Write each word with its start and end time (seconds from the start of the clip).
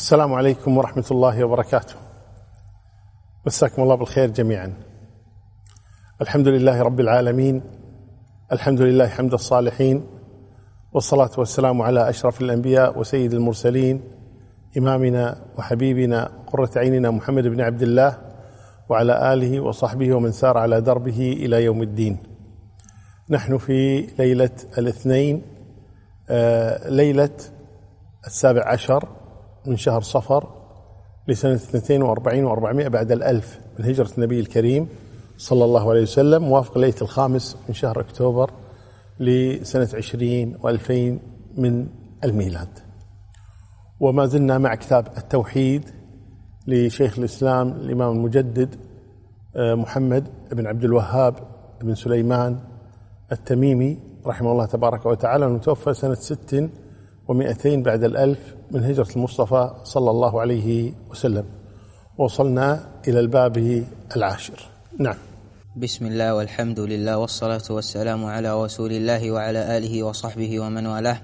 السلام 0.00 0.34
عليكم 0.34 0.78
ورحمة 0.78 1.04
الله 1.10 1.44
وبركاته. 1.44 1.94
مساكم 3.46 3.82
الله 3.82 3.94
بالخير 3.94 4.30
جميعا. 4.30 4.74
الحمد 6.20 6.48
لله 6.48 6.82
رب 6.82 7.00
العالمين. 7.00 7.62
الحمد 8.52 8.80
لله 8.80 9.08
حمد 9.08 9.32
الصالحين. 9.32 10.06
والصلاة 10.92 11.30
والسلام 11.38 11.82
على 11.82 12.08
أشرف 12.08 12.40
الأنبياء 12.40 12.98
وسيد 12.98 13.34
المرسلين 13.34 14.00
إمامنا 14.78 15.44
وحبيبنا 15.58 16.30
قرة 16.46 16.70
عيننا 16.76 17.10
محمد 17.10 17.46
بن 17.46 17.60
عبد 17.60 17.82
الله 17.82 18.18
وعلى 18.88 19.32
آله 19.32 19.60
وصحبه 19.60 20.14
ومن 20.14 20.32
سار 20.32 20.58
على 20.58 20.80
دربه 20.80 21.32
إلى 21.32 21.64
يوم 21.64 21.82
الدين. 21.82 22.18
نحن 23.30 23.58
في 23.58 24.00
ليلة 24.18 24.56
الاثنين 24.78 25.42
آه، 26.30 26.88
ليلة 26.88 27.36
السابع 28.26 28.68
عشر 28.68 29.19
من 29.66 29.76
شهر 29.76 30.00
صفر 30.00 30.48
لسنة 31.28 31.54
42 31.54 32.56
و400 32.56 32.88
بعد 32.88 33.12
الألف 33.12 33.60
من 33.78 33.84
هجرة 33.84 34.10
النبي 34.18 34.40
الكريم 34.40 34.88
صلى 35.36 35.64
الله 35.64 35.90
عليه 35.90 36.02
وسلم 36.02 36.42
موافق 36.42 36.78
ليلة 36.78 36.94
الخامس 37.02 37.56
من 37.68 37.74
شهر 37.74 38.00
أكتوبر 38.00 38.50
لسنة 39.20 39.88
20 39.94 40.58
و2000 40.58 41.18
من 41.58 41.86
الميلاد. 42.24 42.68
وما 44.00 44.26
زلنا 44.26 44.58
مع 44.58 44.74
كتاب 44.74 45.06
التوحيد 45.16 45.90
لشيخ 46.66 47.18
الإسلام 47.18 47.68
الإمام 47.68 48.12
المجدد 48.12 48.74
آه، 49.56 49.74
محمد 49.74 50.28
بن 50.52 50.66
عبد 50.66 50.84
الوهاب 50.84 51.34
بن 51.80 51.94
سليمان 51.94 52.58
التميمي 53.32 53.98
رحمه 54.26 54.52
الله 54.52 54.66
تبارك 54.66 55.06
وتعالى 55.06 55.46
المتوفى 55.46 55.94
سنة 55.94 56.14
ست 56.14 56.70
ومئتين 57.30 57.82
بعد 57.82 58.04
الألف 58.04 58.38
من 58.70 58.84
هجرة 58.84 59.06
المصطفى 59.16 59.70
صلى 59.84 60.10
الله 60.10 60.40
عليه 60.40 60.92
وسلم. 61.10 61.44
وصلنا 62.18 62.88
إلى 63.08 63.20
الباب 63.20 63.84
العاشر. 64.16 64.60
نعم. 64.98 65.14
بسم 65.76 66.06
الله 66.06 66.34
والحمد 66.34 66.80
لله 66.80 67.18
والصلاة 67.18 67.62
والسلام 67.70 68.24
على 68.24 68.64
رسول 68.64 68.92
الله 68.92 69.30
وعلى 69.30 69.78
آله 69.78 70.02
وصحبه 70.02 70.60
ومن 70.60 70.86
والاه. 70.86 71.20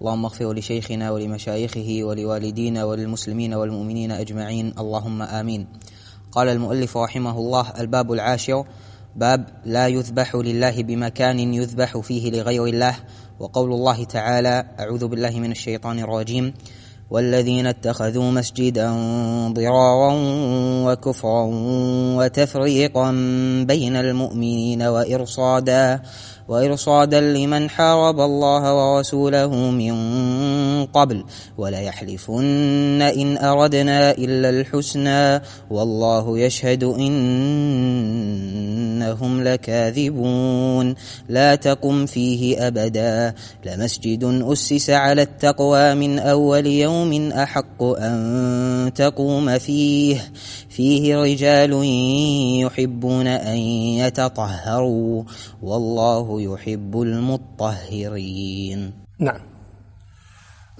اللهم 0.00 0.24
اغفر 0.24 0.52
لشيخنا 0.52 1.10
ولمشايخه 1.10 1.98
ولوالدينا 2.02 2.84
وللمسلمين 2.84 3.54
والمؤمنين 3.54 4.10
أجمعين. 4.10 4.74
اللهم 4.78 5.22
آمين. 5.22 5.66
قال 6.32 6.48
المؤلف 6.48 6.96
رحمه 6.96 7.38
الله 7.38 7.66
الباب 7.80 8.12
العاشر 8.12 8.64
باب 9.16 9.44
لا 9.64 9.88
يذبح 9.88 10.36
لله 10.36 10.82
بمكان 10.82 11.54
يذبح 11.54 11.98
فيه 11.98 12.30
لغير 12.30 12.66
الله. 12.66 12.96
وقول 13.40 13.72
الله 13.72 14.04
تعالى 14.04 14.64
أعوذ 14.80 15.08
بالله 15.08 15.30
من 15.40 15.50
الشيطان 15.50 15.98
الرجيم. 15.98 16.54
والذين 17.10 17.66
اتخذوا 17.66 18.30
مسجدا 18.30 18.90
ضرارا 19.52 20.12
وكفرا 20.86 21.48
وتفريقا 22.16 23.10
بين 23.68 23.96
المؤمنين 23.96 24.82
وارصادا 24.82 26.00
وإرصادا 26.48 27.20
لمن 27.20 27.70
حارب 27.70 28.20
الله 28.20 28.74
ورسوله 28.74 29.70
من 29.70 29.94
قبل 30.86 31.24
وليحلفن 31.58 33.02
إن 33.02 33.38
أردنا 33.38 34.10
إلا 34.10 34.50
الحسنى 34.50 35.42
والله 35.70 36.38
يشهد 36.38 36.84
إنهم 36.84 38.22
لكاذبون 39.42 40.94
لا 41.28 41.54
تقم 41.54 42.06
فيه 42.06 42.66
أبدا 42.66 43.34
لمسجد 43.66 44.24
أسس 44.24 44.90
على 44.90 45.22
التقوى 45.22 45.94
من 45.94 46.18
أول 46.18 46.66
يوم 46.66 47.32
أحق 47.32 47.82
أن 47.82 48.90
تقوم 48.94 49.58
فيه 49.58 50.32
فيه 50.68 51.16
رجال 51.16 51.72
يحبون 52.62 53.26
أن 53.26 53.56
يتطهروا 54.02 55.22
والله 55.62 56.31
يحب 56.40 57.00
المطهرين. 57.02 58.92
نعم. 59.18 59.40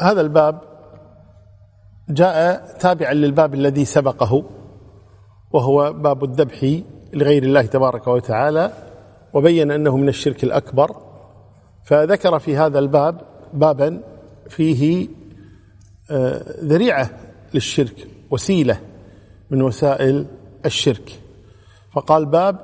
هذا 0.00 0.20
الباب 0.20 0.60
جاء 2.08 2.64
تابعا 2.78 3.12
للباب 3.14 3.54
الذي 3.54 3.84
سبقه 3.84 4.44
وهو 5.52 5.92
باب 5.92 6.24
الذبح 6.24 6.80
لغير 7.12 7.42
الله 7.42 7.62
تبارك 7.62 8.08
وتعالى 8.08 8.72
وبين 9.32 9.70
أنه 9.70 9.96
من 9.96 10.08
الشرك 10.08 10.44
الأكبر. 10.44 10.96
فذكر 11.84 12.38
في 12.38 12.56
هذا 12.56 12.78
الباب 12.78 13.20
بابا 13.52 14.02
فيه 14.48 15.08
آه، 16.10 16.44
ذريعة 16.64 17.10
للشرك 17.54 18.08
وسيلة 18.30 18.80
من 19.50 19.62
وسائل 19.62 20.26
الشرك. 20.66 21.20
فقال 21.92 22.26
باب 22.26 22.58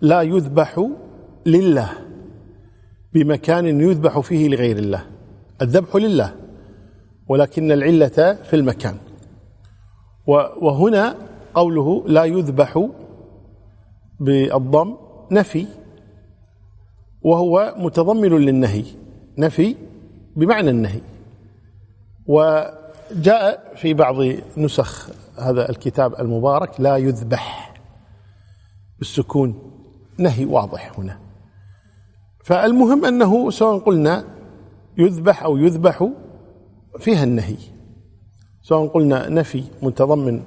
لا 0.00 0.22
يذبح 0.22 0.88
لله. 1.46 2.09
بمكان 3.14 3.80
يذبح 3.80 4.18
فيه 4.20 4.48
لغير 4.48 4.78
الله. 4.78 5.06
الذبح 5.62 5.96
لله 5.96 6.34
ولكن 7.28 7.72
العلة 7.72 8.38
في 8.42 8.56
المكان. 8.56 8.96
وهنا 10.62 11.16
قوله 11.54 12.04
لا 12.06 12.24
يذبح 12.24 12.88
بالضم 14.20 14.96
نفي 15.30 15.66
وهو 17.22 17.74
متضمن 17.76 18.38
للنهي. 18.38 18.84
نفي 19.38 19.76
بمعنى 20.36 20.70
النهي. 20.70 21.00
وجاء 22.26 23.72
في 23.76 23.94
بعض 23.94 24.16
نسخ 24.56 25.10
هذا 25.38 25.70
الكتاب 25.70 26.20
المبارك 26.20 26.80
لا 26.80 26.96
يذبح 26.96 27.74
بالسكون. 28.98 29.54
نهي 30.18 30.44
واضح 30.44 30.98
هنا. 30.98 31.18
فالمهم 32.44 33.04
أنه 33.04 33.50
سواء 33.50 33.78
قلنا 33.78 34.24
يذبح 34.98 35.42
أو 35.42 35.56
يذبح 35.56 36.08
فيها 36.98 37.24
النهي. 37.24 37.56
سواء 38.62 38.88
قلنا 38.88 39.28
نفي 39.28 39.64
متضمن 39.82 40.42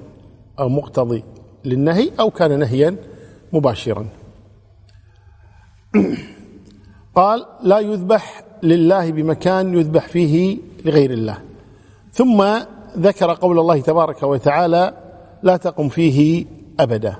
أو 0.59 0.69
مقتضي 0.69 1.23
للنهي 1.65 2.11
أو 2.19 2.29
كان 2.29 2.59
نهيا 2.59 2.95
مباشرا. 3.53 4.05
قال 7.15 7.45
لا 7.63 7.79
يذبح 7.79 8.43
لله 8.63 9.11
بمكان 9.11 9.73
يذبح 9.77 10.07
فيه 10.07 10.57
لغير 10.85 11.11
الله. 11.11 11.37
ثم 12.11 12.43
ذكر 12.97 13.33
قول 13.33 13.59
الله 13.59 13.81
تبارك 13.81 14.23
وتعالى 14.23 14.93
لا 15.43 15.57
تقم 15.57 15.89
فيه 15.89 16.45
ابدا. 16.79 17.15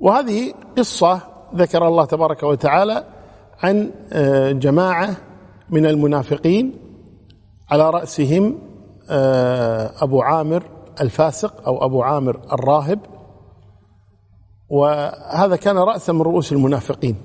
وهذه 0.00 0.54
قصة 0.78 1.20
ذكر 1.54 1.88
الله 1.88 2.04
تبارك 2.04 2.42
وتعالى 2.42 3.04
عن 3.62 3.90
آه، 4.12 4.52
جماعة 4.52 5.16
من 5.70 5.86
المنافقين 5.86 6.72
على 7.70 7.90
رأسهم 7.90 8.58
آه، 9.10 9.90
أبو 9.98 10.22
عامر 10.22 10.62
الفاسق 11.00 11.66
أو 11.66 11.84
أبو 11.84 12.02
عامر 12.02 12.40
الراهب. 12.52 12.98
وهذا 14.68 15.56
كان 15.56 15.76
رأسا 15.76 16.12
من 16.12 16.22
رؤوس 16.22 16.52
المنافقين. 16.52 17.16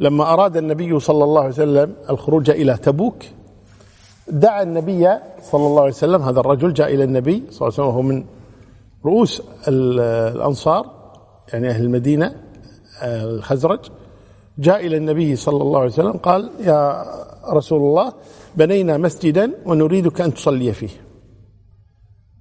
لما 0.00 0.32
أراد 0.32 0.56
النبي 0.56 1.00
صلى 1.00 1.24
الله 1.24 1.40
عليه 1.40 1.52
وسلم 1.52 1.94
الخروج 2.10 2.50
إلى 2.50 2.76
تبوك 2.76 3.24
دعا 4.28 4.62
النبي 4.62 5.08
صلى 5.42 5.66
الله 5.66 5.80
عليه 5.80 5.92
وسلم 5.92 6.22
هذا 6.22 6.40
الرجل 6.40 6.72
جاء 6.72 6.94
إلى 6.94 7.04
النبي 7.04 7.44
صلى 7.50 7.68
الله 7.68 7.78
عليه 7.78 7.82
وسلم 7.82 7.86
وهو 7.86 8.02
من 8.02 8.24
رؤوس 9.04 9.42
الأنصار 9.68 10.86
يعني 11.52 11.68
أهل 11.68 11.84
المدينة 11.84 12.34
الخزرج. 13.02 13.80
جاء 14.58 14.86
إلى 14.86 14.96
النبي 14.96 15.36
صلى 15.36 15.62
الله 15.62 15.80
عليه 15.80 15.92
وسلم 15.92 16.12
قال 16.12 16.50
يا 16.60 17.04
رسول 17.52 17.78
الله 17.78 18.12
بنينا 18.56 18.96
مسجدا 18.96 19.52
ونريدك 19.66 20.20
أن 20.20 20.34
تصلي 20.34 20.72
فيه. 20.72 21.06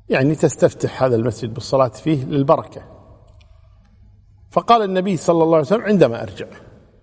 يعني 0.09 0.35
تستفتح 0.35 1.03
هذا 1.03 1.15
المسجد 1.15 1.53
بالصلاة 1.53 1.87
فيه 1.87 2.25
للبركة. 2.25 2.81
فقال 4.51 4.81
النبي 4.81 5.17
صلى 5.17 5.43
الله 5.43 5.57
عليه 5.57 5.67
وسلم 5.67 5.81
عندما 5.81 6.23
أرجع 6.23 6.45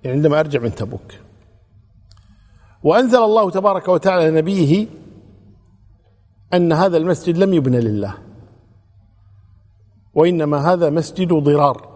يعني 0.04 0.16
عندما 0.16 0.40
أرجع 0.40 0.60
من 0.60 0.75
تبوك. 0.75 1.12
وأنزل 2.82 3.22
الله 3.22 3.50
تبارك 3.50 3.88
وتعالى 3.88 4.31
لنبيه 4.31 4.86
أن 6.54 6.72
هذا 6.72 6.96
المسجد 6.96 7.38
لم 7.38 7.54
يبنى 7.54 7.81
لله 7.81 8.14
وإنما 10.14 10.72
هذا 10.72 10.90
مسجد 10.90 11.32
ضرار. 11.32 11.88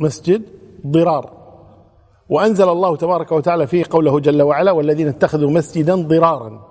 مسجد 0.00 0.42
ضرار. 0.86 1.35
وأنزل 2.28 2.68
الله 2.68 2.96
تبارك 2.96 3.32
وتعالى 3.32 3.66
فيه 3.66 3.84
قوله 3.90 4.20
جل 4.20 4.42
وعلا 4.42 4.70
والذين 4.70 5.08
اتخذوا 5.08 5.50
مسجدا 5.50 5.94
ضرارا 5.94 6.66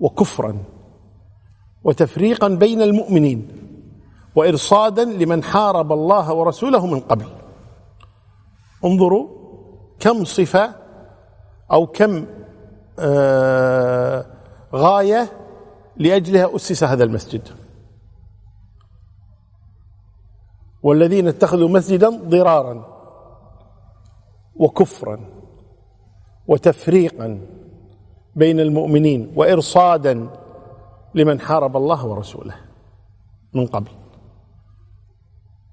وكفرا 0.00 0.58
وتفريقا 1.84 2.48
بين 2.48 2.82
المؤمنين 2.82 3.48
وإرصادا 4.34 5.04
لمن 5.04 5.42
حارب 5.42 5.92
الله 5.92 6.32
ورسوله 6.32 6.86
من 6.86 7.00
قبل. 7.00 7.26
انظروا 8.84 9.28
كم 10.00 10.24
صفة 10.24 10.74
أو 11.72 11.86
كم 11.86 12.26
آه 12.98 14.26
غاية 14.74 15.32
لأجلها 15.96 16.56
أسس 16.56 16.84
هذا 16.84 17.04
المسجد. 17.04 17.48
والذين 20.82 21.28
اتخذوا 21.28 21.68
مسجدا 21.68 22.08
ضرارا 22.08 22.91
وكفرا 24.56 25.20
وتفريقا 26.46 27.40
بين 28.36 28.60
المؤمنين 28.60 29.32
وإرصادا 29.36 30.28
لمن 31.14 31.40
حارب 31.40 31.76
الله 31.76 32.06
ورسوله 32.06 32.54
من 33.54 33.66
قبل. 33.66 33.90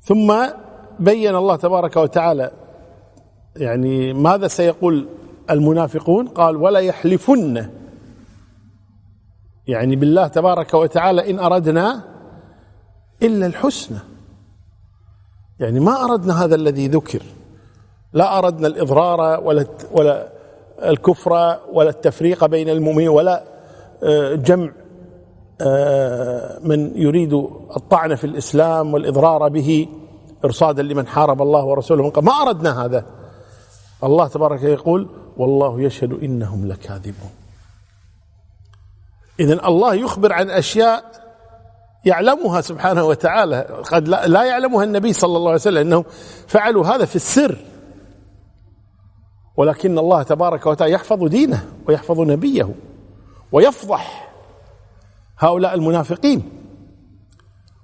ثم 0.02 0.34
بين 1.00 1.36
الله 1.36 1.56
تبارك 1.56 1.98
وتعالى 1.98 2.52
يعني 3.56 4.14
ماذا 4.14 4.48
سيقول 4.48 5.08
المنافقون؟ 5.50 6.28
قال 6.28 6.56
ولا 6.56 6.80
يحلفن. 6.80 7.70
يعني 9.68 9.96
بالله 9.96 10.28
تبارك 10.28 10.74
وتعالى 10.74 11.30
إن 11.32 11.40
أردنا 11.40 12.04
إلا 13.22 13.46
الحسنى. 13.46 14.00
يعني 15.60 15.80
ما 15.80 16.04
أردنا 16.04 16.44
هذا 16.44 16.56
الذي 16.56 16.88
ذكر. 16.88 17.22
لا 18.14 18.38
أردنا 18.38 18.68
الإضرار 18.68 19.44
ولا 19.44 19.66
ولا 19.92 20.28
الكفر 20.84 21.60
ولا 21.74 21.90
التفريق 21.90 22.46
بين 22.46 22.70
المؤمنين 22.70 23.10
ولا 23.10 23.44
آه، 24.04 24.36
جمع 24.36 24.72
آه، 25.62 26.60
من 26.64 26.92
يريد 26.96 27.34
الطعن 27.78 28.16
في 28.16 28.24
الإسلام 28.24 28.94
والإضرار 28.94 29.50
به 29.50 29.88
إرصادا 30.46 30.84
لمن 30.84 31.08
حارب 31.08 31.42
الله 31.42 31.64
ورسوله 31.64 32.04
من 32.04 32.10
قبل. 32.10 32.26
ما 32.26 32.32
أردنا 32.32 32.86
هذا. 32.86 33.06
الله 34.04 34.28
تبارك 34.28 34.64
يقول 34.64 35.08
والله 35.38 35.82
يشهد 35.82 36.24
إنهم 36.24 36.68
لكاذبون. 36.68 37.32
إذن 39.40 39.60
الله 39.66 39.94
يخبر 39.94 40.34
عن 40.34 40.50
أشياء 40.50 41.04
يعلمها 42.06 42.62
سبحانه 42.62 43.04
وتعالى. 43.04 43.84
قد 43.92 44.08
لا 44.08 44.44
يعلمها 44.44 44.84
النبي 44.84 45.14
صلى 45.14 45.38
الله 45.38 45.50
عليه 45.50 45.62
وسلم 45.62 45.78
أنهم 45.78 46.04
فعلوا 46.48 46.86
هذا 46.86 47.06
في 47.06 47.16
السر. 47.16 47.58
ولكن 49.60 50.00
الله 50.00 50.24
تبارك 50.24 50.66
وتعالى 50.66 50.94
يحفظ 50.94 51.24
دينه 51.24 51.66
ويحفظ 51.88 52.20
نبيه 52.20 52.70
ويفضح 53.52 54.32
هؤلاء 55.40 55.74
المنافقين. 55.74 56.50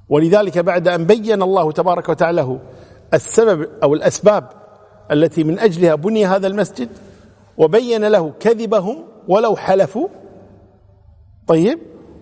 ولذلك 0.09 0.57
بعد 0.57 0.87
أن 0.87 1.05
بين 1.05 1.41
الله 1.41 1.71
تبارك 1.71 2.09
وتعالى 2.09 2.41
له 2.41 2.59
السبب 3.13 3.67
أو 3.83 3.93
الأسباب 3.93 4.49
التي 5.11 5.43
من 5.43 5.59
أجلها 5.59 5.95
بني 5.95 6.25
هذا 6.25 6.47
المسجد 6.47 6.89
وبين 7.57 8.05
له 8.05 8.33
كذبهم 8.39 9.03
ولو 9.27 9.55
حلفوا. 9.55 10.07
طيب 11.47 11.79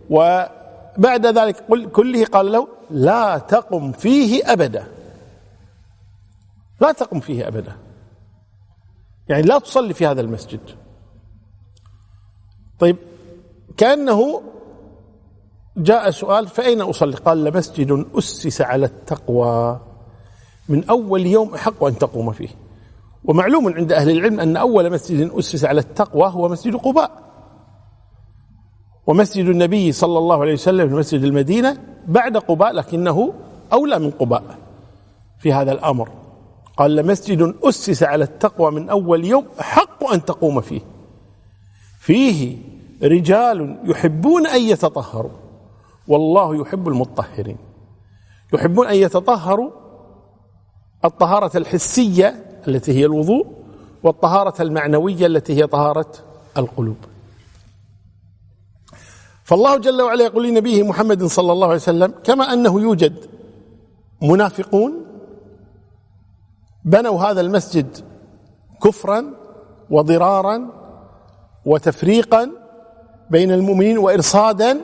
وبعد 0.09 1.25
ذلك 1.25 1.55
كله 1.91 2.25
قال 2.25 2.51
له 2.51 2.67
لا 2.89 3.37
تقم 3.37 3.91
فيه 3.91 4.51
أبدا. 4.51 4.87
لا 6.81 6.91
تقم 6.91 7.19
فيه 7.19 7.47
أبدا. 7.47 7.75
يعني 9.29 9.41
لا 9.41 9.59
تصلي 9.59 9.93
في 9.93 10.07
هذا 10.07 10.21
المسجد. 10.21 10.59
طيب 12.79 12.97
كأنه 13.77 14.41
جاء 15.77 16.09
سؤال 16.09 16.47
فأين 16.47 16.81
أصلي؟ 16.81 17.15
قال 17.15 17.43
لمسجد 17.43 18.05
أسس 18.17 18.61
على 18.61 18.85
التقوى. 18.85 19.79
من 20.69 20.83
أول 20.89 21.25
يوم 21.25 21.53
أحق 21.53 21.83
أن 21.83 21.97
تقوم 21.97 22.31
فيه. 22.31 22.49
ومعلوم 23.23 23.73
عند 23.73 23.91
أهل 23.91 24.09
العلم 24.09 24.39
أن 24.39 24.57
أول 24.57 24.91
مسجد 24.91 25.31
أسس 25.31 25.65
على 25.65 25.79
التقوى 25.79 26.27
هو 26.27 26.49
مسجد 26.49 26.75
قباء. 26.75 27.23
ومسجد 29.07 29.45
النبي 29.45 29.91
صلى 29.91 30.17
الله 30.17 30.41
عليه 30.41 30.53
وسلم 30.53 30.89
في 30.89 30.95
مسجد 30.95 31.23
المدينة 31.23 31.77
بعد 32.07 32.37
قباء 32.37 32.71
لكنه 32.71 33.33
أولى 33.73 33.99
من 33.99 34.11
قباء 34.11 34.43
في 35.39 35.53
هذا 35.53 35.71
الأمر. 35.71 36.22
قال 36.77 36.95
لمسجد 36.95 37.55
أسس 37.63 38.03
على 38.03 38.23
التقوى 38.23 38.71
من 38.71 38.89
أول 38.89 39.25
يوم 39.25 39.45
حق 39.59 40.03
أن 40.13 40.25
تقوم 40.25 40.61
فيه. 40.61 40.81
فيه 41.99 42.57
رجال 43.03 43.79
يحبون 43.83 44.47
أن 44.47 44.61
يتطهروا. 44.61 45.31
والله 46.07 46.55
يحب 46.55 46.87
المطهرين. 46.87 47.57
يحبون 48.53 48.87
أن 48.87 48.95
يتطهروا 48.95 49.71
الطهارة 51.05 51.57
الحسية 51.57 52.45
التي 52.67 52.91
هي 52.91 53.05
الوضوء 53.05 53.47
والطهارة 54.03 54.61
المعنوية 54.61 55.25
التي 55.25 55.57
هي 55.57 55.67
طهارة 55.67 56.11
القلوب. 56.57 56.97
فالله 59.43 59.77
جل 59.77 60.01
وعلا 60.01 60.23
يقول 60.23 60.47
لنبيه 60.47 60.83
محمد 60.83 61.23
صلى 61.23 61.51
الله 61.51 61.67
عليه 61.67 61.75
وسلم 61.75 62.13
كما 62.23 62.53
أنه 62.53 62.81
يوجد 62.81 63.15
منافقون 64.21 65.12
بنوا 66.85 67.21
هذا 67.21 67.41
المسجد 67.41 67.97
كفرا 68.83 69.33
وضرارا 69.89 70.69
وتفريقا 71.65 72.51
بين 73.29 73.51
المؤمنين 73.51 73.97
وإرصادا 73.97 74.81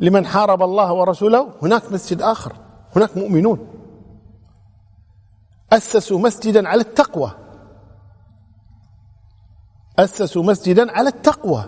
لمن 0.00 0.26
حارب 0.26 0.62
الله 0.62 0.92
ورسوله. 0.92 1.50
هناك 1.62 1.92
مسجد 1.92 2.22
آخر 2.22 2.52
هناك 2.96 3.16
مؤمنون. 3.16 3.68
أسسوا 5.72 6.18
مسجدا 6.18 6.68
على 6.68 6.80
التقوى. 6.80 7.30
أسسوا 9.98 10.42
مسجدا 10.42 10.92
على 10.92 11.08
التقوى. 11.08 11.64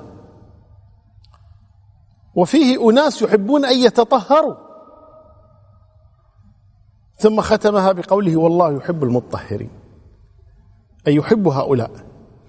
وفيه 2.34 2.90
أناس 2.90 3.22
يحبون 3.22 3.64
أن 3.64 3.78
يتطهروا. 3.78 4.65
ثم 7.18 7.40
ختمها 7.40 7.92
بقوله 7.92 8.36
والله 8.36 8.76
يحب 8.76 9.04
المطهرين. 9.04 9.70
أي 11.06 11.14
يحب 11.14 11.48
هؤلاء 11.48 11.90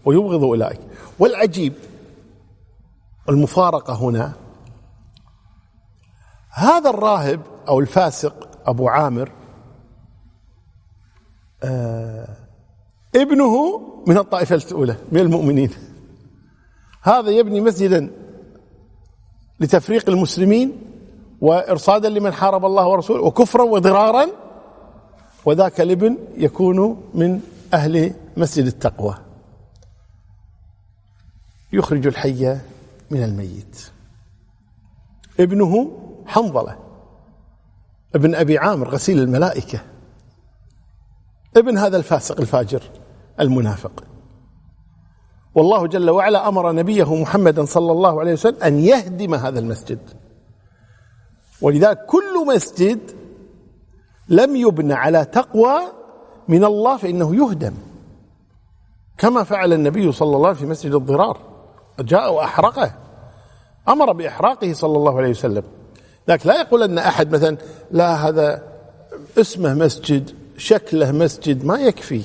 ويبغض 0.06 0.44
أولئك. 0.44 0.80
والعجيب 1.20 1.74
المفارقة 3.30 3.94
هنا 3.94 4.34
هذا 6.50 6.90
الراهب 6.90 7.42
أو 7.68 7.80
الفاسق 7.80 8.50
أبو 8.66 8.88
عامر 8.88 9.32
آه 11.64 12.38
ابنه 13.16 13.82
من 14.08 14.18
الطائفة 14.18 14.56
الأولى 14.56 14.96
من 15.12 15.20
المؤمنين. 15.20 15.70
هذا 17.02 17.30
يبني 17.30 17.62
مسجدا 17.62 18.12
لتفريق 19.60 20.10
المسلمين 20.10 20.82
وإرصادا 21.42 22.10
لمن 22.10 22.34
حارب 22.34 22.66
الله 22.66 22.88
ورسوله 22.88 23.22
وكفرا 23.24 23.64
وضرارا 23.64 24.28
وذاك 25.48 25.82
الابن 25.82 26.18
يكون 26.38 27.10
من 27.14 27.42
أهل 27.74 28.14
مسجد 28.38 28.66
التقوى. 28.66 29.18
يخرج 31.74 32.08
الحي 32.08 32.60
من 33.12 33.24
الميت. 33.24 33.92
ابنه 35.40 35.92
حنظلة. 36.26 36.78
ابن 38.16 38.36
أبي 38.36 38.58
عامر 38.58 38.90
غسيل 38.90 39.20
الملائكة. 39.20 39.80
ابن 41.58 41.78
هذا 41.78 41.98
الفاسق 41.98 42.40
الفاجر 42.40 42.84
المنافق. 43.40 44.04
والله 45.56 45.88
جل 45.88 46.10
وعلا 46.10 46.48
أمر 46.48 46.72
نبيه 46.72 47.16
محمدا 47.16 47.66
صلى 47.66 47.92
الله 47.92 48.20
عليه 48.20 48.34
وسلم 48.34 48.64
أن 48.64 48.80
يهدم 48.80 49.36
هذا 49.36 49.60
المسجد. 49.60 50.00
ولذلك 51.62 52.06
كل 52.06 52.48
مسجد 52.48 53.17
لم 54.30 54.56
يبنى 54.56 54.94
على 54.94 55.26
تقوى 55.26 55.80
من 56.48 56.64
الله 56.64 56.98
فإنه 56.98 57.36
يهدم. 57.36 57.74
كما 59.18 59.44
فعل 59.44 59.74
النبي 59.74 60.12
صلى 60.12 60.36
الله 60.36 60.48
عليه 60.48 60.58
وسلم 60.58 60.68
في 60.68 60.72
مسجد 60.72 60.94
الضرار. 60.94 61.38
جاء 62.00 62.34
واحرقه 62.34 62.92
أمر 63.90 64.12
بإحراقه 64.12 64.74
صلى 64.74 64.98
الله 64.98 65.18
عليه 65.18 65.30
وسلم. 65.30 65.64
لكن 66.28 66.50
لا 66.50 66.62
يقول 66.62 66.84
أن 66.84 66.98
أحد 66.98 67.32
مثلا 67.36 67.58
لا 67.92 68.28
هذا 68.28 68.64
اسمه 69.38 69.74
مسجد 69.74 70.32
شكله 70.58 71.12
مسجد 71.12 71.66
ما 71.66 71.80
يكفي. 71.80 72.22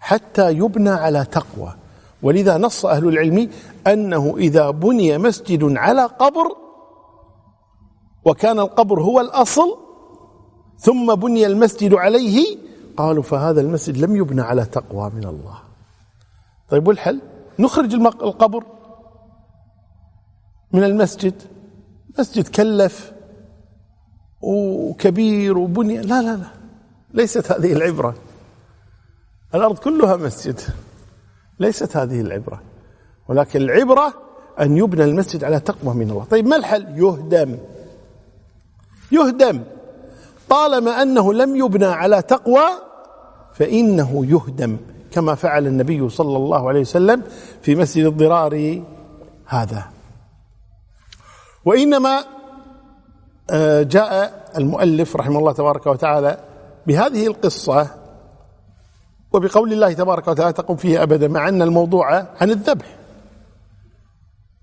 حتى 0.00 0.50
يبنى 0.50 0.90
على 0.90 1.24
تقوى. 1.24 1.74
ولذا 2.22 2.58
نص 2.58 2.86
أهل 2.86 3.08
العلم 3.08 3.50
أنه 3.86 4.34
إذا 4.38 4.70
بني 4.70 5.18
مسجد 5.18 5.76
على 5.76 6.02
قبر 6.02 6.56
وكان 8.24 8.58
القبر 8.58 9.00
هو 9.00 9.20
الأصل 9.20 9.83
ثم 10.78 11.14
بني 11.14 11.46
المسجد 11.46 11.94
عليه. 11.94 12.58
قالوا 12.96 13.22
فهذا 13.22 13.60
المسجد 13.60 13.96
لم 13.96 14.16
يبنى 14.16 14.42
على 14.42 14.64
تقوى 14.64 15.10
من 15.10 15.24
الله. 15.24 15.58
طيب 16.70 16.88
والحل؟ 16.88 17.20
نخرج 17.58 17.94
القبر 17.94 18.64
من 20.72 20.84
المسجد. 20.84 21.42
مسجد 22.18 22.48
كلف 22.48 23.12
وكبير 24.40 25.58
وبني. 25.58 25.98
لا 25.98 26.22
لا 26.22 26.36
لا. 26.36 26.46
ليست 27.14 27.52
هذه 27.52 27.72
العبرة. 27.72 28.14
الأرض 29.54 29.78
كلها 29.78 30.16
مسجد. 30.16 30.60
ليست 31.60 31.96
هذه 31.96 32.20
العبرة. 32.20 32.62
ولكن 33.28 33.60
العبرة 33.62 34.14
أن 34.60 34.76
يبنى 34.76 35.04
المسجد 35.04 35.44
على 35.44 35.60
تقوى 35.60 35.94
من 35.94 36.10
الله. 36.10 36.24
طيب 36.24 36.46
ما 36.46 36.56
الحل؟ 36.56 36.98
يهدم. 36.98 37.58
يهدم. 39.12 39.64
طالما 40.48 41.02
أنه 41.02 41.32
لم 41.32 41.56
يبنى 41.56 41.86
على 41.86 42.22
تقوى 42.22 42.64
فإنه 43.54 44.26
يهدم 44.26 44.76
كما 45.10 45.34
فعل 45.34 45.66
النبي 45.66 46.08
صلى 46.08 46.36
الله 46.36 46.68
عليه 46.68 46.80
وسلم 46.80 47.22
في 47.62 47.74
مسجد 47.74 48.06
الضرار 48.06 48.82
هذا. 49.46 49.84
وإنما 51.64 52.24
آه، 53.50 53.82
جاء 53.82 54.44
المؤلف 54.58 55.16
رحمه 55.16 55.38
الله 55.38 55.52
تبارك 55.52 55.86
وتعالى 55.86 56.38
بهذه 56.86 57.26
القصة 57.26 57.90
وبقول 59.32 59.72
الله 59.72 59.92
تبارك 59.92 60.28
وتعالى 60.28 60.52
تقوم 60.52 60.76
فيه 60.76 61.02
أبدا 61.02 61.28
مع 61.28 61.48
أن 61.48 61.62
الموضوع 61.62 62.26
عن 62.40 62.50
الذبح. 62.50 62.96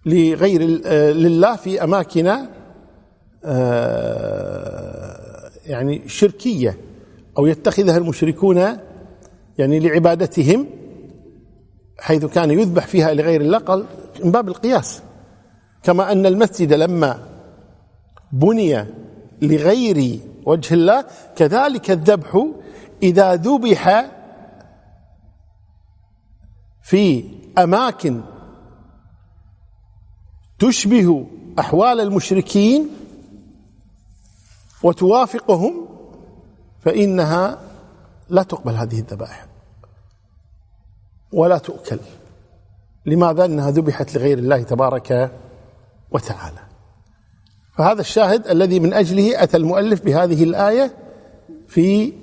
لغير 0.06 0.82
آه، 0.86 1.12
لله 1.12 1.56
في 1.56 1.84
أماكن 1.84 2.38
آه، 3.46 5.21
يعني 5.72 6.08
شركية 6.08 6.78
أو 7.38 7.46
يتخذها 7.46 7.98
المشركون 7.98 8.58
يعني 9.58 9.80
لعبادتهم 9.80 10.68
حيث 12.00 12.26
كان 12.26 12.52
يذبح 12.52 12.88
فيها 12.88 13.14
لغير 13.14 13.42
الله 13.42 13.58
قال 13.58 13.86
من 14.24 14.32
باب 14.32 14.48
القياس. 14.48 15.02
كما 15.84 16.12
أن 16.12 16.26
المسجد 16.26 16.74
لما 16.74 17.28
بني 18.32 18.86
لغير 19.42 20.20
وجه 20.46 20.74
الله 20.74 21.06
كذلك 21.36 21.92
الذبح 21.92 22.48
إذا 23.04 23.36
ذبح 23.36 24.12
في 26.82 27.24
أماكن 27.58 28.22
تشبه 30.60 31.28
أحوال 31.60 32.00
المشركين 32.00 32.90
وتوافقهم 34.84 35.88
فإنها 36.80 37.60
لا 38.30 38.44
تقبل 38.44 38.74
هذه 38.74 39.00
الذبائح 39.00 39.46
ولا 41.34 41.58
تؤكل 41.58 42.00
لماذا؟ 43.06 43.46
أنها 43.46 43.72
ذبحت 43.72 44.16
لغير 44.16 44.38
الله 44.38 44.64
تبارك 44.64 45.32
وتعالى 46.12 46.60
فهذا 47.78 48.02
الشاهد 48.02 48.48
الذي 48.48 48.80
من 48.80 48.94
أجله 48.94 49.44
أتى 49.44 49.58
المؤلف 49.58 50.06
بهذه 50.06 50.44
الآية 50.44 50.92
في 51.68 52.14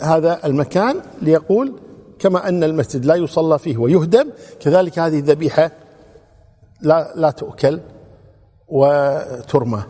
هذا 0.00 0.46
المكان 0.46 1.00
ليقول 1.22 1.72
كما 2.18 2.48
أن 2.48 2.64
المسجد 2.64 3.04
لا 3.04 3.14
يصلى 3.14 3.58
فيه 3.58 3.76
ويهدم 3.76 4.30
كذلك 4.60 4.98
هذه 4.98 5.18
الذبيحة 5.18 5.70
لا 6.80 7.12
لا 7.16 7.30
تؤكل 7.30 7.80
وترمى 8.68 9.82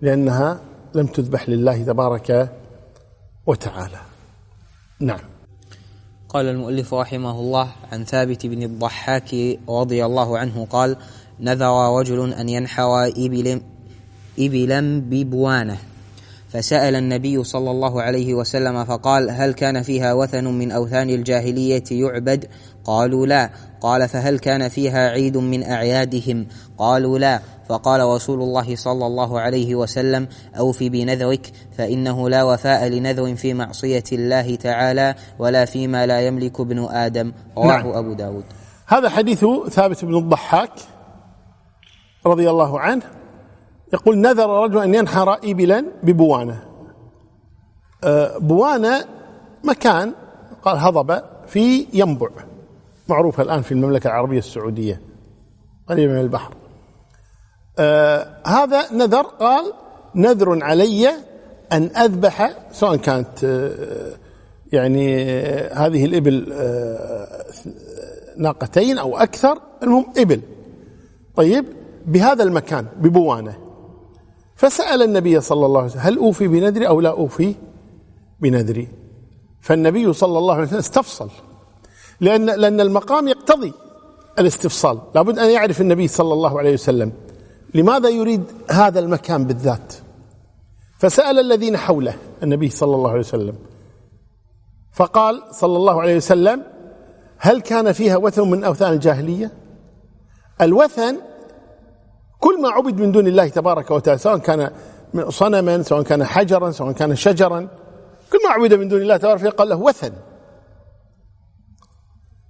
لأنها 0.00 0.60
لم 0.98 1.06
تذبح 1.06 1.48
لله 1.48 1.82
تبارك 1.82 2.50
وتعالى. 3.46 4.00
نعم. 5.00 5.20
قال 6.28 6.46
المؤلف 6.46 6.94
رحمه 6.94 7.40
الله 7.40 7.68
عن 7.92 8.04
ثابت 8.04 8.46
بن 8.46 8.62
الضحاك 8.62 9.34
رضي 9.68 10.04
الله 10.04 10.38
عنه 10.38 10.66
قال 10.70 10.96
نذر 11.40 11.98
رجل 11.98 12.32
أن 12.32 12.48
ينحر 12.48 13.04
إبل 13.06 13.60
إبلا 14.38 15.00
ببوانة. 15.00 15.78
فسأل 16.48 16.94
النبي 16.96 17.44
صلى 17.44 17.70
الله 17.70 18.02
عليه 18.02 18.34
وسلم 18.34 18.84
فقال 18.84 19.30
هل 19.30 19.52
كان 19.52 19.82
فيها 19.82 20.12
وثن 20.12 20.44
من 20.44 20.72
أوثان 20.72 21.10
الجاهلية 21.10 21.84
يعبد؟ 21.90 22.48
قالوا 22.84 23.26
لا. 23.26 23.50
قال 23.80 24.08
فهل 24.08 24.38
كان 24.38 24.68
فيها 24.68 25.08
عيد 25.08 25.36
من 25.36 25.62
أعيادهم؟ 25.62 26.46
قالوا 26.78 27.18
لا. 27.18 27.40
فقال 27.68 28.00
رسول 28.00 28.42
الله 28.42 28.76
صلى 28.76 29.06
الله 29.06 29.40
عليه 29.40 29.74
وسلم 29.74 30.28
أوف 30.58 30.82
بنذرك 30.82 31.52
فإنه 31.78 32.28
لا 32.28 32.44
وفاء 32.44 32.88
لنذر 32.88 33.36
في 33.36 33.54
معصية 33.54 34.04
الله 34.12 34.56
تعالى 34.56 35.14
ولا 35.38 35.64
فيما 35.64 36.06
لا 36.06 36.20
يملك 36.20 36.60
ابن 36.60 36.84
آدم. 36.84 37.32
رواه 37.56 37.66
نعم. 37.66 37.86
أبو 37.86 38.12
داود. 38.12 38.44
هذا 38.86 39.08
حديث 39.08 39.44
ثابت 39.70 40.04
بن 40.04 40.16
الضحاك 40.16 40.72
رضي 42.26 42.50
الله 42.50 42.80
عنه 42.80 43.02
يقول 43.92 44.18
نذر 44.18 44.64
رجل 44.64 44.78
أن 44.78 44.94
ينحر 44.94 45.32
إبلا 45.32 45.84
ببوانة. 46.02 46.62
أه، 48.04 48.38
بوانة 48.38 49.04
مكان 49.64 50.12
قال 50.62 50.78
هضبة 50.78 51.22
في 51.46 51.86
ينبع. 51.92 52.28
معروفة 53.08 53.42
الآن 53.42 53.62
في 53.62 53.72
المملكة 53.72 54.08
العربية 54.08 54.38
السعودية 54.38 55.00
قريبة 55.86 56.12
من 56.12 56.20
البحر. 56.20 56.54
آه 57.78 58.36
هذا 58.46 58.92
نذر 58.92 59.22
قال 59.22 59.72
نذر 60.14 60.64
علي 60.64 61.08
أن 61.72 61.82
أذبح 61.96 62.50
سواء 62.72 62.96
كانت 62.96 63.44
آه 63.44 64.12
يعني 64.72 65.24
آه 65.30 65.74
هذه 65.74 66.04
الإبل 66.04 66.52
آه 66.52 67.44
ناقتين 68.38 68.98
أو 68.98 69.16
أكثر 69.16 69.58
المهم 69.82 70.06
إبل. 70.18 70.40
طيب 71.36 71.64
بهذا 72.06 72.42
المكان 72.42 72.86
ببوانة. 72.96 73.58
فسأل 74.56 75.02
النبي 75.02 75.40
صلى 75.40 75.66
الله 75.66 75.80
عليه 75.80 75.90
وسلم 75.90 76.02
هل 76.02 76.18
أوفي 76.18 76.48
بنذري 76.48 76.88
أو 76.88 77.00
لا 77.00 77.10
أوفي 77.10 77.54
بنذري؟ 78.40 78.88
فالنبي 79.60 80.12
صلى 80.12 80.38
الله 80.38 80.54
عليه 80.54 80.64
وسلم 80.64 80.78
استفصل. 80.78 81.30
لأن 82.20 82.46
لأن 82.46 82.80
المقام 82.80 83.28
يقتضي 83.28 83.72
الاستفصال. 84.38 84.98
لابد 85.14 85.38
أن 85.38 85.50
يعرف 85.50 85.80
النبي 85.80 86.08
صلى 86.08 86.32
الله 86.32 86.58
عليه 86.58 86.72
وسلم 86.72 87.12
لماذا 87.74 88.08
يريد 88.08 88.44
هذا 88.70 89.00
المكان 89.00 89.44
بالذات. 89.44 89.94
فسأل 90.98 91.38
الذين 91.38 91.76
حوله 91.76 92.14
النبي 92.42 92.70
صلى 92.70 92.94
الله 92.94 93.10
عليه 93.10 93.20
وسلم. 93.20 93.54
فقال 94.92 95.42
صلى 95.50 95.76
الله 95.76 96.00
عليه 96.00 96.16
وسلم 96.16 96.62
هل 97.38 97.60
كان 97.60 97.92
فيها 97.92 98.16
وثن 98.16 98.50
من 98.50 98.64
أوثان 98.64 98.92
الجاهلية؟ 98.92 99.52
الوثن 100.60 101.16
كل 102.38 102.62
ما 102.62 102.68
عبد 102.68 103.00
من 103.00 103.12
دون 103.12 103.26
الله 103.26 103.48
تبارك 103.48 103.90
وتعالى 103.90 104.18
سواء 104.18 104.38
كان 104.38 104.70
صنما 105.28 105.82
سواء 105.82 106.02
كان 106.02 106.24
حجرا 106.24 106.70
سواء 106.70 106.92
كان 106.92 107.16
شجرا 107.16 107.68
كل 108.32 108.38
ما 108.44 108.50
عبد 108.50 108.74
من 108.74 108.88
دون 108.88 109.02
الله 109.02 109.16
تبارك 109.16 109.40
وتعالى 109.40 109.56
قال 109.56 109.68
له 109.68 109.76
وثن. 109.76 110.12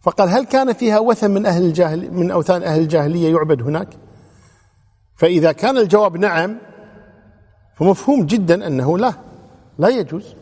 فقال 0.02 0.28
هل 0.28 0.45
كان 0.45 0.73
فيها 0.73 0.99
وثن 0.99 1.31
من 1.31 1.47
أهل 1.47 1.64
الجاهل 1.64 2.12
من 2.12 2.31
أوثان 2.31 2.62
أهل 2.62 2.81
الجاهلية 2.81 3.33
يعبد 3.33 3.62
هناك؟ 3.62 3.88
فإذا 5.14 5.52
كان 5.52 5.78
الجواب 5.78 6.17
نعم 6.17 6.59
فمفهوم 7.76 8.26
جدا 8.26 8.67
أنه 8.67 8.99
لا 8.99 9.12
لا 9.78 9.88
يجوز. 9.88 10.35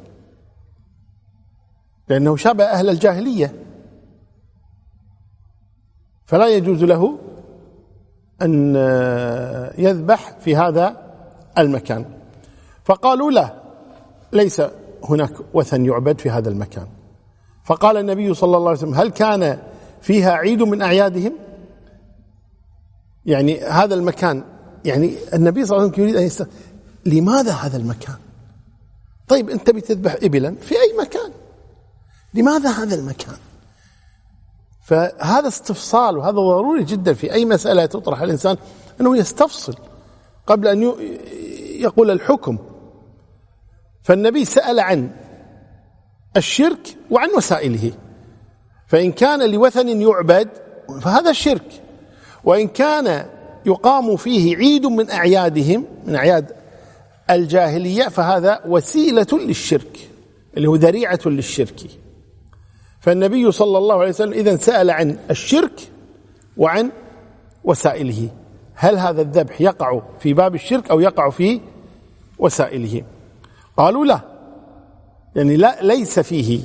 لأنه 2.09 2.37
شابه 2.37 2.65
أهل 2.65 2.89
الجاهلية. 2.89 3.55
فلا 6.25 6.49
يجوز 6.49 6.85
له 6.85 7.19
أن 8.43 8.77
يذبح 9.79 10.39
في 10.39 10.57
هذا 10.57 11.13
المكان. 11.59 12.05
فقالوا 12.85 13.31
لا 13.31 13.63
ليس 14.33 14.63
هناك 15.05 15.33
وثن 15.55 15.87
يعبد 15.87 16.21
في 16.21 16.31
هذا 16.31 16.49
المكان. 16.49 16.87
فقال 17.67 17.97
النبي 17.97 18.35
صلى 18.35 18.57
الله 18.57 18.69
عليه 18.69 18.79
وسلم 18.79 18.95
هل 18.95 19.11
كان 19.11 19.59
فيها 20.01 20.33
عيد 20.33 20.63
من 20.63 20.83
أعيادهم؟ 20.83 21.33
يعني 23.27 23.61
هذا 23.61 23.95
المكان 23.95 24.45
يعني 24.85 25.17
النبي 25.35 25.67
صلى 25.67 25.77
الله 25.77 25.83
عليه 25.83 25.93
وسلم 25.93 26.05
يريد 26.05 26.17
أن 26.17 26.23
يست... 26.23 26.49
لماذا 27.07 27.53
هذا 27.53 27.77
المكان؟ 27.77 28.17
طيب 29.29 29.51
أنت 29.51 29.71
بتذبح 29.71 30.17
إبلا 30.23 30.55
في 30.55 30.75
أي 30.75 30.99
مكان؟ 31.01 31.31
لماذا 32.35 32.71
هذا 32.71 32.95
المكان؟ 32.95 33.37
فهذا 34.83 35.49
استفصال 35.49 36.19
وهذا 36.19 36.31
ضروري 36.33 36.85
جدا 36.85 37.15
في 37.15 37.33
أي 37.33 37.45
مسألة 37.45 37.87
تطرح 37.87 38.21
الإنسان 38.21 38.57
أنه 39.01 39.17
يستفصل 39.17 39.75
قبل 40.47 40.69
أن 40.69 40.95
يقول 41.81 42.11
الحكم. 42.11 42.59
فالنبي 44.03 44.45
سأل 44.45 44.81
عن 44.81 45.11
الشرك 46.37 46.97
وعن 47.11 47.29
وسائله. 47.37 47.93
فإن 48.87 49.13
كان 49.13 49.51
لوثن 49.51 50.01
يعبد 50.01 50.49
فهذا 51.01 51.31
الشرك. 51.31 51.83
وإن 52.45 52.69
كان 52.69 53.27
يقام 53.67 54.17
فيه 54.17 54.57
عيد 54.57 54.87
من 54.87 55.11
أعيادهم 55.11 55.85
من 56.07 56.15
أعياد 56.15 56.53
الجاهلية 57.31 58.09
فهذا 58.09 58.61
وسيلة 58.67 59.27
للشرك 59.33 60.09
اللي 60.57 60.69
هو 60.69 60.75
ذريعة 60.77 61.21
للشرك. 61.27 61.81
فالنبي 63.01 63.53
صلى 63.53 63.79
الله 63.79 63.95
عليه 64.01 64.09
وسلم 64.09 64.33
إذا 64.33 64.57
سأل 64.57 64.91
عن 64.91 65.19
الشرك 65.31 65.81
وعن 66.57 66.91
وسائله. 67.65 68.31
هل 68.75 68.99
هذا 68.99 69.23
الذبح 69.23 69.61
يقع 69.61 70.03
في 70.21 70.35
باب 70.35 70.55
الشرك 70.55 70.91
أو 70.91 71.01
يقع 71.01 71.31
في 71.31 71.61
وسائله؟ 72.39 73.03
قالوا 73.77 74.05
لا. 74.07 74.36
يعني 75.37 75.57
لا 75.57 75.79
ليس 75.83 76.21
فيه 76.21 76.61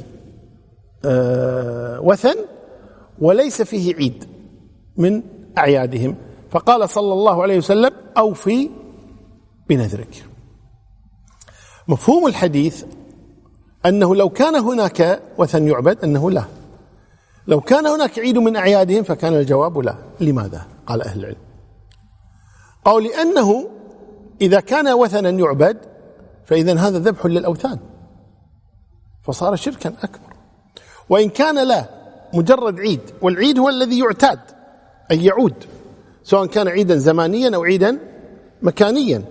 آه 1.05 2.01
وثن 2.01 2.35
وليس 3.19 3.61
فيه 3.61 3.95
عيد 3.95 4.23
من 4.97 5.23
أعيادهم. 5.57 6.15
فقال 6.51 6.89
صلى 6.89 7.13
الله 7.13 7.41
عليه 7.41 7.57
وسلم 7.57 7.91
أوفي 8.17 8.69
بنذرك. 9.69 10.25
مفهوم 11.87 12.27
الحديث 12.27 12.85
أنه 13.85 14.15
لو 14.15 14.29
كان 14.29 14.55
هناك 14.55 15.21
وثن 15.37 15.67
يعبد 15.67 16.03
أنه 16.03 16.31
لا. 16.31 16.43
لو 17.47 17.61
كان 17.61 17.87
هناك 17.87 18.19
عيد 18.19 18.37
من 18.37 18.55
أعيادهم 18.55 19.03
فكان 19.03 19.33
الجواب 19.33 19.77
لا. 19.77 19.95
لماذا؟ 20.19 20.67
قال 20.87 21.01
أهل 21.01 21.19
العلم. 21.19 21.41
قالوا 22.85 23.09
لأنه 23.09 23.67
إذا 24.41 24.59
كان 24.59 24.87
وثنا 24.87 25.29
يعبد 25.29 25.77
فإذا 26.45 26.79
هذا 26.79 26.99
ذبح 26.99 27.25
للأوثان. 27.25 27.79
فصار 29.23 29.55
شركا 29.55 29.89
أكبر. 30.03 30.33
وإن 31.09 31.29
كان 31.29 31.67
لا 31.67 31.85
مجرد 32.33 32.79
عيد 32.79 33.01
والعيد 33.21 33.59
هو 33.59 33.69
الذي 33.69 33.99
يعتاد 33.99 34.39
أي 35.11 35.25
يعود 35.25 35.53
سواء 36.23 36.45
كان 36.45 36.67
عيدا 36.67 36.95
زمانيا 36.95 37.55
أو 37.55 37.63
عيدا 37.63 37.99
مكانيا. 38.61 39.23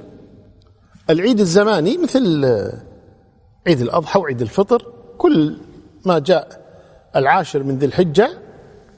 العيد 1.11 1.41
الزماني 1.41 1.99
مثل 1.99 2.45
عيد 3.67 3.81
الأضحى 3.81 4.21
وعيد 4.21 4.41
الفطر 4.41 4.93
كل 5.19 5.59
ما 6.07 6.19
جاء 6.19 6.61
العاشر 7.17 7.63
من 7.63 7.79
ذي 7.79 7.87
الحجة 7.87 8.31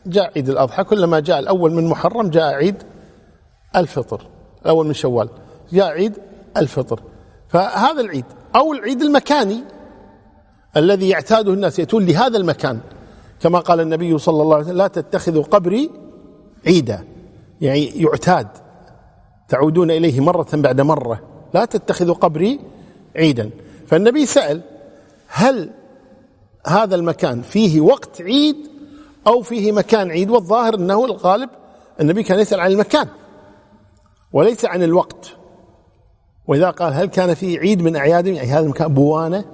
جاء 0.06 0.32
عيد 0.37 0.49
الأضحى 0.49 0.84
كلما 0.84 1.20
جاء 1.20 1.38
الأول 1.38 1.72
من 1.72 1.87
محرم 1.87 2.30
جاء 2.30 2.54
عيد 2.54 2.82
الفطر 3.76 4.26
الأول 4.62 4.87
من 4.87 4.94
شوال 4.94 5.28
جاء 5.72 5.87
عيد 5.87 6.18
الفطر. 6.56 7.02
فهذا 7.49 8.00
العيد 8.00 8.25
أو 8.56 8.72
العيد 8.72 9.02
المكاني 9.02 9.64
الذي 10.76 11.09
يعتاده 11.09 11.52
الناس 11.52 11.79
يأتون 11.79 12.07
لهذا 12.07 12.38
المكان. 12.38 12.81
كما 13.41 13.59
قال 13.59 13.81
النبي 13.81 14.19
صلى 14.19 14.43
الله 14.43 14.55
عليه 14.55 14.64
وسلم 14.64 14.76
لا 14.76 14.87
تتخذوا 14.87 15.43
قبري 15.43 15.91
عيدا. 16.67 17.05
يعني 17.61 17.85
يعتاد. 17.87 18.49
تعودون 19.49 19.91
إليه 19.91 20.21
مرة 20.21 20.47
بعد 20.52 20.81
مرة. 20.81 21.21
لا 21.55 21.64
تتخذوا 21.64 22.14
قبري 22.14 22.61
عيدا. 23.17 23.50
فالنبي 23.87 24.26
سأل 24.26 24.61
هل 25.29 25.71
هذا 26.67 26.95
المكان 26.95 27.43
فيه 27.43 27.81
وقت 27.81 28.23
عيد 28.23 28.57
أو 29.26 29.43
فيه 29.43 29.73
مكان 29.73 30.11
عيد؟ 30.11 30.31
والظاهر 30.31 30.75
أنه 30.75 31.05
الغالب 31.05 31.50
النبي 32.00 32.23
كان 32.23 32.41
يسأل 32.41 32.61
عن 32.61 32.71
المكان 32.73 33.09
وليس 34.33 34.64
عن 34.64 34.83
الوقت. 34.83 35.37
وإذا 36.47 36.71
قال 36.71 36.93
هل 36.93 37.07
كان 37.07 37.35
فيه 37.35 37.59
عيد 37.59 37.83
من 37.83 37.97
أعيادهم؟ 37.97 38.35
يعني 38.35 38.49
هذا 38.49 38.61
المكان 38.61 38.95
بوانة 38.95 39.45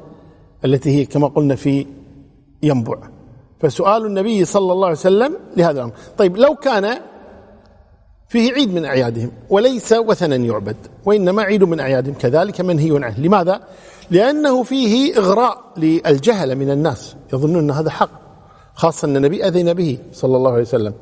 التي 0.65 0.91
هي 0.91 1.05
كما 1.07 1.29
قلنا 1.29 1.55
في 1.55 1.87
ينبع. 2.62 2.99
فسؤال 3.61 4.07
النبي 4.07 4.45
صلى 4.45 4.73
الله 4.73 4.87
عليه 4.87 4.97
وسلم 4.97 5.37
لهذا 5.57 5.79
الأمر. 5.79 5.93
طيب 6.19 6.37
لو 6.37 6.55
كان 6.55 6.99
فيه 8.29 8.53
عيد 8.53 8.75
من 8.75 8.85
أعيادهم 8.85 9.31
وليس 9.50 9.93
وثنا 9.93 10.37
يعبد 10.37 10.77
وإنما 11.05 11.43
عيد 11.43 11.65
من 11.65 11.81
أعيادهم 11.81 12.15
كذلك 12.15 12.61
منهي 12.61 13.05
عنه. 13.05 13.21
لماذا؟ 13.21 13.61
لأنه 14.11 14.62
فيه 14.62 15.19
إغراء 15.19 15.65
للجهل 15.77 16.57
من 16.57 16.71
الناس 16.71 17.17
يظنون 17.33 17.59
أن 17.59 17.71
هذا 17.71 17.91
حق 17.91 18.11
خاصة 18.75 19.09
أن 19.09 19.17
النبي 19.17 19.45
أذن 19.45 19.75
به 19.75 19.99
صلى 20.12 20.37
الله 20.37 20.50
عليه 20.50 20.62
وسلم. 20.62 20.95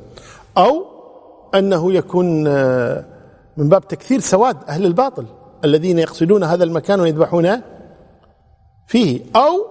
أو 0.57 0.85
أنه 1.55 1.93
يكون 1.93 2.47
آه، 2.47 3.05
من 3.57 3.69
باب 3.69 3.87
تكثير 3.87 4.19
سواد 4.19 4.57
أهل 4.69 4.85
الباطل 4.85 5.25
الذين 5.65 5.99
يقصدون 5.99 6.43
هذا 6.43 6.63
المكان 6.63 6.99
ويذبحون 6.99 7.61
فيه 8.87 9.21
أو 9.35 9.65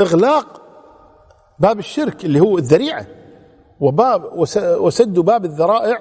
إغلاق 0.00 0.60
باب 1.58 1.78
الشرك 1.78 2.24
اللي 2.24 2.40
هو 2.40 2.58
الذريعة 2.58 3.06
وباب 3.80 4.24
وسد 4.80 5.18
باب 5.18 5.44
الذرائع. 5.44 5.98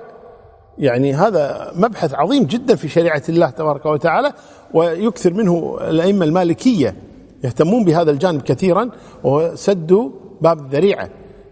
يعني 0.78 1.14
هذا 1.14 1.72
مبحث 1.76 2.14
عظيم 2.14 2.44
جدا 2.44 2.76
في 2.76 2.90
شريعة 2.90 3.24
الله 3.30 3.50
تبارك 3.50 3.86
وتعالى 3.86 4.34
ويكثر 4.74 5.34
منه 5.34 5.78
الأئمة 5.82 6.26
المالكية 6.26 6.96
يهتمون 7.44 7.86
بهذا 7.86 8.12
الجانب 8.12 8.42
كثيرا 8.42 8.92
وهو 9.24 9.56
سد 9.56 10.12
باب 10.42 10.60
الذريعة. 10.60 11.10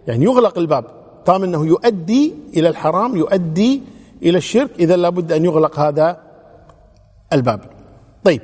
يعني 0.08 0.26
يغلق 0.26 0.58
الباب 0.58 0.86
طالما 1.26 1.46
أنه 1.46 1.68
يؤدي 1.68 2.36
إلى 2.58 2.70
الحرام 2.70 3.16
يؤدي 3.16 3.84
إلى 4.24 4.38
الشرك 4.38 4.72
إذا 4.80 4.96
لابد 4.96 5.32
أن 5.32 5.46
يغلق 5.46 5.80
هذا 5.80 6.20
الباب. 7.34 7.62
طيب. 8.24 8.42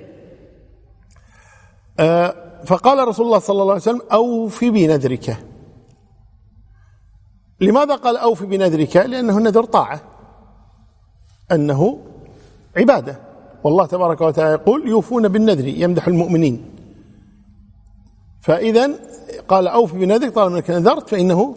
آه 1.99 2.42
فقال 2.65 3.08
رسول 3.08 3.26
الله 3.26 3.39
صلى 3.39 3.62
الله 3.62 3.73
عليه 3.73 3.82
وسلم 3.82 4.02
أوفي 4.12 4.69
بنذرك. 4.69 5.38
لماذا 7.62 7.95
قال 7.95 8.17
أوفي 8.17 8.45
بنذرك؟ 8.45 8.97
لأنه 8.97 9.39
نذر 9.39 9.63
طاعة. 9.63 10.02
أنه 11.52 11.99
عبادة. 12.78 13.19
والله 13.63 13.86
تبارك 13.86 14.21
وتعالى 14.21 14.52
يقول 14.52 14.88
يوفون 14.88 15.28
بالنذر 15.28 15.67
يمدح 15.67 16.08
المؤمنين. 16.08 16.65
فإذا 18.41 18.89
قال 19.47 19.67
أوفي 19.67 19.97
بنذرك 19.97 20.34
طالما 20.34 20.58
أنك 20.58 20.69
نذرت 20.69 21.10
فإنه 21.10 21.56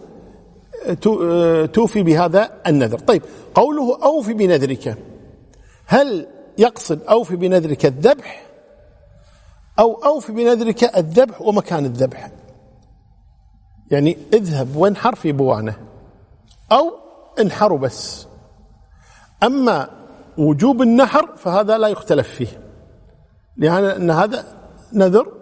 توفي 1.66 2.02
بهذا 2.02 2.50
النذر. 2.66 2.98
طيب 2.98 3.22
قوله 3.54 4.04
أوفي 4.04 4.32
بنذرك 4.32 4.98
هل 5.86 6.26
يقصد 6.58 7.02
أوفي 7.02 7.36
بنذرك 7.36 7.86
الذبح؟ 7.86 8.45
أو 9.78 9.94
أوفي 10.04 10.32
بنذرك 10.32 10.96
الذبح 10.96 11.42
ومكان 11.42 11.84
الذبح. 11.84 12.30
يعني 13.90 14.18
اذهب 14.32 14.76
وانحر 14.76 15.14
في 15.14 15.32
بوانه. 15.32 15.76
أو 16.72 16.92
انحروا 17.40 17.78
بس. 17.78 18.26
أما 19.42 19.88
وجوب 20.38 20.82
النحر 20.82 21.36
فهذا 21.36 21.78
لا 21.78 21.88
يختلف 21.88 22.28
فيه. 22.28 22.62
لأن 23.56 24.10
هذا 24.10 24.44
نذر 24.92 25.32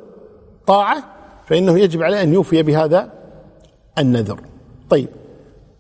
طاعة 0.67 1.05
فإنه 1.47 1.79
يجب 1.79 2.03
عليه 2.03 2.23
أن 2.23 2.35
يوفي 2.35 2.63
بهذا 2.63 3.13
النذر. 3.99 4.41
طيب. 4.91 5.09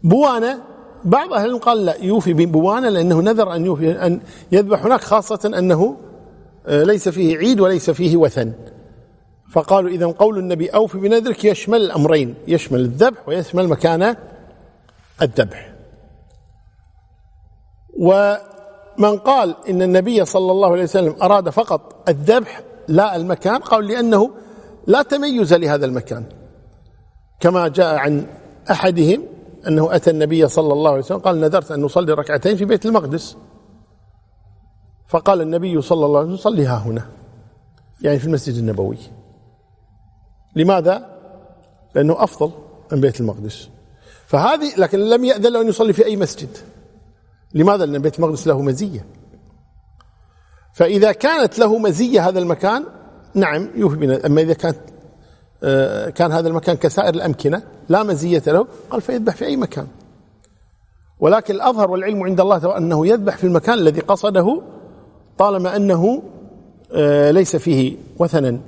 بوانة 0.02 0.60
بعض 1.04 1.32
أهل 1.32 1.58
قال 1.58 1.84
لا 1.84 1.96
يوفي 1.96 2.32
ببوانة 2.32 2.88
لأنه 2.88 3.20
نذر 3.20 3.54
أن 3.54 3.66
يوفي 3.66 4.06
أن 4.06 4.20
يذبح 4.52 4.84
هناك 4.84 5.00
خاصة 5.00 5.52
أنه 5.58 5.96
ليس 6.68 7.08
فيه 7.08 7.38
عيد 7.38 7.60
وليس 7.60 7.90
فيه 7.90 8.16
وثن. 8.16 8.52
فقالوا 9.52 9.90
إذا 9.90 10.06
قول 10.06 10.38
النبي 10.38 10.68
أوفي 10.68 10.98
بنذرك 10.98 11.44
يشمل 11.44 11.80
الأمرين 11.80 12.34
يشمل 12.48 12.80
الذبح 12.80 13.28
ويشمل 13.28 13.68
مكان 13.68 14.16
الذبح. 15.22 15.74
ومن 17.98 19.18
قال 19.18 19.54
إن 19.68 19.82
النبي 19.82 20.24
صلى 20.24 20.52
الله 20.52 20.72
عليه 20.72 20.82
وسلم 20.82 21.16
أراد 21.22 21.48
فقط 21.48 22.08
الذبح 22.08 22.62
لا 22.88 23.16
المكان 23.16 23.58
قال 23.58 23.86
لأنه 23.86 24.30
لا 24.86 25.02
تميز 25.02 25.54
لهذا 25.54 25.86
المكان. 25.86 26.24
كما 27.40 27.68
جاء 27.68 27.94
عن 27.94 28.26
أحدهم 28.70 29.22
أنه 29.68 29.94
أتى 29.94 30.10
النبي 30.10 30.48
صلى 30.48 30.72
الله 30.72 30.90
عليه 30.90 31.00
وسلم 31.00 31.18
قال 31.18 31.40
نذرت 31.40 31.70
أن 31.70 31.80
نصلي 31.80 32.12
ركعتين 32.12 32.56
في 32.56 32.64
بيت 32.64 32.86
المقدس. 32.86 33.36
فقال 35.06 35.40
النبي 35.40 35.80
صلى 35.80 36.06
الله 36.06 36.18
عليه 36.18 36.28
وسلم 36.28 36.52
صليها 36.52 36.78
هنا. 36.78 37.06
يعني 38.02 38.18
في 38.18 38.26
المسجد 38.26 38.54
النبوي. 38.54 38.98
لماذا؟ 40.56 41.14
لأنه 41.94 42.24
أفضل 42.24 42.52
من 42.92 43.00
بيت 43.00 43.20
المقدس. 43.20 43.68
فهذه 44.26 44.76
لكن 44.76 44.98
لم 44.98 45.24
يأذن 45.24 45.52
له 45.52 45.60
أن 45.60 45.68
يصلي 45.68 45.92
في 45.92 46.04
أي 46.04 46.16
مسجد. 46.16 46.48
لماذا؟ 47.54 47.86
لأن 47.86 48.02
بيت 48.02 48.18
المقدس 48.18 48.46
له 48.46 48.62
مزية. 48.62 49.06
فإذا 50.72 51.12
كانت 51.12 51.58
له 51.58 51.78
مزية 51.78 52.28
هذا 52.28 52.38
المكان 52.38 52.84
نعم 53.34 53.68
يوفي 53.74 53.96
بنا. 53.96 54.26
أما 54.26 54.40
إذا 54.40 54.54
كانت 54.54 54.78
آه، 55.62 56.10
كان 56.10 56.32
هذا 56.32 56.48
المكان 56.48 56.76
كسائر 56.76 57.14
الأمكنة 57.14 57.62
لا 57.88 58.02
مزية 58.02 58.42
له 58.46 58.66
قال 58.90 59.00
فيذبح 59.00 59.36
في 59.36 59.44
أي 59.46 59.56
مكان. 59.56 59.86
ولكن 61.20 61.54
الأظهر 61.54 61.90
والعلم 61.90 62.22
عند 62.22 62.40
الله 62.40 62.76
أنه 62.76 63.06
يذبح 63.06 63.36
في 63.36 63.44
المكان 63.44 63.78
الذي 63.78 64.00
قصده 64.00 64.62
طالما 65.38 65.76
أنه 65.76 66.22
آه، 66.92 67.30
ليس 67.30 67.56
فيه 67.56 67.96
وثنا 68.18 68.60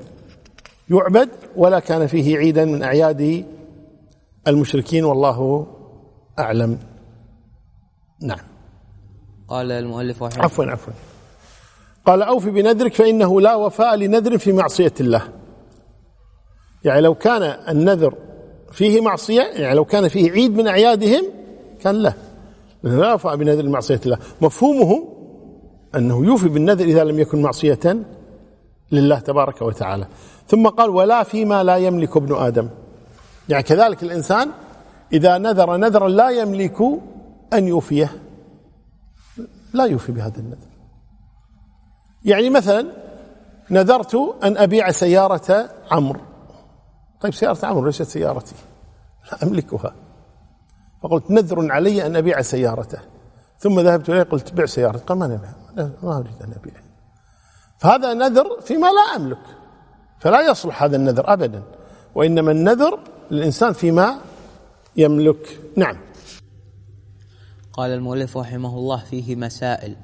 يعبد 0.90 1.28
ولا 1.56 1.80
كان 1.80 2.06
فيه 2.06 2.38
عيدا 2.38 2.64
من 2.64 2.82
أعياد 2.82 3.44
المشركين 4.48 5.04
والله 5.04 5.66
أعلم. 6.38 6.78
نعم. 8.20 8.38
قال 9.48 9.72
المؤلف 9.72 10.22
رحمه 10.22 10.44
عفوا 10.44 10.64
عفوا. 10.64 10.92
قال 12.06 12.22
أوفي 12.22 12.50
بنذرك 12.50 12.94
فإنه 12.94 13.40
لا 13.40 13.54
وفاء 13.54 13.96
لنذر 13.96 14.38
في 14.38 14.52
معصية 14.52 14.92
الله. 15.00 15.22
يعني 16.84 17.00
لو 17.00 17.14
كان 17.14 17.42
النذر 17.68 18.14
فيه 18.72 19.00
معصية 19.00 19.42
يعني 19.42 19.74
لو 19.74 19.84
كان 19.84 20.08
فيه 20.08 20.30
عيد 20.30 20.56
من 20.56 20.66
أعيادهم 20.66 21.24
كان 21.82 22.02
له. 22.02 22.14
لا 22.82 23.14
وفاء 23.14 23.36
بنذر 23.36 23.68
معصية 23.68 24.00
الله. 24.06 24.18
مفهومه 24.40 25.15
أنه 25.96 26.26
يوفي 26.26 26.48
بالنذر 26.48 26.84
إذا 26.84 27.04
لم 27.04 27.18
يكن 27.18 27.42
معصية 27.42 27.96
لله 28.92 29.18
تبارك 29.18 29.62
وتعالى. 29.62 30.06
ثم 30.48 30.68
قال 30.68 30.90
ولا 30.90 31.22
فيما 31.22 31.64
لا 31.64 31.76
يملك 31.76 32.16
ابن 32.16 32.34
آدم. 32.34 32.68
يعني 33.48 33.62
كذلك 33.62 34.02
الإنسان 34.02 34.50
إذا 35.12 35.38
نذر 35.38 35.76
نذرا 35.76 36.08
لا 36.08 36.30
يملك 36.30 36.82
أن 37.52 37.68
يوفيه. 37.68 38.12
لا 39.72 39.84
يوفي 39.84 40.12
بهذا 40.12 40.38
النذر. 40.38 40.68
يعني 42.24 42.50
مثلا 42.50 42.86
نذرت 43.70 44.14
أن 44.44 44.56
أبيع 44.56 44.90
سيارة 44.90 45.68
عمرو. 45.90 46.20
طيب 47.20 47.34
سيارة 47.34 47.66
عمرو 47.66 47.86
ليست 47.86 48.02
سيارتي. 48.02 48.54
لا 49.32 49.42
أملكها. 49.42 49.94
فقلت 51.02 51.30
نذر 51.30 51.72
علي 51.72 52.06
أن 52.06 52.16
أبيع 52.16 52.42
سيارته. 52.42 52.98
ثم 53.58 53.80
ذهبت 53.80 54.10
إليه 54.10 54.22
قلت 54.22 54.52
بيع 54.52 54.66
سيارتي 54.66 55.04
قال 55.04 55.18
ما 55.18 55.26
نبيع؟ 55.26 55.65
ما 55.76 56.16
أريد 56.18 56.42
أن 56.42 56.52
أبيع. 56.52 56.74
فهذا 57.78 58.14
نذر 58.14 58.60
فيما 58.60 58.86
لا 58.86 59.16
أملك. 59.16 59.42
فلا 60.20 60.50
يصلح 60.50 60.82
هذا 60.82 60.96
النذر 60.96 61.32
أبدا. 61.32 61.62
وإنما 62.14 62.52
النذر 62.52 62.98
للإنسان 63.30 63.72
فيما 63.72 64.20
يملك. 64.96 65.60
نعم. 65.76 65.96
قال 67.72 67.90
المؤلف 67.90 68.36
رحمه 68.36 68.74
الله 68.76 69.04
فيه 69.04 69.36
مسائل. 69.36 69.96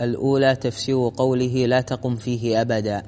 الأولى 0.00 0.56
تفسير 0.56 1.10
قوله 1.16 1.66
لا 1.66 1.80
تقم 1.80 2.16
فيه 2.16 2.60
أبدا. 2.60 3.02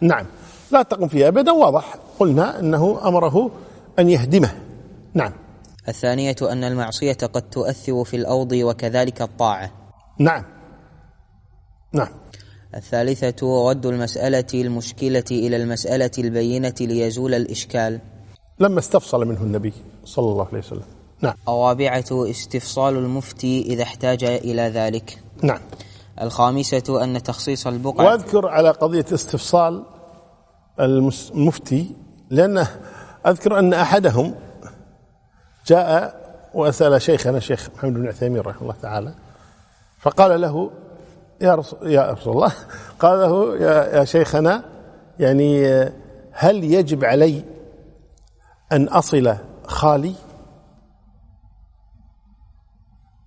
نعم. 0.00 0.26
لا 0.70 0.82
تقم 0.82 1.08
فيه 1.08 1.28
أبدا 1.28 1.52
واضح. 1.52 1.96
قلنا 2.18 2.58
أنه 2.58 3.08
أمره 3.08 3.50
أن 3.98 4.08
يهدمه. 4.08 4.54
نعم. 5.14 5.32
الثانية 5.88 6.36
أن 6.42 6.64
المعصية 6.64 7.12
قد 7.12 7.42
تؤثر 7.50 8.04
في 8.04 8.16
الأرض 8.16 8.52
وكذلك 8.52 9.22
الطاعة. 9.22 9.81
نعم. 10.18 10.44
نعم. 11.92 12.08
الثالثة 12.74 13.68
رد 13.70 13.86
المسألة 13.86 14.46
المشكلة 14.54 15.24
إلى 15.30 15.56
المسألة 15.56 16.10
البينة 16.18 16.74
ليزول 16.80 17.34
الإشكال. 17.34 18.00
لما 18.60 18.78
استفصل 18.78 19.26
منه 19.26 19.42
النبي 19.42 19.72
صلى 20.04 20.32
الله 20.32 20.46
عليه 20.46 20.58
وسلم. 20.58 20.84
نعم. 21.20 21.34
الرابعة 21.48 22.04
استفصال 22.10 22.96
المفتي 22.96 23.62
إذا 23.62 23.82
احتاج 23.82 24.24
إلى 24.24 24.62
ذلك. 24.62 25.18
نعم. 25.42 25.60
الخامسة 26.20 27.04
أن 27.04 27.22
تخصيص 27.22 27.66
البقعة. 27.66 28.04
وأذكر 28.04 28.48
على 28.48 28.70
قضية 28.70 29.06
استفصال 29.14 29.84
المفتي 30.80 31.90
لأنه 32.30 32.68
أذكر 33.26 33.58
أن 33.58 33.74
أحدهم 33.74 34.34
جاء 35.66 36.22
وسال 36.54 37.02
شيخنا 37.02 37.36
الشيخ 37.36 37.70
محمد 37.74 37.94
بن 37.94 38.08
عثيمين 38.08 38.40
رحمه 38.40 38.62
الله 38.62 38.74
تعالى 38.82 39.14
فقال 40.02 40.40
له 40.40 40.70
يا 41.40 41.54
رسول 41.54 41.90
يا 41.90 42.10
رسول 42.10 42.32
الله. 42.32 42.52
قال 43.02 43.18
له 43.18 43.56
يا, 43.56 43.98
يا 43.98 44.04
شيخنا 44.04 44.64
يعني 45.18 45.68
هل 46.32 46.64
يجب 46.64 47.04
علي 47.04 47.44
أن 48.72 48.88
أصل 48.88 49.36
خالي؟ 49.66 50.14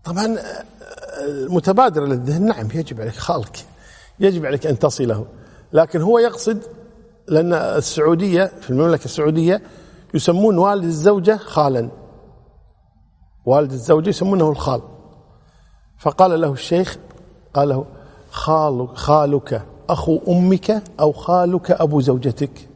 طبعا 0.03 0.37
المتبادر 1.19 2.05
للذهن. 2.05 2.45
نعم 2.45 2.67
يجب 2.73 3.01
عليك 3.01 3.15
خالك 3.15 3.65
يجب 4.19 4.45
عليك 4.45 4.67
أن 4.67 4.79
تصله. 4.79 5.25
لكن 5.73 6.01
هو 6.01 6.19
يقصد 6.19 6.63
لأن 7.27 7.53
السعودية 7.53 8.51
في 8.61 8.69
المملكة 8.69 9.05
السعودية 9.05 9.61
يسمون 10.13 10.57
والد 10.57 10.83
الزوجة 10.83 11.37
خالا. 11.37 11.89
والد 13.45 13.71
الزوجة 13.71 14.09
يسمونه 14.09 14.49
الخال. 14.49 14.94
فقال 15.97 16.41
له 16.41 16.51
الشيخ 16.51 16.97
قال 17.53 17.69
له 17.69 17.85
خال 18.29 18.87
خالك 18.97 19.61
أخو 19.89 20.19
أمك 20.27 20.83
أو 20.99 21.11
خالك 21.11 21.71
أبو 21.71 22.01
زوجتك؟ 22.01 22.69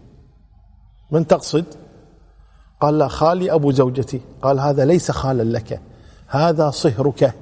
من 1.12 1.28
تقصد؟ 1.28 1.66
قال 2.82 2.98
لا 2.98 3.08
خالي 3.08 3.54
أبو 3.54 3.72
زوجتي. 3.72 4.22
قال 4.42 4.60
هذا 4.60 4.86
ليس 4.86 5.12
خالا 5.12 5.44
لك 5.44 5.82
هذا 6.28 6.70
صهرك 6.70 7.34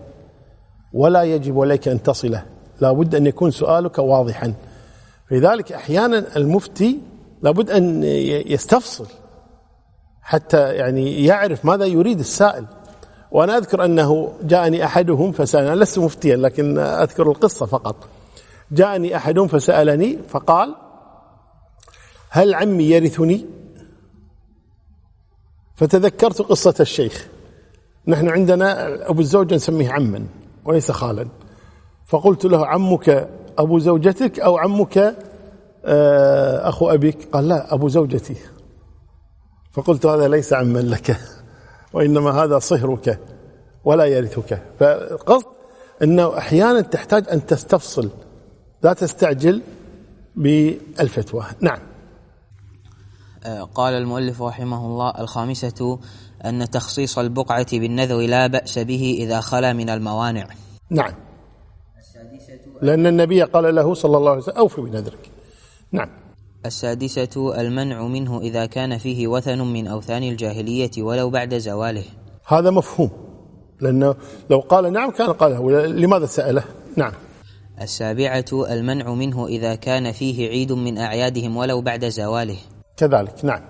ولا 0.94 1.24
يجب 1.24 1.60
عليك 1.60 1.88
أن 1.88 2.04
تصله. 2.04 2.46
لابد 2.82 3.16
أن 3.16 3.28
يكون 3.28 3.52
سؤالك 3.52 4.00
واضحا. 4.00 4.54
لذلك 5.32 5.72
أحيانا 5.72 6.38
المفتي 6.38 7.00
لابد 7.42 7.70
أن 7.70 8.04
يستفصل 8.48 9.08
حتى 10.22 10.74
يعني 10.74 11.26
يعرف 11.26 11.66
ماذا 11.66 11.86
يريد 11.86 12.20
السائل. 12.20 12.66
وأنا 13.32 13.58
أذكر 13.58 13.86
أنه 13.86 14.34
جاءني 14.42 14.86
أحدهم 14.86 15.32
فسالني 15.32 15.74
أنا 15.74 15.80
لست 15.80 16.00
مفتيا 16.00 16.36
لكن 16.36 16.78
أذكر 16.78 17.32
القصة 17.32 17.66
فقط. 17.66 17.96
جاءني 18.72 19.16
أحدهم 19.16 19.48
فسألني 19.48 20.20
فقال 20.30 20.76
هل 22.30 22.54
عمي 22.54 22.84
يرثني؟ 22.84 23.46
فتذكرت 25.76 26.42
قصة 26.42 26.76
الشيخ. 26.80 27.28
نحن 28.08 28.30
عندنا 28.30 28.88
أبو 29.10 29.22
الزوجه 29.22 29.56
نسميه 29.56 29.92
عما 29.92 30.26
وليس 30.66 30.92
خالا. 30.92 31.28
فقلت 32.06 32.46
له 32.46 32.68
عمك 32.68 33.30
أبو 33.58 33.80
زوجتك 33.80 34.40
أو 34.40 34.58
عمك 34.58 35.16
آه، 35.86 36.70
أخو 36.70 36.90
أبيك؟ 36.90 37.28
قال 37.34 37.48
لا 37.48 37.74
أبو 37.74 37.88
زوجتي. 37.88 38.36
فقلت 39.72 40.06
هذا 40.06 40.28
ليس 40.28 40.54
عما 40.54 40.80
لك. 40.80 41.18
وإنما 41.94 42.32
هذا 42.44 42.60
صهرك 42.60 43.20
ولا 43.86 44.06
يرثك. 44.06 44.62
فالقصد 44.80 45.46
أنه 46.04 46.38
أحيانا 46.38 46.82
تحتاج 46.82 47.30
أن 47.30 47.46
تستفصل 47.46 48.10
لا 48.84 48.94
تستعجل 48.94 49.62
بالفتوى. 50.36 51.44
نعم. 51.62 51.80
آه، 53.46 53.62
قال 53.62 53.94
المؤلف 53.94 54.42
رحمه 54.42 54.86
الله 54.86 55.10
الخامسة 55.20 56.00
أن 56.46 56.70
تخصيص 56.70 57.20
البقعة 57.20 57.68
بالنذر 57.72 58.18
لا 58.18 58.48
بأس 58.48 58.80
به 58.80 59.18
إذا 59.20 59.40
خلا 59.42 59.74
من 59.74 59.90
الموانع. 59.90 60.48
نعم. 60.90 61.14
لأن 62.82 63.08
النبي 63.08 63.44
قال 63.44 63.76
له 63.76 63.94
صلى 63.94 64.18
الله 64.18 64.32
عليه 64.32 64.42
وسلم 64.42 64.58
أوفي 64.58 64.82
بنذرك. 64.82 65.32
نعم. 65.92 66.27
السادسة 66.66 67.62
المنع 67.62 68.08
منه 68.08 68.40
إذا 68.40 68.66
كان 68.66 68.98
فيه 68.98 69.28
وثن 69.28 69.62
من 69.62 69.88
أوثان 69.88 70.24
الجاهلية 70.24 70.92
ولو 70.98 71.30
بعد 71.30 71.58
زواله. 71.58 72.04
هذا 72.48 72.70
مفهوم 72.70 73.10
لأنه 73.82 74.16
لو 74.50 74.60
قال 74.60 74.94
نعم 74.94 75.12
كان 75.12 75.30
قاله. 75.30 75.86
لماذا 75.86 76.26
سأله؟ 76.26 76.64
نعم. 76.96 77.14
السابعة 77.82 78.46
المنع 78.54 79.14
منه 79.14 79.48
إذا 79.48 79.76
كان 79.76 80.12
فيه 80.12 80.50
عيد 80.50 80.72
من 80.72 80.98
أعيادهم 80.98 81.58
ولو 81.58 81.82
بعد 81.82 82.06
زواله. 82.06 82.58
كذلك 82.98 83.46
نعم. 83.46 83.62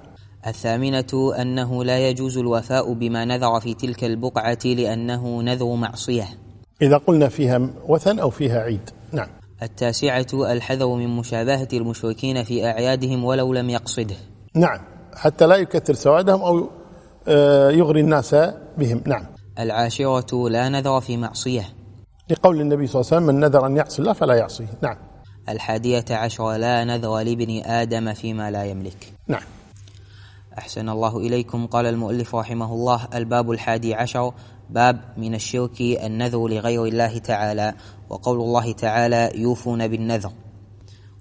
الثامنة 0.47 1.33
أنه 1.41 1.83
لا 1.83 2.09
يجوز 2.09 2.37
الوفاء 2.37 2.93
بما 2.93 3.25
نذر 3.25 3.59
في 3.59 3.73
تلك 3.73 4.03
البقعة 4.03 4.59
لأنه 4.65 5.41
نذر 5.41 5.75
معصية. 5.75 6.27
إذا 6.81 6.97
قلنا 6.97 7.29
فيها 7.29 7.69
وثن 7.87 8.19
أو 8.19 8.29
فيها 8.29 8.59
عيد. 8.59 8.89
التاسعة 9.63 10.27
الحذر 10.33 10.87
من 10.95 11.07
مشابهة 11.07 11.67
المشركين 11.73 12.43
في 12.43 12.65
أعيادهم 12.65 13.23
ولو 13.25 13.53
لم 13.53 13.69
يقصده. 13.69 14.15
نعم. 14.55 14.79
حتى 15.15 15.47
لا 15.47 15.55
يكثر 15.55 15.93
سوادهم 15.93 16.41
أو 16.41 16.69
آه، 17.27 17.69
يغري 17.71 18.01
الناس 18.01 18.35
بهم. 18.77 19.03
نعم. 19.05 19.25
العاشرة 19.59 20.49
لا 20.49 20.69
نذر 20.69 21.01
في 21.01 21.17
معصية. 21.17 21.65
لقول 22.29 22.61
النبي 22.61 22.87
صلى 22.87 23.01
الله 23.01 23.13
عليه 23.13 23.25
وسلم 23.25 23.35
من 23.35 23.39
نذر 23.39 23.65
أن 23.65 23.77
يعصي 23.77 24.01
الله 24.01 24.13
فلا 24.13 24.35
يعصيه. 24.35 24.67
نعم. 24.81 24.97
الحادية 25.49 26.05
عشر 26.11 26.53
لا 26.53 26.83
نذر 26.83 27.19
لابن 27.19 27.61
آدم 27.65 28.13
فيما 28.13 28.51
لا 28.51 28.63
يملك. 28.63 29.13
نعم. 29.27 29.43
أحسن 30.57 30.89
الله 30.89 31.17
إليكم. 31.17 31.65
قال 31.65 31.85
المؤلف 31.85 32.35
رحمه 32.35 32.73
الله 32.73 33.07
الباب 33.13 33.51
الحادي 33.51 33.95
عشر 33.95 34.33
باب 34.69 34.99
من 35.17 35.35
الشرك 35.35 35.81
النذر 35.81 36.47
لغير 36.47 36.85
الله 36.85 37.17
تعالى 37.17 37.73
وقول 38.09 38.39
الله 38.39 38.71
تعالى 38.71 39.31
يوفون 39.35 39.87
بالنذر 39.87 40.31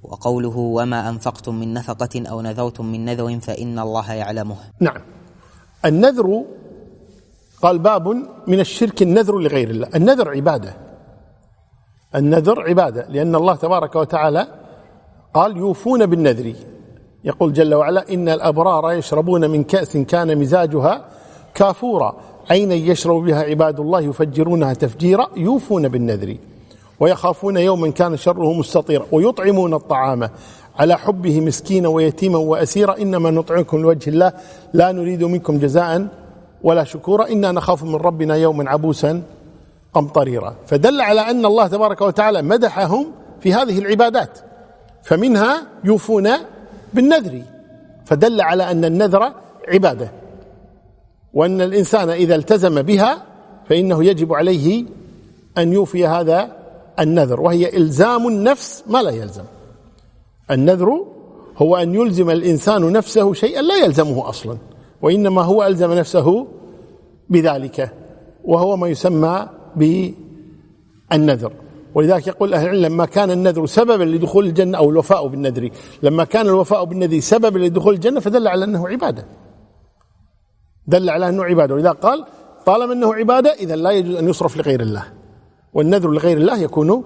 وقوله 0.02 0.56
وما 0.56 1.08
أنفقتم 1.08 1.54
من 1.54 1.74
نفقة 1.74 2.22
أو 2.30 2.40
نذرتم 2.40 2.86
من 2.86 3.04
نذر 3.04 3.40
فإن 3.40 3.78
الله 3.78 4.12
يعلمه 4.12 4.56
نعم. 4.80 5.00
النذر 5.84 6.44
قال 7.62 7.78
باب 7.78 8.08
من 8.46 8.60
الشرك 8.60 9.02
النذر 9.02 9.38
لغير 9.38 9.70
الله. 9.70 9.88
النذر 9.94 10.30
عبادة. 10.30 10.74
النذر 12.14 12.68
عبادة 12.68 13.06
لأن 13.08 13.34
الله 13.34 13.54
تبارك 13.54 13.96
وتعالى 13.96 14.46
قال 15.34 15.56
يوفون 15.56 16.06
بالنذر 16.06 16.54
يقول 17.24 17.52
جل 17.52 17.74
وعلا 17.74 18.14
إن 18.14 18.28
الأبرار 18.28 18.92
يشربون 18.92 19.50
من 19.50 19.64
كأس 19.64 19.96
كان 19.96 20.38
مزاجها 20.38 21.08
كافورا 21.56 22.16
عينا 22.50 22.74
يشرب 22.74 23.24
بها 23.24 23.42
عباد 23.42 23.80
الله 23.80 24.00
يفجرونها 24.00 24.72
تفجيرا؟ 24.74 25.28
يوفون 25.36 25.88
بالنذر 25.88 26.36
ويخافون 27.00 27.56
يوما 27.56 27.90
كان 27.90 28.16
شره 28.16 28.52
مستطيرا 28.52 29.06
ويطعمون 29.12 29.74
الطعام 29.74 30.28
على 30.78 30.98
حبه 30.98 31.40
مسكينا 31.40 31.88
ويتيما 31.88 32.38
وأسيرا. 32.38 32.98
إنما 32.98 33.30
نطعمكم 33.30 33.78
لوجه 33.78 34.10
الله 34.10 34.32
لا 34.72 34.92
نريد 34.92 35.24
منكم 35.24 35.58
جزاء 35.58 36.06
ولا 36.62 36.84
شكورا. 36.84 37.28
إنا 37.28 37.52
نخاف 37.52 37.82
من 37.82 37.94
ربنا 37.94 38.36
يوما 38.36 38.70
عبوسا 38.70 39.22
قمطريرا. 39.94 40.54
فدل 40.66 41.00
على 41.00 41.20
أن 41.20 41.46
الله 41.46 41.66
تبارك 41.66 42.00
وتعالى 42.00 42.42
مدحهم 42.42 43.06
في 43.40 43.54
هذه 43.54 43.78
العبادات 43.78 44.38
فمنها 45.02 45.62
يوفون 45.84 46.30
بالنذر. 46.94 47.42
فدل 48.04 48.40
على 48.40 48.70
أن 48.70 48.84
النذر 48.84 49.32
عبادة. 49.68 50.25
وأن 51.36 51.60
الإنسان 51.60 52.10
إذا 52.10 52.34
التزم 52.34 52.82
بها 52.82 53.22
فإنه 53.68 54.04
يجب 54.04 54.34
عليه 54.34 54.84
أن 55.58 55.72
يوفي 55.72 56.06
هذا 56.06 56.56
النذر 57.00 57.40
وهي 57.40 57.76
إلزام 57.76 58.28
النفس 58.28 58.84
ما 58.86 59.02
لا 59.02 59.10
يلزم. 59.10 59.44
النذر 60.50 61.04
هو 61.56 61.76
أن 61.76 61.94
يلزم 61.94 62.30
الإنسان 62.30 62.92
نفسه 62.92 63.32
شيئا 63.32 63.62
لا 63.62 63.76
يلزمه 63.76 64.28
أصلا 64.28 64.56
وإنما 65.02 65.42
هو 65.42 65.66
ألزم 65.66 65.92
نفسه 65.92 66.46
بذلك 67.30 67.90
وهو 68.44 68.76
ما 68.76 68.88
يسمى 68.88 69.48
بالنذر. 69.76 71.52
ولذلك 71.94 72.26
يقول 72.26 72.54
أهل 72.54 72.64
العلم 72.64 72.82
لما 72.82 73.06
كان 73.06 73.30
النذر 73.30 73.66
سببا 73.66 74.04
لدخول 74.04 74.46
الجنة 74.46 74.78
أو 74.78 74.90
الوفاء 74.90 75.26
بالنذر 75.26 75.70
لما 76.02 76.24
كان 76.24 76.46
الوفاء 76.46 76.84
بالنذر 76.84 77.20
سببا 77.20 77.58
لدخول 77.58 77.94
الجنة 77.94 78.20
فدل 78.20 78.48
على 78.48 78.64
أنه 78.64 78.88
عبادة. 78.88 79.24
دل 80.86 81.10
على 81.10 81.28
أنه 81.28 81.44
عبادة. 81.44 81.74
ولذا 81.74 81.90
قال 81.90 82.24
طالما 82.66 82.92
أنه 82.92 83.14
عبادة 83.14 83.52
إذا 83.52 83.76
لا 83.76 83.90
يجوز 83.90 84.14
أن 84.16 84.28
يصرف 84.28 84.56
لغير 84.56 84.80
الله. 84.80 85.04
والنذر 85.74 86.10
لغير 86.10 86.36
الله 86.36 86.58
يكون 86.58 87.04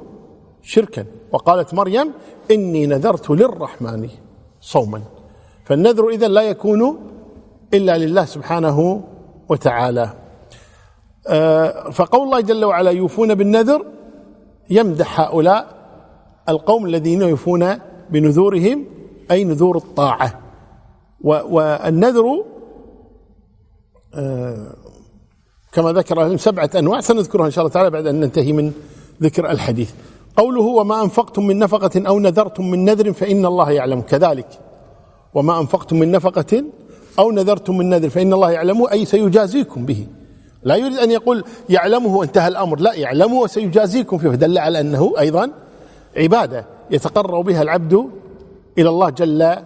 شركا. 0.63 1.05
وقالت 1.33 1.75
مريم 1.75 2.13
إني 2.51 2.87
نذرت 2.87 3.31
للرحمن 3.31 4.09
صوما. 4.61 5.03
فالنذر 5.65 6.09
إذا 6.09 6.29
لا 6.29 6.43
يكون 6.43 6.99
إلا 7.75 7.99
لله 7.99 8.25
سبحانه 8.25 9.03
وتعالى. 9.49 10.11
آه، 11.29 11.91
فقول 11.91 12.23
الله 12.23 12.41
جل 12.41 12.65
وعلا 12.65 12.91
يوفون 12.91 13.35
بالنذر 13.35 13.87
يمدح 14.71 15.21
هؤلاء 15.21 15.67
القوم 16.49 16.87
الذين 16.87 17.23
يوفون 17.23 17.79
بنذورهم 18.11 18.85
أي 19.31 19.45
نذور 19.45 19.77
الطاعة. 19.77 20.41
والنذر 21.25 22.45
كما 25.73 25.93
ذكر 25.93 26.23
أهل 26.25 26.41
سبعة 26.41 26.71
أنواع 26.79 27.01
سنذكرها 27.01 27.47
إن 27.47 27.51
شاء 27.51 27.65
الله 27.65 27.75
تعالى 27.75 27.91
بعد 27.91 28.07
أن 28.07 28.21
ننتهي 28.21 28.53
من 28.53 28.73
ذكر 29.23 29.51
الحديث. 29.51 29.91
قوله 30.37 30.61
وما 30.61 31.03
أنفقتم 31.03 31.47
من 31.47 31.59
نفقة 31.59 32.09
أو 32.09 32.19
نذرتم 32.19 32.71
من 32.71 32.85
نذر 32.85 33.13
فإن 33.13 33.47
الله 33.47 33.71
يعلم. 33.71 34.01
كذلك. 34.01 34.49
وما 35.35 35.61
أنفقتم 35.61 35.99
من 35.99 36.11
نفقة 36.11 36.65
أو 37.19 37.31
نذرتم 37.31 37.79
من 37.79 37.89
نذر 37.89 38.09
فإن 38.09 38.33
الله 38.33 38.51
يعلمه 38.51 38.93
أي 38.93 39.05
سيجازيكم 39.05 39.87
به. 39.87 40.07
لا 40.63 40.77
يريد 40.77 40.99
أن 40.99 41.11
يقول 41.11 41.45
يعلمه 41.69 42.17
وانتهى 42.17 42.49
الأمر. 42.49 42.81
لا 42.81 42.95
يعلمه 42.95 43.41
وسيجازيكم 43.41 44.19
فيه. 44.19 44.29
فدل 44.29 44.59
على 44.59 44.81
أنه 44.81 45.13
أيضا 45.19 45.51
عبادة 46.17 46.67
يتقرب 46.91 47.45
بها 47.45 47.63
العبد 47.63 48.07
إلى 48.79 48.89
الله 48.89 49.11
جل 49.11 49.57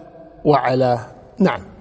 وعلا. 0.45 0.99
نعم. 1.39 1.74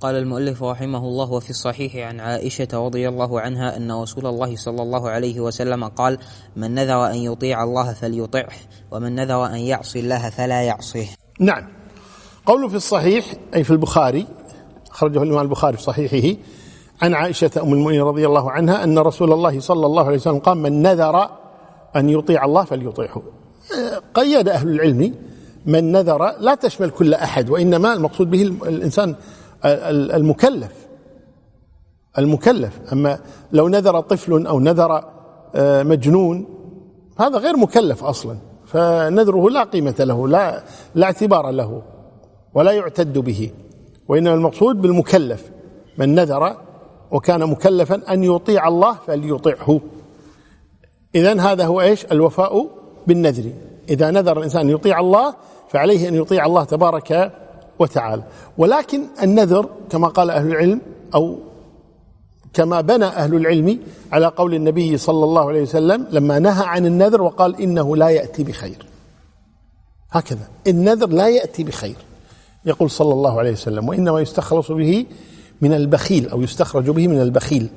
قال 0.00 0.16
المؤلف 0.16 0.62
رحمه 0.62 0.98
الله 0.98 1.32
وفي 1.32 1.50
الصحيح 1.50 1.96
عن 1.96 2.20
عائشة 2.20 2.68
رضي 2.72 3.08
الله 3.08 3.40
عنها 3.40 3.76
أن 3.76 3.92
رسول 3.92 4.26
الله 4.26 4.56
صلى 4.56 4.82
الله 4.82 5.10
عليه 5.10 5.40
وسلم 5.40 5.84
قال 5.84 6.18
من 6.56 6.74
نذر 6.74 7.06
أن 7.06 7.14
يطيع 7.14 7.64
الله 7.64 7.92
فليطعه 7.92 8.56
ومن 8.90 9.14
نذر 9.14 9.46
أن 9.46 9.56
يعصي 9.58 10.00
الله 10.00 10.30
فلا 10.30 10.62
يعصيه. 10.62 11.06
نعم. 11.40 11.68
قوله 12.46 12.68
في 12.68 12.74
الصحيح 12.74 13.24
أي 13.54 13.64
في 13.64 13.70
البخاري 13.70 14.26
أخرجه 14.90 15.22
الإمام 15.22 15.42
البخاري 15.42 15.76
في 15.76 15.82
صحيحه 15.82 16.38
عن 17.02 17.14
عائشة 17.14 17.50
أم 17.62 17.72
المؤمنين 17.72 18.02
رضي 18.02 18.26
الله 18.26 18.50
عنها 18.50 18.84
أن 18.84 18.98
رسول 18.98 19.32
الله 19.32 19.60
صلى 19.60 19.86
الله 19.86 20.06
عليه 20.06 20.16
وسلم 20.16 20.38
قال 20.38 20.58
من 20.58 20.82
نذر 20.82 21.30
أن 21.96 22.08
يطيع 22.08 22.44
الله 22.44 22.64
فليطيعه 22.64 23.22
قيد 24.14 24.48
أهل 24.48 24.68
العلم 24.68 25.14
من 25.66 25.92
نذر 25.92 26.38
لا 26.38 26.54
تشمل 26.54 26.90
كل 26.90 27.14
أحد 27.14 27.50
وإنما 27.50 27.92
المقصود 27.92 28.30
به 28.30 28.42
الإنسان 28.42 29.14
المكلف. 29.64 30.88
المكلف. 32.18 32.80
أما 32.92 33.18
لو 33.52 33.68
نذر 33.68 34.00
طفل 34.00 34.46
أو 34.46 34.60
نذر 34.60 35.04
آه، 35.54 35.82
مجنون 35.82 36.46
هذا 37.18 37.38
غير 37.38 37.56
مكلف 37.56 38.04
أصلا. 38.04 38.36
فنذره 38.66 39.50
لا 39.50 39.64
قيمة 39.64 39.94
له 39.98 40.28
لا 40.28 40.62
لا 40.94 41.06
اعتبار 41.06 41.50
له 41.50 41.82
ولا 42.54 42.72
يعتد 42.72 43.18
به. 43.18 43.50
وإنما 44.08 44.34
المقصود 44.34 44.82
بالمكلف. 44.82 45.50
من 45.98 46.14
نذر 46.14 46.56
وكان 47.10 47.46
مكلفا 47.46 48.12
أن 48.12 48.24
يطيع 48.24 48.68
الله 48.68 48.96
فليطعه. 49.06 49.80
إذا 51.14 51.40
هذا 51.40 51.66
هو 51.66 51.80
إيش؟ 51.80 52.04
الوفاء 52.04 52.66
بالنذر. 53.06 53.52
إذا 53.88 54.10
نذر 54.10 54.38
الإنسان 54.38 54.70
يطيع 54.70 55.00
الله 55.00 55.34
فعليه 55.68 56.08
أن 56.08 56.14
يطيع 56.14 56.46
الله 56.46 56.64
تبارك 56.64 57.32
وتعالى. 57.80 58.22
ولكن 58.58 59.02
النذر 59.22 59.68
كما 59.90 60.08
قال 60.08 60.30
أهل 60.30 60.46
العلم 60.46 60.80
أو 61.14 61.38
كما 62.52 62.80
بنى 62.80 63.04
أهل 63.04 63.34
العلم 63.34 63.78
على 64.12 64.26
قول 64.26 64.54
النبي 64.54 64.96
صلى 64.96 65.24
الله 65.24 65.48
عليه 65.48 65.62
وسلم 65.62 66.06
لما 66.10 66.38
نهى 66.38 66.66
عن 66.66 66.86
النذر 66.86 67.22
وقال 67.22 67.60
إنه 67.60 67.96
لا 67.96 68.08
يأتي 68.08 68.44
بخير. 68.44 68.86
هكذا. 70.10 70.48
النذر 70.66 71.08
لا 71.08 71.28
يأتي 71.28 71.64
بخير. 71.64 71.96
يقول 72.64 72.90
صلى 72.90 73.12
الله 73.12 73.38
عليه 73.38 73.52
وسلم 73.52 73.88
وإنما 73.88 74.20
يستخلص 74.20 74.72
به 74.72 75.06
من 75.60 75.72
البخيل 75.72 76.28
أو 76.28 76.42
يستخرج 76.42 76.90
به 76.90 77.08
من 77.08 77.20
البخيل 77.20 77.68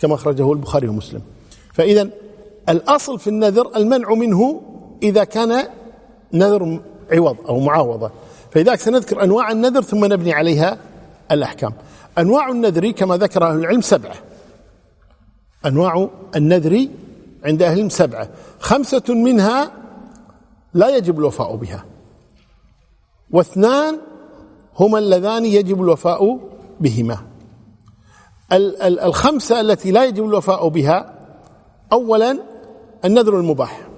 كما 0.00 0.14
أخرجه 0.14 0.52
البخاري 0.52 0.88
ومسلم. 0.88 1.20
فإذا 1.72 2.08
الأصل 2.68 3.18
في 3.18 3.30
النذر 3.30 3.76
المنع 3.76 4.14
منه 4.14 4.60
إذا 5.02 5.24
كان 5.24 5.62
نذر 6.32 6.80
عوض 7.12 7.36
أو 7.48 7.60
معاوضة 7.60 8.10
فلذلك 8.54 8.80
سنذكر 8.80 9.22
أنواع 9.22 9.50
النذر 9.50 9.82
ثم 9.82 10.04
نبني 10.04 10.32
عليها 10.32 10.78
الأحكام. 11.32 11.72
أنواع 12.18 12.48
النذر 12.48 12.90
كما 12.90 13.16
ذكر 13.16 13.46
أهل 13.46 13.56
العلم 13.56 13.80
سبعة. 13.80 14.14
أنواع 15.66 16.08
النذر 16.36 16.88
عند 17.44 17.62
أهل 17.62 17.72
العلم 17.72 17.88
سبعة. 17.88 18.28
خمسة 18.60 19.02
منها 19.08 19.72
لا 20.74 20.96
يجب 20.96 21.18
الوفاء 21.18 21.56
بها. 21.56 21.84
واثنان 23.30 23.98
هما 24.76 24.98
اللذان 24.98 25.44
يجب 25.44 25.82
الوفاء 25.82 26.40
بهما. 26.80 27.18
الخمسة 28.52 29.60
التي 29.60 29.90
لا 29.90 30.04
يجب 30.04 30.24
الوفاء 30.24 30.68
بها 30.68 31.14
أولا 31.92 32.38
النذر 33.04 33.40
المباح. 33.40 33.88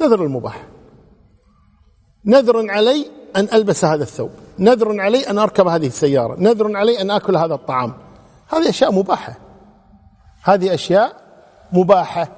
نذر 0.00 0.24
المباح. 0.24 0.66
نذر 2.24 2.70
علي 2.70 3.06
أن 3.36 3.48
ألبس 3.52 3.84
هذا 3.84 4.02
الثوب. 4.02 4.30
نذر 4.58 5.00
علي 5.00 5.30
أن 5.30 5.38
أركب 5.38 5.66
هذه 5.66 5.86
السيارة. 5.86 6.36
نذر 6.38 6.76
علي 6.76 7.00
أن 7.00 7.10
أكل 7.10 7.36
هذا 7.36 7.54
الطعام. 7.54 7.94
هذه 8.48 8.68
أشياء 8.68 8.92
مباحة. 8.92 9.38
هذه 10.42 10.74
أشياء 10.74 11.12
مباحة. 11.72 12.28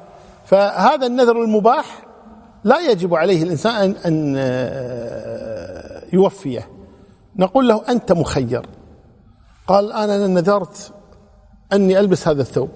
فهذا 0.45 1.07
النذر 1.07 1.43
المباح 1.43 2.07
لا 2.65 2.81
يجب 2.91 3.15
عليه 3.15 3.43
الإنسان 3.43 3.95
أن 4.07 4.35
آه، 4.39 6.03
يوفيه. 6.13 6.69
نقول 7.37 7.69
له 7.69 7.83
أنت 7.89 8.13
مخير. 8.13 8.67
قال 9.67 9.93
أنا 9.93 10.27
نذرت 10.27 10.93
أني 11.73 12.01
ألبس 12.01 12.29
هذا 12.29 12.43
الثوب. 12.43 12.71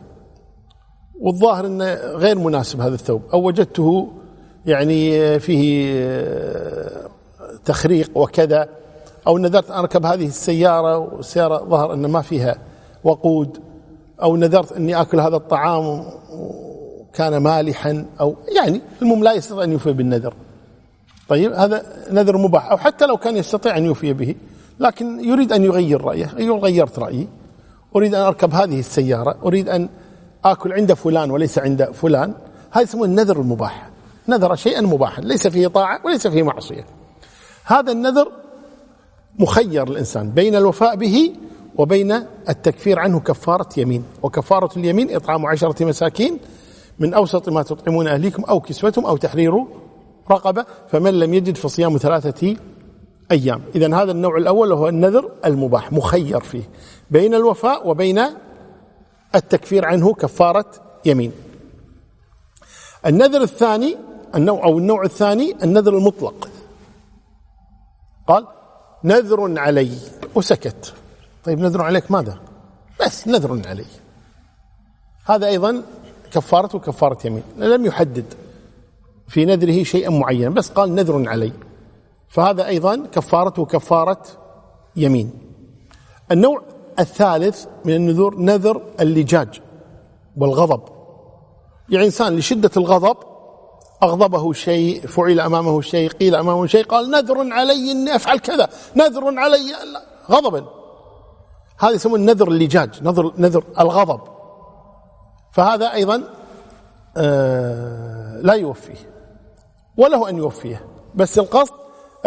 والظاهر 1.21 1.67
أنه 1.67 1.95
غير 1.95 2.39
مناسب 2.39 2.81
هذا 2.81 2.95
الثوب. 2.95 3.23
أو 3.33 3.47
وجدته 3.47 4.13
يعني 4.67 5.39
فيه 5.41 5.93
آه، 5.95 7.09
تخريق 7.69 8.11
وكذا 8.15 8.69
أو 9.27 9.39
نذرت 9.39 9.71
أن 9.71 9.79
أركب 9.79 10.07
هذه 10.07 10.27
السيارة 10.27 10.99
والسيارة 10.99 11.65
ظهر 11.65 11.95
أن 11.95 12.07
ما 12.07 12.23
فيها 12.23 12.59
وقود 13.05 13.61
أو 14.23 14.37
نذرت 14.37 14.73
أني 14.73 15.01
أكل 15.01 15.21
هذا 15.21 15.37
الطعام 15.37 16.05
وكان 16.33 17.37
مالحا 17.37 18.07
أو 18.21 18.37
يعني 18.57 18.81
المهم 19.03 19.25
لا 19.25 19.33
يستطيع 19.33 19.65
أن 19.65 19.73
يوفي 19.73 19.93
بالنذر. 19.93 20.35
طيب 21.29 21.53
هذا 21.53 21.83
نذر 22.11 22.37
مباح 22.37 22.71
أو 22.71 22.77
حتى 22.77 23.07
لو 23.07 23.17
كان 23.17 23.37
يستطيع 23.37 23.77
أن 23.77 23.85
يوفي 23.85 24.13
به 24.13 24.35
لكن 24.81 25.25
يريد 25.25 25.53
أن 25.53 25.65
يغير 25.65 26.05
رأيه 26.05 26.31
أيوة 26.39 26.59
غيرت 26.59 26.99
رأيي. 26.99 27.29
أريد 27.97 28.15
أن 28.15 28.23
أركب 28.23 28.55
هذه 28.55 28.79
السيارة 28.79 29.37
أريد 29.45 29.69
أن 29.69 29.89
آكل 30.45 30.73
عند 30.73 30.93
فلان 30.93 31.31
وليس 31.31 31.59
عند 31.59 31.85
فلان. 31.85 32.35
هذا 32.71 32.83
يسمونه 32.83 33.11
النذر 33.11 33.41
المباح. 33.41 33.91
نذر 34.29 34.55
شيئا 34.55 34.81
مباحا 34.81 35.23
ليس 35.23 35.47
فيه 35.47 35.67
طاعة 35.67 36.01
وليس 36.05 36.27
فيه 36.27 36.43
معصية. 36.43 36.98
هذا 37.69 37.93
النذر 37.93 38.33
مخير 39.39 39.89
الإنسان 39.89 40.31
بين 40.31 40.57
الوفاء 40.57 40.97
به 40.97 41.33
وبين 41.77 42.13
التكفير 42.49 42.99
عنه 42.99 43.21
كفارة 43.21 43.69
يمين. 43.77 44.05
وكفارة 44.23 44.79
اليمين 44.79 45.17
إطعام 45.17 45.47
عشرة 45.47 45.85
مساكين 45.85 46.39
من 46.99 47.15
أوسط 47.15 47.49
ما 47.49 47.63
تطعمون 47.63 48.07
أهليكم 48.09 48.45
أو 48.45 48.61
كسوتهم 48.61 49.07
أو 49.07 49.17
تحرير 49.17 49.65
رقبة 50.31 50.65
فمن 50.89 51.19
لم 51.19 51.35
يجد 51.35 51.57
فصيام 51.57 51.97
ثلاثة 51.97 52.57
أيام. 53.31 53.63
إذا 53.75 53.95
هذا 53.95 54.13
النوع 54.13 54.37
الأول 54.37 54.73
هو 54.73 54.89
النذر 54.89 55.31
المباح 55.45 55.93
مخير 55.93 56.41
فيه. 56.41 56.69
بين 57.11 57.35
الوفاء 57.35 57.89
وبين 57.89 58.21
التكفير 59.35 59.85
عنه 59.85 60.15
كفارة 60.15 60.71
يمين. 61.05 61.33
النذر 63.07 63.43
الثاني 63.43 63.97
النوع 64.35 64.65
أو 64.65 64.79
النوع 64.79 65.03
الثاني 65.05 65.57
النذر 65.63 65.97
المطلق. 65.97 66.49
قال 68.29 68.47
نذر 69.05 69.59
علي. 69.59 69.91
وسكت. 70.35 70.95
طيب 71.45 71.59
نذر 71.59 71.83
عليك 71.83 72.11
ماذا؟ 72.11 72.39
بس 73.01 73.29
نذر 73.29 73.63
علي. 73.69 73.85
هذا 75.25 75.47
أيضا 75.47 75.83
كفارة 76.33 77.27
يمين. 77.27 77.43
لم 77.57 77.87
يحدد 77.87 78.25
في 79.29 79.45
نذره 79.45 79.83
شيئا 79.83 80.11
معينا 80.11 80.51
بس 80.51 80.71
قال 80.71 80.95
نذر 80.95 81.29
علي. 81.29 81.53
فهذا 82.29 82.67
أيضا 82.67 83.07
كفارة 83.07 84.23
يمين. 84.97 85.31
النوع 86.31 86.63
الثالث 86.99 87.67
من 87.85 87.95
النذور 87.95 88.39
نذر 88.39 88.83
اللجاج 89.01 89.61
والغضب. 90.37 90.83
يعني 91.89 92.07
إنسان 92.07 92.37
لشدة 92.37 92.71
الغضب 92.77 93.17
أغضبه 94.03 94.53
شيء 94.53 95.07
فعل 95.07 95.41
أمامه 95.41 95.81
شيء 95.81 96.11
قيل 96.11 96.35
أمامه 96.35 96.67
شيء 96.67 96.85
قال 96.85 97.11
نذر 97.11 97.53
علي 97.53 97.93
أني 97.93 98.17
أفعل 98.17 98.39
كذا 98.39 98.69
نذر 98.97 99.39
علي 99.39 99.75
غضبا 100.31 100.65
هذا 101.79 101.93
يسمون 101.93 102.25
نذر 102.25 102.49
اللجاج 102.49 103.03
نذر, 103.03 103.33
نذر 103.39 103.65
الغضب. 103.81 104.21
فهذا 105.53 105.93
أيضا 105.93 106.23
آه 107.17 108.41
لا 108.43 108.55
يوفيه 108.55 109.11
وله 109.97 110.29
أن 110.29 110.39
يوفيه. 110.39 110.85
بس 111.15 111.39
القصد 111.39 111.73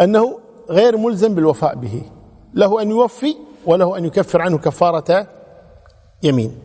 أنه 0.00 0.38
غير 0.70 0.96
ملزم 0.96 1.34
بالوفاء 1.34 1.74
به. 1.74 2.02
له 2.54 2.82
أن 2.82 2.90
يوفي 2.90 3.36
وله 3.66 3.98
أن 3.98 4.04
يكفر 4.04 4.42
عنه 4.42 4.58
كفارة 4.58 5.26
يمين. 6.22 6.58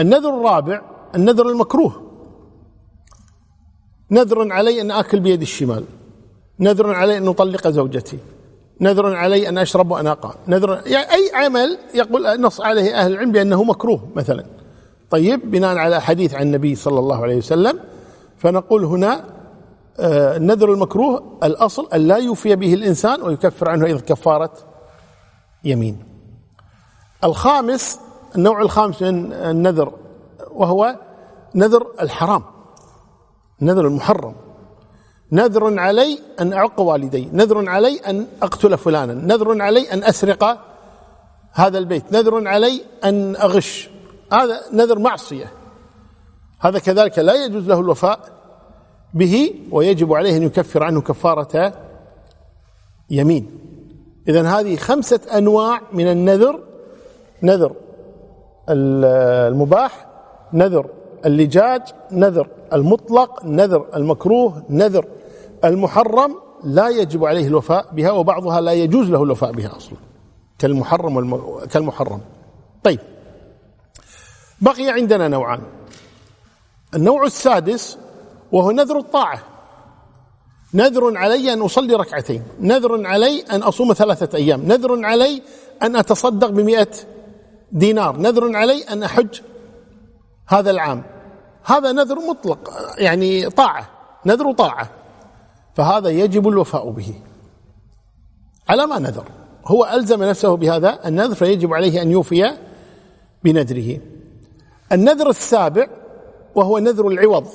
النذر 0.00 0.28
الرابع 0.28 0.82
النذر 1.14 1.48
المكروه. 1.48 2.05
نذر 4.10 4.52
علي 4.52 4.80
أن 4.80 4.90
آكل 4.90 5.20
بيد 5.20 5.40
الشمال. 5.40 5.84
نذر 6.60 6.94
علي 6.94 7.18
أن 7.18 7.28
أطلق 7.28 7.68
زوجتي. 7.68 8.18
نذر 8.80 9.16
علي 9.16 9.48
أن 9.48 9.58
أشرب 9.58 9.90
وأنا 9.90 10.12
قام 10.12 10.34
نذر 10.48 10.82
يعني 10.86 11.12
أي 11.12 11.30
عمل 11.34 11.78
يقول 11.94 12.40
نص 12.40 12.60
عليه 12.60 12.94
أهل 12.94 13.12
العلم 13.12 13.32
بأنه 13.32 13.64
مكروه 13.64 14.08
مثلا. 14.16 14.44
طيب 15.10 15.50
بناء 15.50 15.76
على 15.76 16.00
حديث 16.00 16.34
عن 16.34 16.42
النبي 16.42 16.74
صلى 16.74 16.98
الله 16.98 17.22
عليه 17.22 17.36
وسلم 17.36 17.80
فنقول 18.38 18.84
هنا 18.84 19.24
آه، 20.00 20.36
النذر 20.36 20.72
المكروه 20.72 21.38
الأصل 21.44 21.88
أن 21.94 22.00
لا 22.00 22.16
يوفي 22.16 22.56
به 22.56 22.74
الإنسان 22.74 23.22
ويكفر 23.22 23.68
عنه 23.68 23.86
أيضا 23.86 24.00
كفارة 24.00 24.52
يمين. 25.64 25.98
الخامس 27.24 28.00
النوع 28.36 28.62
الخامس 28.62 29.02
من 29.02 29.32
النذر 29.32 29.92
وهو 30.50 30.96
نذر 31.54 31.86
الحرام. 32.00 32.42
نذر 33.62 33.86
المحرم. 33.86 34.34
نذر 35.32 35.80
علي 35.80 36.18
أن 36.40 36.52
أعق 36.52 36.80
والدي. 36.80 37.28
نذر 37.32 37.68
علي 37.68 37.98
أن 37.98 38.26
أقتل 38.42 38.78
فلانا. 38.78 39.14
نذر 39.14 39.62
علي 39.62 39.92
أن 39.92 40.04
أسرق 40.04 40.58
هذا 41.52 41.78
البيت. 41.78 42.12
نذر 42.12 42.48
علي 42.48 42.80
أن 43.04 43.36
أغش. 43.36 43.90
هذا 44.32 44.60
نذر 44.72 44.98
معصية. 44.98 45.52
هذا 46.60 46.78
كذلك 46.78 47.18
لا 47.18 47.44
يجوز 47.44 47.68
له 47.68 47.80
الوفاء 47.80 48.20
به 49.14 49.54
ويجب 49.70 50.12
عليه 50.12 50.36
أن 50.36 50.42
يكفر 50.42 50.82
عنه 50.82 51.00
كفارة 51.00 51.72
يمين. 53.10 53.58
إذا 54.28 54.48
هذه 54.48 54.76
خمسة 54.76 55.20
أنواع 55.36 55.80
من 55.92 56.08
النذر. 56.08 56.60
نذر 57.42 57.72
المباح 58.68 60.06
نذر 60.52 60.86
اللجاج 61.24 61.82
نذر 62.12 62.48
المطلق 62.72 63.44
نذر 63.44 63.86
المكروه 63.94 64.62
نذر. 64.70 65.04
المحرم 65.64 66.36
لا 66.64 66.88
يجب 66.88 67.24
عليه 67.24 67.46
الوفاء 67.46 67.86
بها 67.92 68.10
وبعضها 68.10 68.60
لا 68.60 68.72
يجوز 68.72 69.10
له 69.10 69.22
الوفاء 69.22 69.52
بها 69.52 69.76
أصلا. 69.76 69.98
كالمحرم 70.58 71.16
والم... 71.16 71.58
كالمحرم. 71.70 72.20
طيب. 72.84 73.00
بقي 74.60 74.88
عندنا 74.88 75.28
نوعان. 75.28 75.60
النوع 76.94 77.24
السادس 77.24 77.98
وهو 78.52 78.70
نذر 78.70 78.98
الطاعة. 78.98 79.42
نذر 80.74 81.16
علي 81.16 81.52
أن 81.52 81.62
أصلي 81.62 81.94
ركعتين. 81.94 82.42
نذر 82.60 83.06
علي 83.06 83.40
أن 83.40 83.62
أصوم 83.62 83.92
ثلاثة 83.92 84.38
أيام. 84.38 84.62
نذر 84.62 85.04
علي 85.04 85.42
أن 85.82 85.96
أتصدق 85.96 86.48
بمئة 86.48 86.90
دينار. 87.72 88.18
نذر 88.18 88.56
علي 88.56 88.82
أن 88.82 89.02
أحج 89.02 89.40
هذا 90.48 90.70
العام. 90.70 91.02
هذا 91.64 91.92
نذر 91.92 92.18
مطلق 92.28 92.72
يعني 92.98 93.50
طاعة 93.50 93.88
نذر 94.26 94.52
طاعة. 94.52 94.90
فهذا 95.74 96.08
يجب 96.08 96.48
الوفاء 96.48 96.90
به. 96.90 97.14
على 98.68 98.86
ما 98.86 98.98
نذر. 98.98 99.24
هو 99.66 99.84
ألزم 99.84 100.24
نفسه 100.24 100.56
بهذا. 100.56 101.08
النذر 101.08 101.34
فيجب 101.34 101.74
عليه 101.74 102.02
أن 102.02 102.10
يوفي 102.10 102.56
بنذره. 103.44 104.00
النذر 104.92 105.28
السابع 105.28 105.86
وهو 106.54 106.78
نذر 106.78 107.08
العوض. 107.08 107.46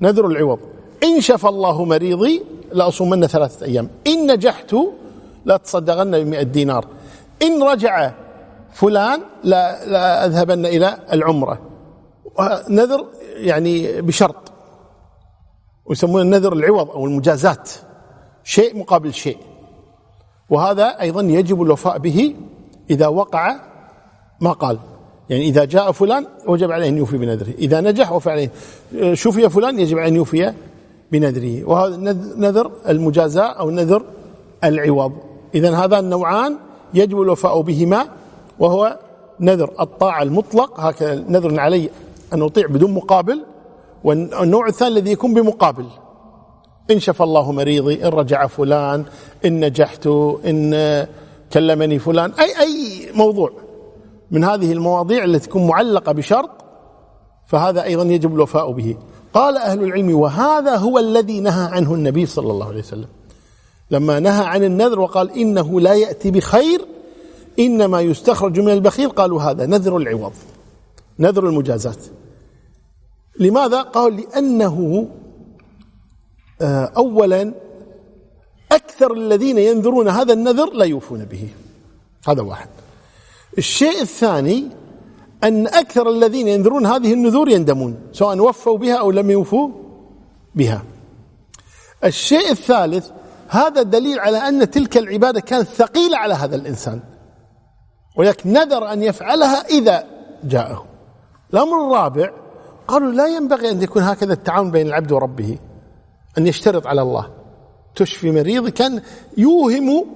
نذر 0.00 0.26
العوض. 0.26 0.58
إن 1.02 1.20
شفى 1.20 1.48
الله 1.48 1.84
مريضي 1.84 2.44
لأصومن 2.72 3.26
ثلاثة 3.26 3.66
أيام. 3.66 3.90
إن 4.06 4.32
نجحت 4.32 4.76
لا 5.44 5.56
تصدقن 5.56 6.24
بمئة 6.24 6.42
دينار. 6.42 6.86
إن 7.42 7.62
رجع 7.62 8.12
فلان 8.74 9.20
لا, 9.44 9.86
لا 9.86 10.26
أذهبن 10.26 10.66
إلى 10.66 10.98
العمرة. 11.12 11.58
نذر 12.70 13.06
يعني 13.36 14.02
بشرط. 14.02 14.52
ويسمونه 15.86 16.22
النذر 16.22 16.52
العوض 16.52 16.90
أو 16.90 17.06
المجازات. 17.06 17.70
شيء 18.44 18.78
مقابل 18.78 19.14
شيء. 19.14 19.38
وهذا 20.50 20.84
أيضا 21.00 21.22
يجب 21.22 21.62
الوفاء 21.62 21.98
به 21.98 22.34
إذا 22.90 23.06
وقع 23.06 23.56
ما 24.40 24.52
قال. 24.52 24.78
يعني 25.30 25.44
إذا 25.44 25.64
جاء 25.64 25.92
فلان 25.92 26.26
وجب 26.46 26.72
عليه 26.72 26.88
أن 26.88 26.96
يوفي 26.98 27.18
بنذره. 27.18 27.52
إذا 27.58 27.80
نجح 27.80 28.12
وفي 28.12 28.30
عليه. 28.30 28.50
شفي 29.14 29.48
فلان 29.48 29.78
يجب 29.78 29.98
أن 29.98 30.16
يوفي 30.16 30.52
بنذره. 31.12 31.64
وهذا 31.64 31.96
نذر 32.36 32.72
المجازاة 32.88 33.52
أو 33.52 33.70
نذر 33.70 34.02
العوض. 34.64 35.12
إذا 35.54 35.76
هذا 35.76 35.98
النوعان 35.98 36.56
يجب 36.94 37.22
الوفاء 37.22 37.60
بهما 37.60 38.08
وهو 38.58 38.98
نذر 39.40 39.70
الطاعة 39.80 40.22
المطلق. 40.22 40.80
هكذا 40.80 41.14
نذر 41.14 41.60
علي 41.60 41.90
أن 42.32 42.42
أطيع 42.42 42.66
بدون 42.66 42.94
مقابل 42.94 43.44
والنوع 44.04 44.66
الثاني 44.66 44.90
الذي 44.90 45.12
يكون 45.12 45.34
بمقابل. 45.34 45.86
إن 46.90 47.00
شفى 47.00 47.22
الله 47.22 47.52
مريضي 47.52 48.04
إن 48.04 48.08
رجع 48.08 48.46
فلان 48.46 49.04
إن 49.44 49.64
نجحت 49.64 50.06
إن 50.46 51.06
كلمني 51.52 51.98
فلان. 51.98 52.32
أي 52.32 52.60
أي 52.60 53.08
موضوع. 53.14 53.50
من 54.30 54.44
هذه 54.44 54.72
المواضيع 54.72 55.24
التي 55.24 55.46
تكون 55.48 55.66
معلقة 55.66 56.12
بشرط 56.12 56.50
فهذا 57.46 57.84
أيضا 57.84 58.04
يجب 58.04 58.34
الوفاء 58.34 58.72
به. 58.72 58.96
قال 59.34 59.56
أهل 59.56 59.82
العلم 59.82 60.14
وهذا 60.14 60.76
هو 60.76 60.98
الذي 60.98 61.40
نهى 61.40 61.68
عنه 61.72 61.94
النبي 61.94 62.26
صلى 62.26 62.52
الله 62.52 62.68
عليه 62.68 62.78
وسلم. 62.78 63.08
لما 63.90 64.20
نهى 64.20 64.44
عن 64.44 64.64
النذر 64.64 65.00
وقال 65.00 65.30
إنه 65.30 65.80
لا 65.80 65.94
يأتي 65.94 66.30
بخير 66.30 66.80
إنما 67.58 68.00
يستخرج 68.00 68.60
من 68.60 68.72
البخيل 68.72 69.08
قالوا 69.08 69.42
هذا 69.42 69.66
نذر 69.66 69.96
العوض 69.96 70.32
نذر 71.18 71.48
المجازات. 71.48 71.98
لماذا؟ 73.38 73.82
قال 73.82 74.16
لأنه 74.16 75.08
آه، 76.60 76.92
أولا 76.96 77.54
أكثر 78.72 79.12
الذين 79.12 79.58
ينذرون 79.58 80.08
هذا 80.08 80.32
النذر 80.32 80.72
لا 80.72 80.84
يوفون 80.84 81.24
به. 81.24 81.48
هذا 82.28 82.42
واحد. 82.42 82.68
الشيء 83.58 84.00
الثاني 84.00 84.68
أن 85.44 85.66
أكثر 85.66 86.10
الذين 86.10 86.48
ينذرون 86.48 86.86
هذه 86.86 87.12
النذور 87.12 87.48
يندمون 87.48 87.98
سواء 88.12 88.38
وفوا 88.38 88.78
بها 88.78 88.94
أو 88.94 89.10
لم 89.10 89.30
يوفوا 89.30 89.68
بها. 90.54 90.82
الشيء 92.04 92.50
الثالث 92.50 93.10
هذا 93.48 93.82
دليل 93.82 94.20
على 94.20 94.38
أن 94.38 94.70
تلك 94.70 94.96
العبادة 94.96 95.40
كانت 95.40 95.68
ثقيلة 95.68 96.18
على 96.18 96.34
هذا 96.34 96.56
الإنسان. 96.56 97.00
ولكن 98.16 98.52
نذر 98.52 98.92
أن 98.92 99.02
يفعلها 99.02 99.66
إذا 99.66 100.04
جاءه. 100.44 100.84
الأمر 101.54 101.86
الرابع 101.86 102.30
قالوا 102.88 103.12
لا 103.12 103.26
ينبغي 103.26 103.70
أن 103.70 103.82
يكون 103.82 104.02
هكذا 104.02 104.32
التعامل 104.32 104.70
بين 104.70 104.86
العبد 104.86 105.12
وربه 105.12 105.58
أن 106.38 106.46
يشترط 106.46 106.86
على 106.86 107.02
الله 107.02 107.30
تشفي 107.94 108.30
مريض 108.30 108.68
كان 108.68 109.02
يوهم 109.36 110.06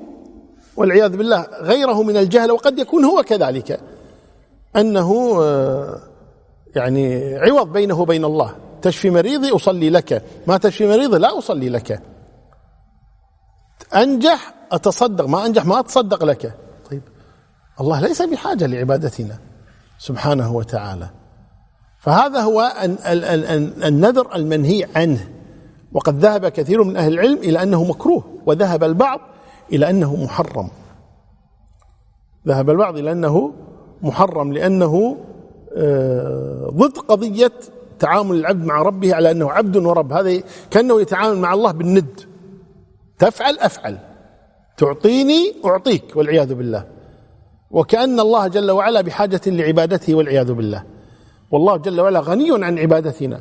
والعياذ 0.76 1.16
بالله 1.16 1.46
غيره 1.60 2.02
من 2.02 2.16
الجهل 2.16 2.50
وقد 2.50 2.78
يكون 2.78 3.04
هو 3.04 3.22
كذلك. 3.22 3.80
أنه 4.76 5.38
آه، 5.42 6.00
يعني 6.76 7.36
عوض 7.36 7.72
بينه 7.72 8.00
وبين 8.00 8.24
الله. 8.24 8.54
تشفي 8.82 9.10
مريضي 9.10 9.50
أصلي 9.50 9.90
لك 9.90 10.22
ما 10.46 10.56
تشفي 10.56 10.86
مريضي 10.86 11.18
لا 11.18 11.38
أصلي 11.38 11.68
لك. 11.68 12.02
أنجح 13.96 14.54
أتصدق 14.72 15.26
ما 15.26 15.46
أنجح 15.46 15.66
ما 15.66 15.80
أتصدق 15.80 16.24
لك. 16.24 16.67
الله 17.80 18.00
ليس 18.00 18.22
بحاجة 18.22 18.66
لعبادتنا 18.66 19.38
سبحانه 19.98 20.56
وتعالى. 20.56 21.08
فهذا 21.98 22.40
هو 22.40 22.72
النذر 23.84 24.34
المنهي 24.34 24.86
عنه. 24.96 25.28
وقد 25.92 26.18
ذهب 26.18 26.48
كثير 26.48 26.84
من 26.84 26.96
أهل 26.96 27.12
العلم 27.12 27.38
إلى 27.38 27.62
أنه 27.62 27.84
مكروه 27.84 28.24
وذهب 28.46 28.84
البعض 28.84 29.20
إلى 29.72 29.90
أنه 29.90 30.16
محرم. 30.16 30.70
ذهب 32.48 32.70
البعض 32.70 32.96
إلى 32.96 33.12
أنه 33.12 33.52
محرم 34.02 34.52
لأنه 34.52 35.16
آه، 35.76 36.70
ضد 36.74 36.98
قضية 36.98 37.52
تعامل 37.98 38.36
العبد 38.36 38.64
مع 38.64 38.82
ربه 38.82 39.14
على 39.14 39.30
أنه 39.30 39.50
عبد 39.50 39.76
ورب. 39.76 40.12
هذا 40.12 40.42
كأنه 40.70 41.00
يتعامل 41.00 41.38
مع 41.38 41.54
الله 41.54 41.72
بالند. 41.72 42.20
تفعل 43.18 43.58
أفعل. 43.58 43.98
تعطيني 44.76 45.54
أعطيك 45.64 46.16
والعياذ 46.16 46.54
بالله. 46.54 46.97
وكأن 47.70 48.20
الله 48.20 48.48
جل 48.48 48.70
وعلا 48.70 49.00
بحاجة 49.00 49.40
لعبادته 49.46 50.14
والعياذ 50.14 50.52
بالله. 50.52 50.84
والله 51.50 51.76
جل 51.76 52.00
وعلا 52.00 52.20
غني 52.20 52.64
عن 52.64 52.78
عبادتنا. 52.78 53.40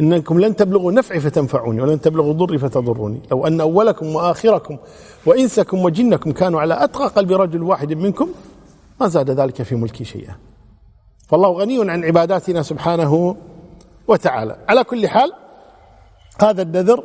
إنكم 0.00 0.40
لن 0.40 0.56
تبلغوا 0.56 0.92
نفعي 0.92 1.20
فتنفعوني 1.20 1.80
ولن 1.82 2.00
تبلغوا 2.00 2.32
ضري 2.32 2.58
فتضروني. 2.58 3.22
لو 3.30 3.46
أن 3.46 3.60
أولكم 3.60 4.14
وآخركم 4.14 4.78
وإنسكم 5.26 5.84
وجنكم 5.84 6.32
كانوا 6.32 6.60
على 6.60 6.84
أتقى 6.84 7.06
قلب 7.08 7.32
رجل 7.32 7.62
واحد 7.62 7.92
منكم 7.92 8.28
ما 9.00 9.08
زاد 9.08 9.30
ذلك 9.30 9.62
في 9.62 9.74
ملكي 9.74 10.04
شيئا. 10.04 10.36
فالله 11.28 11.52
غني 11.52 11.90
عن 11.90 12.04
عباداتنا 12.04 12.62
سبحانه 12.62 13.36
وتعالى. 14.08 14.56
على 14.68 14.84
كل 14.84 15.08
حال 15.08 15.32
هذا 16.40 16.62
النذر 16.62 17.04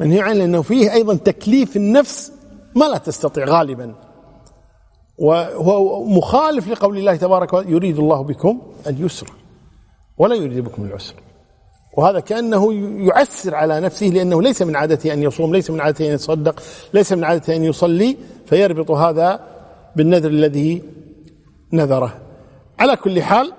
منهي 0.00 0.20
عنه 0.20 0.32
لأنه 0.32 0.62
فيه 0.62 0.92
أيضا 0.92 1.14
تكليف 1.14 1.76
النفس 1.76 2.32
ما 2.76 2.84
لا 2.84 2.98
تستطيع 2.98 3.44
غالبا. 3.44 3.94
وهو 5.18 6.04
مخالف 6.04 6.68
لقول 6.68 6.98
الله 6.98 7.16
تبارك 7.16 7.52
وتعالى 7.52 7.72
يريد 7.72 7.98
الله 7.98 8.22
بكم 8.22 8.62
اليسر 8.86 9.30
ولا 10.18 10.34
يريد 10.34 10.64
بكم 10.64 10.84
العسر. 10.84 11.14
وهذا 11.96 12.20
كأنه 12.20 12.72
يعسر 13.06 13.54
على 13.54 13.80
نفسه 13.80 14.06
لأنه 14.06 14.42
ليس 14.42 14.62
من 14.62 14.76
عادته 14.76 15.12
أن 15.12 15.22
يصوم 15.22 15.54
ليس 15.54 15.70
من 15.70 15.80
عادته 15.80 16.06
أن 16.06 16.12
يتصدق 16.12 16.62
ليس 16.94 17.12
من 17.12 17.24
عادته 17.24 17.56
أن 17.56 17.64
يصلي 17.64 18.16
فيربط 18.46 18.90
هذا 18.90 19.40
بالنذر 19.96 20.30
الذي 20.30 20.82
نذره. 21.72 22.18
على 22.78 22.96
كل 22.96 23.22
حال 23.22 23.52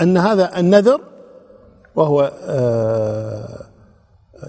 أن 0.00 0.16
هذا 0.16 0.58
النذر 0.58 1.00
وهو 1.96 2.32
آه، 2.44 3.66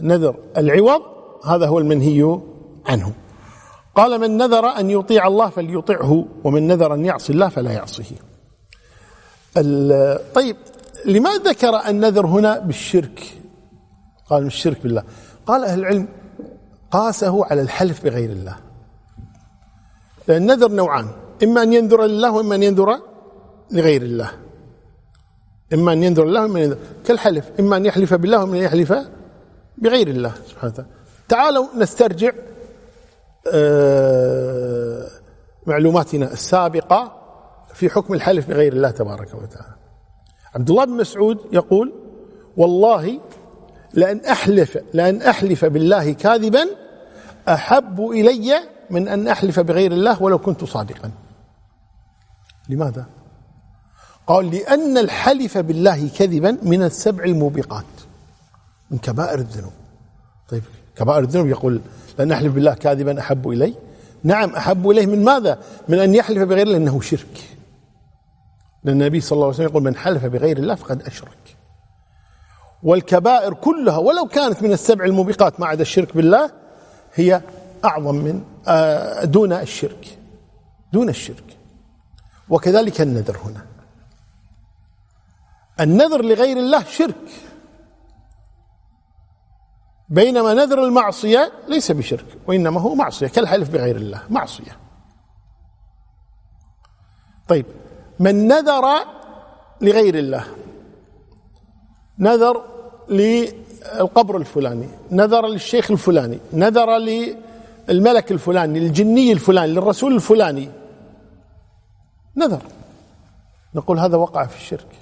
نذر 0.02 0.36
العوض 0.58 1.02
هذا 1.46 1.68
هو 1.68 1.80
المنهي 1.80 2.40
عنه. 2.86 3.14
قال 3.96 4.22
من 4.22 4.38
نذر 4.38 4.66
أن 4.66 4.90
يطيع 4.90 5.28
الله 5.28 5.50
فليطعه 5.50 6.26
ومن 6.44 6.68
نذر 6.68 6.94
أن 6.94 7.06
يعصي 7.06 7.34
الله 7.34 7.50
فلا 7.50 7.72
يعصيه 7.72 8.16
طيب 10.34 10.58
لماذا 11.06 11.38
ذكر 11.38 11.90
النذر 11.90 12.26
هنا 12.26 12.60
بالشرك؟ 12.60 13.24
قال 14.30 14.46
الشرك 14.46 14.84
بالله. 14.84 15.04
قال 15.46 15.64
أهل 15.64 15.80
العلم 15.80 16.08
قاسه 16.92 17.46
على 17.46 17.62
الحلف 17.62 18.04
بغير 18.04 18.30
الله. 18.30 18.56
لأن 20.28 20.42
النذر 20.42 20.72
نوعان 20.72 21.08
إما 21.44 21.64
أن 21.64 21.74
ينذر 21.74 22.06
لله 22.06 22.32
وإما 22.32 22.56
أن 22.56 22.64
ينذر 22.64 23.00
لغير 23.72 24.02
الله. 24.02 24.32
إما 25.74 25.94
أن 25.94 26.04
ينذر 26.04 26.24
الله 26.24 26.42
وإما 26.42 26.60
أن 26.60 26.64
ينذر 26.64 26.78
كالحلف 27.06 27.46
إما 27.60 27.78
أن 27.78 27.86
يحلف 27.86 28.14
بالله 28.14 28.40
وإما 28.40 28.58
أن 28.58 28.62
يحلف 28.62 28.94
بغير 29.78 30.08
الله 30.08 30.34
سبحانه 30.48 30.74
وتعالى. 30.74 30.90
تعالوا 31.30 31.68
نسترجع 31.78 32.32
معلوماتنا 35.68 36.34
السابقة 36.34 37.18
في 37.74 37.90
حكم 37.90 38.14
الحلف 38.14 38.48
بغير 38.48 38.74
الله 38.74 38.92
تبارك 38.92 39.34
وتعالى. 39.34 39.76
عبد 40.56 40.70
الله 40.70 40.86
بن 40.86 40.92
مسعود 40.92 41.38
يقول 41.52 41.94
والله 42.58 43.20
لأن 43.94 44.26
أحلف 44.26 44.78
لأن 44.94 45.22
أحلف 45.22 45.66
بالله 45.66 46.12
كاذبا 46.14 46.66
أحب 47.50 48.02
إلي 48.02 48.54
من 48.90 49.08
أن 49.08 49.28
أحلف 49.28 49.60
بغير 49.60 49.92
الله 49.92 50.24
ولو 50.24 50.40
كنت 50.40 50.64
صادقا. 50.64 51.12
لماذا؟ 52.70 53.06
قال 54.28 54.52
لأن 54.56 54.98
الحلف 54.98 55.58
بالله 55.58 56.10
كذبا 56.18 56.58
من 56.64 56.84
السبع 56.84 57.24
الموبقات 57.24 57.86
من 58.92 58.98
كبائر 58.98 59.40
الذنوب. 59.40 59.74
طيب 60.50 60.64
كبائر 60.96 61.24
الذنوب 61.24 61.48
يقول 61.48 61.82
لأن 62.22 62.32
أحلف 62.32 62.54
بالله 62.54 62.74
كاذبا 62.74 63.20
أحب 63.20 63.50
إلي 63.50 63.74
نعم 64.24 64.50
أحب 64.56 64.90
إليه 64.90 65.06
من 65.06 65.24
ماذا؟ 65.24 65.60
من 65.88 66.00
أن 66.00 66.16
يحلف 66.16 66.44
بغير 66.44 66.68
الله 66.68 66.78
أنه 66.78 67.02
شرك. 67.02 67.42
لأن 68.84 69.02
النبي 69.02 69.22
صلى 69.22 69.36
الله 69.36 69.46
عليه 69.46 69.56
وسلم 69.56 69.68
يقول 69.68 69.84
من 69.84 69.96
حلف 69.96 70.26
بغير 70.26 70.58
الله 70.58 70.76
فقد 70.76 71.02
أشرك. 71.02 71.58
والكبائر 72.84 73.54
كلها 73.54 73.98
ولو 73.98 74.26
كانت 74.26 74.64
من 74.64 74.72
السبع 74.72 75.06
الموبقات 75.06 75.60
ما 75.60 75.68
عدا 75.68 75.82
الشرك 75.82 76.16
بالله 76.16 76.52
هي 77.14 77.42
أعظم 77.86 78.16
من 78.16 78.44
آه، 78.68 79.26
دون 79.26 79.54
الشرك. 79.54 80.18
دون 80.94 81.10
الشرك. 81.10 81.58
وكذلك 82.50 83.02
النذر 83.02 83.38
هنا. 83.38 83.66
النذر 85.80 86.22
لغير 86.22 86.58
الله 86.58 86.84
شرك. 86.84 87.16
بينما 90.12 90.54
نذر 90.54 90.84
المعصية 90.84 91.52
ليس 91.68 91.92
بشرك 91.92 92.26
وإنما 92.48 92.82
هو 92.82 92.96
معصية 92.96 93.28
كالحلف 93.28 93.70
بغير 93.70 93.96
الله 93.96 94.24
معصية. 94.30 94.78
طيب 97.48 97.66
من 98.20 98.48
نذر 98.48 98.86
لغير 99.82 100.16
الله؟ 100.20 100.46
نذر 102.20 102.64
للقبر 103.10 104.38
الفلاني 104.38 104.90
نذر 105.12 105.48
للشيخ 105.48 105.92
الفلاني 105.92 106.40
نذر 106.54 106.98
للملك 106.98 108.32
الفلاني 108.32 108.80
للجني 108.80 109.32
الفلاني 109.32 109.72
للرسول 109.72 110.16
الفلاني. 110.16 110.70
نذر. 112.36 112.62
نقول 113.76 114.00
هذا 114.00 114.18
وقع 114.18 114.46
في 114.46 114.58
الشرك. 114.58 115.01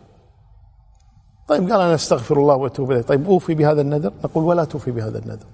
طيب 1.50 1.72
قال 1.72 1.82
أنا 1.82 1.96
أستغفر 1.96 2.38
الله 2.38 2.56
وأتوب 2.56 2.92
إليه. 2.92 3.02
طيب 3.02 3.26
أوفي 3.26 3.54
بهذا 3.54 3.82
النذر؟ 3.82 4.14
نقول 4.24 4.44
ولا 4.44 4.64
توفي 4.64 4.92
بهذا 4.92 5.20
النذر. 5.20 5.46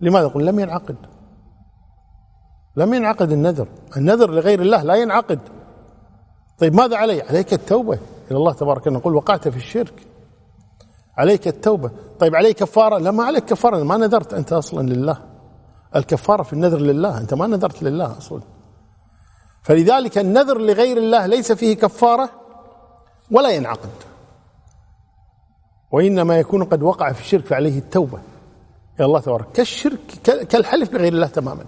لماذا؟ 0.00 0.26
نقول 0.26 0.46
لم 0.46 0.60
ينعقد. 0.60 0.96
لم 2.76 2.94
ينعقد 2.94 3.32
النذر. 3.32 3.68
النذر 3.96 4.30
لغير 4.30 4.60
الله 4.60 4.82
لا 4.82 4.94
ينعقد. 4.94 5.38
طيب 6.58 6.74
ماذا 6.74 6.96
علي؟ 6.96 7.22
عليك 7.22 7.52
التوبة. 7.52 7.98
إلى 8.30 8.38
الله 8.38 8.52
تبارك 8.52 8.88
نقول 8.88 9.14
وقعت 9.14 9.48
في 9.48 9.56
الشرك. 9.56 10.06
عليك 11.16 11.48
التوبة. 11.48 11.90
طيب 12.18 12.34
عليك 12.34 12.56
كفارة؟ 12.56 12.98
لا 12.98 13.10
ما 13.10 13.24
عليك 13.24 13.44
كفارة. 13.44 13.82
ما 13.82 13.96
نذرت 13.96 14.34
أنت 14.34 14.52
أصلا 14.52 14.88
لله. 14.88 15.18
الكفارة 15.96 16.42
في 16.42 16.52
النذر 16.52 16.78
لله. 16.78 17.18
أنت 17.18 17.34
ما 17.34 17.46
نذرت 17.46 17.82
لله 17.82 18.18
أصلا. 18.18 18.40
فلذلك 19.62 20.18
النذر 20.18 20.58
لغير 20.58 20.96
الله 20.96 21.26
ليس 21.26 21.52
فيه 21.52 21.76
كفارة 21.76 22.30
ولا 23.30 23.48
ينعقد. 23.48 23.90
وإنما 25.96 26.38
يكون 26.38 26.64
قد 26.64 26.82
وقع 26.82 27.12
في 27.12 27.20
الشرك 27.20 27.46
فعليه 27.46 27.78
التوبة. 27.78 28.18
إلى 28.98 29.06
الله 29.06 29.20
تبارك. 29.20 29.52
كالشرك 29.52 30.00
كالحلف 30.22 30.90
بغير 30.90 31.12
الله 31.12 31.26
تماما. 31.26 31.64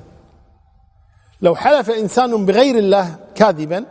لو 1.42 1.54
حلف 1.56 1.90
إنسان 1.90 2.46
بغير 2.46 2.78
الله 2.78 3.16
كاذبا 3.34 3.84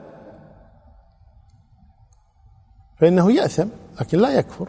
فإنه 2.99 3.31
يأثم 3.31 3.67
لكن 4.01 4.17
لا 4.17 4.29
يكفر. 4.29 4.67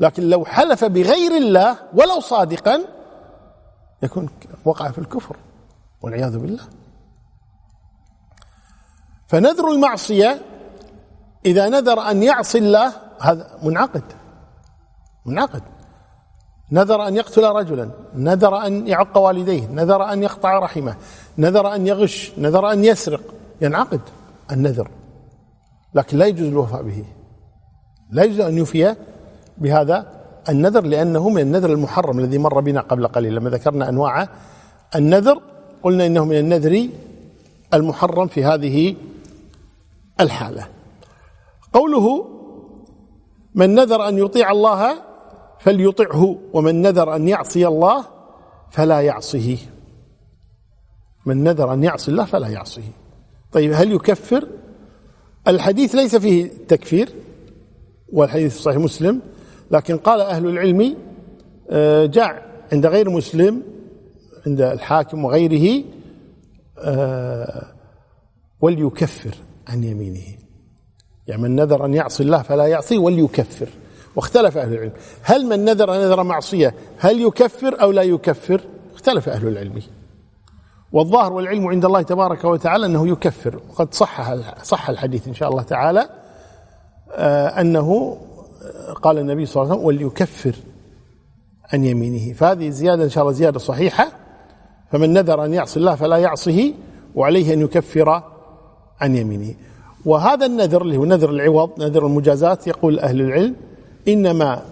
لكن 0.00 0.22
لو 0.22 0.44
حلف 0.44 0.84
بغير 0.84 1.36
الله 1.36 1.76
ولو 1.94 2.20
صادقا 2.20 2.84
يكون 4.02 4.28
وقع 4.64 4.90
في 4.90 4.98
الكفر 4.98 5.36
والعياذ 6.02 6.38
بالله. 6.38 6.64
فنذر 9.28 9.70
المعصية 9.70 10.42
إذا 11.46 11.68
نذر 11.68 12.10
أن 12.10 12.22
يعصي 12.22 12.58
الله 12.58 12.92
هذا 13.20 13.58
منعقد. 13.62 14.17
منعقد 15.28 15.62
نذر 16.72 17.08
أن 17.08 17.16
يقتل 17.16 17.44
رجلا 17.44 17.90
نذر 18.14 18.66
أن 18.66 18.86
يعق 18.86 19.18
والديه 19.18 19.66
نذر 19.66 20.12
أن 20.12 20.22
يقطع 20.22 20.58
رحمه 20.58 20.96
نذر 21.38 21.74
أن 21.74 21.86
يغش 21.86 22.32
نذر 22.38 22.72
أن 22.72 22.84
يسرق. 22.84 23.20
ينعقد 23.60 24.00
النذر. 24.52 24.90
لكن 25.94 26.18
لا 26.18 26.26
يجوز 26.26 26.48
الوفاء 26.48 26.82
به. 26.82 27.04
لا 28.10 28.24
يجوز 28.24 28.40
أن 28.40 28.58
يوفي 28.58 28.96
بهذا 29.58 30.06
النذر 30.48 30.84
لأنه 30.84 31.28
من 31.28 31.42
النذر 31.42 31.72
المحرم 31.72 32.18
الذي 32.18 32.38
مر 32.38 32.60
بنا 32.60 32.80
قبل 32.80 33.06
قليل. 33.06 33.34
لما 33.34 33.50
ذكرنا 33.50 33.88
أنواع 33.88 34.28
النذر 34.96 35.42
قلنا 35.82 36.06
إنه 36.06 36.24
من 36.24 36.38
النذر 36.38 36.88
المحرم 37.74 38.26
في 38.26 38.44
هذه 38.44 38.96
الحالة. 40.20 40.68
قوله 41.72 42.24
من 43.54 43.74
نذر 43.74 44.08
أن 44.08 44.18
يطيع 44.18 44.50
الله 44.50 45.07
فليطعه 45.60 46.38
ومن 46.52 46.82
نذر 46.82 47.16
أن 47.16 47.28
يعصي 47.28 47.66
الله 47.66 48.04
فلا 48.70 49.00
يعصيه 49.00 49.58
من 51.26 51.44
نذر 51.44 51.72
أن 51.72 51.84
يعصي 51.84 52.10
الله 52.10 52.24
فلا 52.24 52.48
يعصيه 52.48 52.92
طيب 53.52 53.72
هل 53.72 53.92
يكفر؟ 53.92 54.48
الحديث 55.48 55.94
ليس 55.94 56.16
فيه 56.16 56.50
تكفير 56.68 57.08
والحديث 58.12 58.58
صحيح 58.58 58.76
مسلم 58.76 59.20
لكن 59.70 59.96
قال 59.96 60.20
أهل 60.20 60.46
العلم 60.46 60.96
آه، 61.70 62.06
جاء 62.06 62.48
عند 62.72 62.86
غير 62.86 63.10
مسلم 63.10 63.62
عند 64.46 64.60
الحاكم 64.60 65.24
وغيره 65.24 65.84
آه، 66.78 67.66
وليكفر 68.60 69.34
عن 69.68 69.84
يمينه. 69.84 70.38
يعني 71.26 71.42
من 71.42 71.56
نذر 71.56 71.84
أن 71.84 71.94
يعصي 71.94 72.22
الله 72.22 72.42
فلا 72.42 72.66
يعصي 72.66 72.98
وليكفر. 72.98 73.68
واختلف 74.16 74.58
أهل 74.58 74.72
العلم. 74.72 74.92
هل 75.22 75.46
من 75.46 75.64
نذر 75.64 75.92
نذر 75.92 76.22
معصية 76.22 76.74
هل 76.98 77.20
يكفر 77.20 77.82
أو 77.82 77.90
لا 77.90 78.02
يكفر؟ 78.02 78.60
اختلف 78.94 79.28
أهل 79.28 79.48
العلم. 79.48 79.82
والظاهر 80.92 81.32
والعلم 81.32 81.66
عند 81.66 81.84
الله 81.84 82.02
تبارك 82.02 82.44
وتعالى 82.44 82.86
أنه 82.86 83.08
يكفر. 83.08 83.60
وقد 83.70 83.94
صح 83.94 84.34
صح 84.62 84.90
الحديث 84.90 85.28
إن 85.28 85.34
شاء 85.34 85.50
الله 85.50 85.62
تعالى 85.62 86.08
آه، 87.12 87.60
أنه 87.60 88.18
قال 89.02 89.18
النبي 89.18 89.46
صلى 89.46 89.62
الله 89.62 89.72
عليه 89.72 89.82
وسلم 89.82 89.86
وليكفر 89.86 90.54
عن 91.72 91.84
يمينه. 91.84 92.32
فهذه 92.32 92.68
زيادة 92.68 93.04
إن 93.04 93.10
شاء 93.10 93.22
الله 93.22 93.32
زيادة 93.32 93.58
صحيحة. 93.58 94.08
فمن 94.92 95.12
نذر 95.12 95.44
أن 95.44 95.54
يعصي 95.54 95.78
الله 95.78 95.94
فلا 95.94 96.16
يعصه 96.16 96.72
وعليه 97.14 97.54
أن 97.54 97.60
يكفر 97.60 98.22
عن 99.00 99.16
يمينه. 99.16 99.54
وهذا 100.04 100.46
النذر 100.46 100.82
اللي 100.82 100.96
هو 100.96 101.04
نذر 101.04 101.30
العوض 101.30 101.70
نذر 101.78 102.06
المجازات 102.06 102.66
يقول 102.66 102.98
أهل 102.98 103.20
العلم 103.20 103.56
إنما 104.08 104.62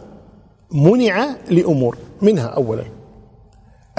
منع 0.72 1.36
لأمور 1.50 1.98
منها 2.22 2.46
أولا. 2.46 2.84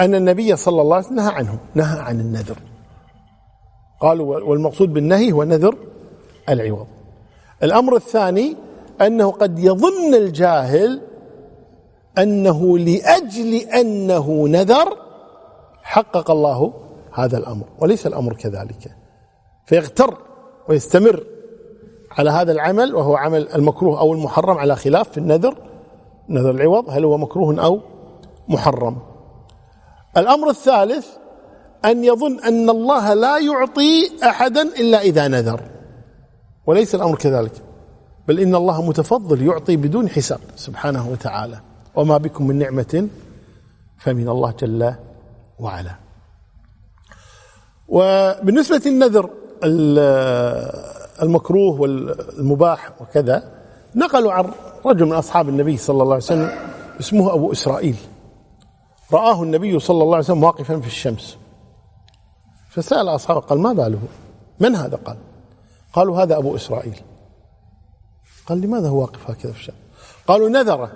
أن 0.00 0.14
النبي 0.14 0.56
صلى 0.56 0.82
الله 0.82 0.96
عليه 0.96 1.06
وسلم 1.06 1.16
نهى 1.16 1.32
عنه 1.32 1.58
نهى 1.74 2.00
عن 2.00 2.20
النذر. 2.20 2.56
قالوا 4.00 4.40
والمقصود 4.40 4.92
بالنهي 4.92 5.32
هو 5.32 5.44
نذر 5.44 5.76
العوض. 6.48 6.86
الأمر 7.62 7.96
الثاني 7.96 8.56
أنه 9.00 9.30
قد 9.30 9.58
يظن 9.58 10.14
الجاهل 10.14 11.00
أنه 12.18 12.78
لأجل 12.78 13.54
أنه 13.54 14.48
نذر 14.48 14.96
حقق 15.82 16.30
الله 16.30 16.72
هذا 17.12 17.38
الأمر 17.38 17.64
وليس 17.78 18.06
الأمر 18.06 18.34
كذلك. 18.34 18.96
فيغتر 19.66 20.18
ويستمر. 20.68 21.24
على 22.10 22.30
هذا 22.30 22.52
العمل 22.52 22.94
وهو 22.94 23.16
عمل 23.16 23.48
المكروه 23.54 24.00
أو 24.00 24.12
المحرم 24.12 24.58
على 24.58 24.76
خلاف 24.76 25.08
في 25.08 25.18
النذر 25.18 25.54
نذر 26.28 26.50
العوض 26.50 26.90
هل 26.90 27.04
هو 27.04 27.18
مكروه 27.18 27.64
أو 27.64 27.80
محرم. 28.48 28.98
الأمر 30.16 30.50
الثالث 30.50 31.06
أن 31.84 32.04
يظن 32.04 32.40
أن 32.40 32.70
الله 32.70 33.14
لا 33.14 33.38
يعطي 33.38 34.10
أحدا 34.24 34.62
إلا 34.62 35.00
إذا 35.00 35.28
نذر. 35.28 35.60
وليس 36.66 36.94
الأمر 36.94 37.16
كذلك 37.16 37.52
بل 38.28 38.40
إن 38.40 38.54
الله 38.54 38.82
متفضل 38.82 39.42
يعطي 39.42 39.76
بدون 39.76 40.08
حساب 40.08 40.40
سبحانه 40.56 41.08
وتعالى. 41.08 41.60
وما 41.94 42.18
بكم 42.18 42.46
من 42.46 42.58
نعمة 42.58 43.08
فمن 43.98 44.28
الله 44.28 44.54
جل 44.60 44.94
وعلا. 45.58 45.94
وبالنسبة 47.88 48.82
للنذر 48.86 49.30
المكروه 51.22 51.80
والمباح 51.80 52.90
وكذا 53.00 53.52
نقلوا 53.94 54.32
عن 54.32 54.50
رجل 54.86 55.06
من 55.06 55.12
أصحاب 55.12 55.48
النبي 55.48 55.76
صلى 55.76 56.02
الله 56.02 56.14
عليه 56.14 56.24
وسلم 56.24 56.50
اسمه 57.00 57.34
أبو 57.34 57.52
إسرائيل. 57.52 57.96
رآه 59.12 59.42
النبي 59.42 59.78
صلى 59.78 60.02
الله 60.02 60.14
عليه 60.14 60.24
وسلم 60.24 60.44
واقفا 60.44 60.80
في 60.80 60.86
الشمس. 60.86 61.38
فسأل 62.70 63.08
أصحابه 63.08 63.40
قال 63.40 63.58
ما 63.58 63.72
باله؟ 63.72 63.98
من 64.60 64.76
هذا؟ 64.76 64.96
قال 64.96 65.16
قالوا 65.92 66.22
هذا 66.22 66.36
أبو 66.36 66.56
إسرائيل. 66.56 67.00
قال 68.46 68.60
لماذا 68.60 68.88
هو 68.88 69.00
واقف 69.00 69.30
هكذا 69.30 69.52
في 69.52 69.58
الشمس؟ 69.58 69.76
قالوا 70.26 70.48
نذر 70.48 70.90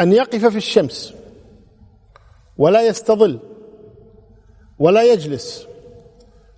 أن 0.00 0.12
يقف 0.12 0.44
في 0.44 0.56
الشمس 0.56 1.14
ولا 2.58 2.86
يستظل 2.86 3.38
ولا 4.78 5.02
يجلس 5.02 5.66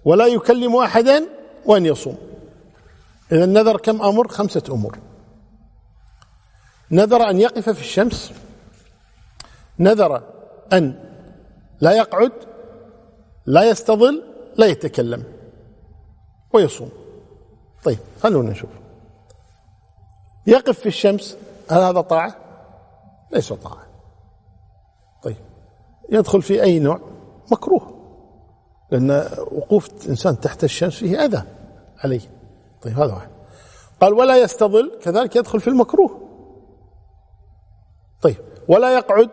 ولا 0.05 0.27
يكلم 0.27 0.77
أحدا 0.77 1.25
وأن 1.67 1.87
يصوم. 1.87 2.19
إذا 3.33 3.47
نذر 3.47 3.77
كم 3.77 4.03
أمر؟ 4.03 4.29
خمسة 4.29 4.63
أمور. 4.71 4.99
نذر 6.91 7.31
أن 7.31 7.41
يقف 7.41 7.69
في 7.69 7.81
الشمس. 7.81 8.33
نذر 9.79 10.23
أن 10.73 11.05
لا 11.81 11.93
يقعد 11.93 12.33
لا 13.47 13.71
يستظل 13.71 14.23
لا 14.57 14.67
يتكلم. 14.67 15.25
ويصوم. 16.53 16.91
طيب 17.85 17.99
خلونا 18.23 18.51
نشوف. 18.51 18.71
يقف 20.47 20.79
في 20.79 20.87
الشمس 20.87 21.37
هل 21.71 21.81
هذا 21.81 22.01
طاعة؟ 22.01 22.37
ليس 23.31 23.53
طاعة. 23.53 23.87
طيب 25.23 25.37
يدخل 26.11 26.43
في 26.43 26.63
أي 26.63 26.79
نوع؟ 26.79 27.01
مكروه. 27.53 27.92
لأن 28.93 29.29
وقوف 29.53 29.89
إنسان 30.09 30.41
تحت 30.41 30.65
الشمس 30.65 30.95
فيه 30.95 31.25
أذى 31.25 31.43
عليه. 31.99 32.21
طيب 32.83 32.99
هذا 32.99 33.13
واحد. 33.13 33.29
قال 34.01 34.13
ولا 34.13 34.37
يستظل 34.37 34.99
كذلك 35.03 35.37
يدخل 35.37 35.61
في 35.61 35.69
المكروه. 35.69 36.21
طيب 38.23 38.37
ولا 38.69 38.95
يقعد 38.95 39.31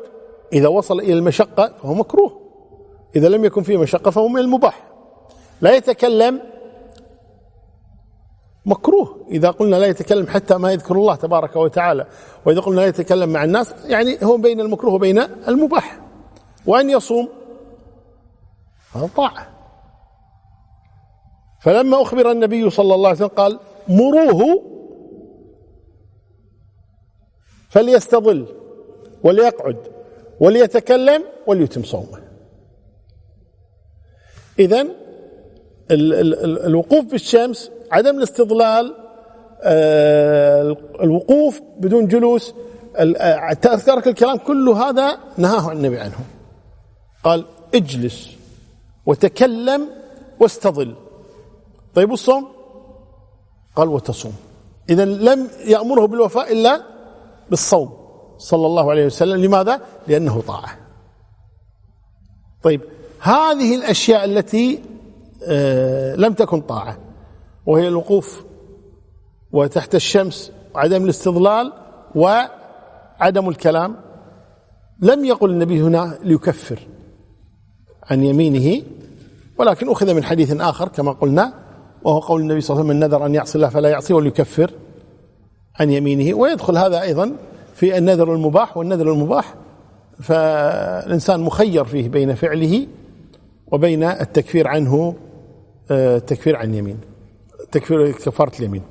إذا 0.54 0.68
وصل 0.68 1.00
إلى 1.00 1.14
المشقة 1.14 1.74
فهو 1.82 1.94
مكروه. 1.94 2.40
إذا 3.16 3.30
لم 3.30 3.46
يكن 3.46 3.64
فيه 3.64 3.78
مشقة 3.78 4.12
فهو 4.12 4.28
من 4.28 4.40
المباح. 4.40 4.84
لا 5.62 5.76
يتكلم 5.76 6.42
مكروه. 8.66 9.18
إذا 9.32 9.52
قلنا 9.52 9.76
لا 9.76 9.86
يتكلم 9.86 10.28
حتى 10.28 10.58
ما 10.58 10.72
يذكر 10.72 10.96
الله 10.96 11.16
تبارك 11.16 11.56
وتعالى 11.56 12.06
وإذا 12.46 12.62
قلنا 12.62 12.82
لا 12.82 12.88
يتكلم 12.88 13.30
مع 13.30 13.44
الناس 13.44 13.74
يعني 13.86 14.18
هو 14.24 14.38
بين 14.38 14.60
المكروه 14.60 14.94
وبين 14.94 15.20
المباح. 15.48 16.00
وأن 16.66 16.90
يصوم 16.90 17.30
هذا 18.96 19.10
طاعة. 19.18 19.50
فلما 21.62 22.02
أخبر 22.02 22.32
النبي 22.32 22.70
صلى 22.70 22.96
الله 22.96 23.08
عليه 23.08 23.18
وسلم 23.18 23.28
قال 23.28 23.60
مروه 23.88 24.64
فليستظل 27.70 28.46
وليقعد 29.24 29.78
وليتكلم 30.40 31.24
وليتم 31.48 31.84
صومه. 31.84 32.22
إذا 34.60 34.88
الوقوف 35.92 37.06
بالشمس 37.06 37.72
عدم 37.92 38.18
الاستظلال 38.18 38.96
آه، 39.64 40.78
الوقوف 41.02 41.62
بدون 41.78 42.08
جلوس 42.08 42.54
آه، 42.96 43.54
ترك 43.54 44.08
الكلام 44.08 44.38
كل 44.38 44.70
هذا 44.70 45.18
نهاه 45.38 45.72
النبي 45.72 46.00
عنه. 46.00 46.20
قال 47.24 47.46
اجلس. 47.76 48.39
وتكلم 49.06 49.88
واستظل. 50.40 50.96
طيب 51.96 52.14
الصوم؟ 52.14 52.48
قال 53.76 53.88
وتصوم. 53.88 54.34
إذا 54.90 55.06
لم 55.06 55.48
يأمره 55.66 56.06
بالوفاء 56.06 56.54
إلا 56.54 56.82
بالصوم 57.50 57.98
صلى 58.38 58.66
الله 58.66 58.92
عليه 58.92 59.06
وسلم. 59.06 59.46
لماذا؟ 59.46 59.82
لأنه 60.08 60.42
طاعة. 60.42 60.78
طيب 62.64 62.82
هذه 63.20 63.76
الأشياء 63.76 64.26
التي 64.26 64.84
آه، 65.44 66.16
لم 66.16 66.34
تكن 66.34 66.62
طاعة 66.62 66.98
وهي 67.66 67.88
الوقوف 67.88 68.44
وتحت 69.52 69.96
الشمس 69.96 70.52
وعدم 70.76 71.04
الاستظلال 71.04 71.74
وعدم 72.16 73.50
الكلام 73.50 73.96
لم 75.00 75.26
يقل 75.26 75.50
النبي 75.50 75.82
هنا 75.82 76.18
ليكفر. 76.24 76.80
عن 78.12 78.24
يمينه 78.24 78.82
ولكن 79.58 79.90
أخذ 79.90 80.14
من 80.14 80.24
حديث 80.24 80.62
آخر 80.62 80.88
كما 80.88 81.12
قلنا 81.12 81.54
وهو 82.04 82.20
قول 82.20 82.42
النبي 82.42 82.62
صلى 82.62 82.74
الله 82.76 82.84
عليه 82.84 82.90
وسلم 82.90 83.00
من 83.00 83.08
نذر 83.08 83.26
أن 83.26 83.36
يعصي 83.36 83.56
الله 83.56 83.70
فلا 83.70 83.90
يعصي 83.90 84.14
وليكفر 84.14 84.72
عن 85.80 85.90
يمينه. 85.90 86.38
ويدخل 86.38 86.78
هذا 86.78 87.02
أيضا 87.02 87.36
في 87.74 87.98
النذر 87.98 88.34
المباح 88.34 88.78
والنذر 88.78 89.12
المباح 89.12 89.56
فالإنسان 90.20 91.40
مخير 91.40 91.86
فيه 91.86 92.10
بين 92.10 92.36
فعله 92.36 92.88
وبين 93.68 94.04
التكفير 94.04 94.68
عنه 94.68 95.16
آه، 95.92 96.22
عن 96.48 96.74
يمين 96.74 96.98
تكفير 97.72 98.12
كفارة 98.12 98.52
اليمين. 98.60 98.82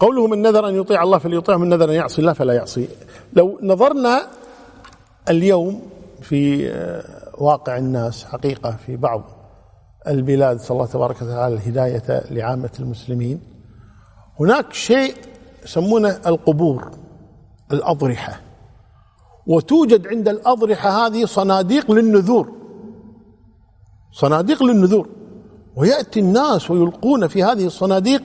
قوله 0.00 0.26
من 0.26 0.42
نذر 0.42 0.68
أن 0.68 0.74
يطيع 0.74 1.02
الله 1.02 1.18
فليطيع 1.18 1.56
من 1.56 1.68
نذر 1.68 1.90
أن 1.90 1.94
يعصي 1.94 2.20
الله 2.20 2.32
فلا 2.32 2.52
يعصي. 2.52 2.88
لو 3.32 3.58
نظرنا 3.62 4.26
اليوم 5.28 5.82
في 6.22 6.68
آه، 6.68 7.19
واقع 7.40 7.76
الناس 7.76 8.24
حقيقة 8.24 8.76
في 8.86 8.96
بعض 8.96 9.22
البلاد 10.08 10.60
صلى 10.60 10.70
الله 10.70 10.86
تبارك 10.86 11.22
وتعالى 11.22 11.54
الهداية 11.54 12.22
لعامة 12.30 12.70
المسلمين. 12.80 13.40
هناك 14.40 14.72
شيء 14.72 15.14
يسمونه 15.64 16.20
القبور 16.26 16.90
الأضرحة. 17.72 18.40
وتوجد 19.46 20.06
عند 20.06 20.28
الأضرحة 20.28 21.06
هذه 21.06 21.24
صناديق 21.24 21.90
للنذور. 21.90 22.52
صناديق 24.12 24.62
للنذور. 24.62 25.08
ويأتي 25.76 26.20
الناس 26.20 26.70
ويلقون 26.70 27.26
في 27.26 27.44
هذه 27.44 27.66
الصناديق 27.66 28.22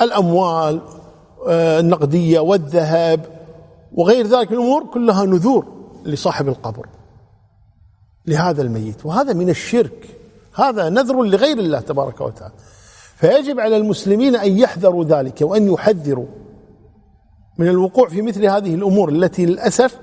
الأموال 0.00 0.80
آه، 1.48 1.80
النقدية 1.80 2.40
والذهب 2.40 3.26
وغير 3.92 4.26
ذلك. 4.26 4.52
الأمور 4.52 4.84
كلها 4.84 5.24
نذور 5.24 5.66
لصاحب 6.04 6.48
القبر. 6.48 6.86
لهذا 8.26 8.62
الميت. 8.62 9.06
وهذا 9.06 9.32
من 9.32 9.50
الشرك. 9.50 10.08
هذا 10.54 10.88
نذر 10.88 11.22
لغير 11.22 11.58
الله 11.58 11.80
تبارك 11.80 12.20
وتعالى. 12.20 12.54
فيجب 13.16 13.60
على 13.60 13.76
المسلمين 13.76 14.36
أن 14.36 14.58
يحذروا 14.58 15.04
ذلك 15.04 15.40
وأن 15.40 15.72
يحذروا 15.72 16.26
من 17.58 17.68
الوقوع 17.68 18.08
في 18.08 18.22
مثل 18.22 18.46
هذه 18.46 18.74
الأمور 18.74 19.08
التي 19.08 19.46
للأسف 19.46 19.98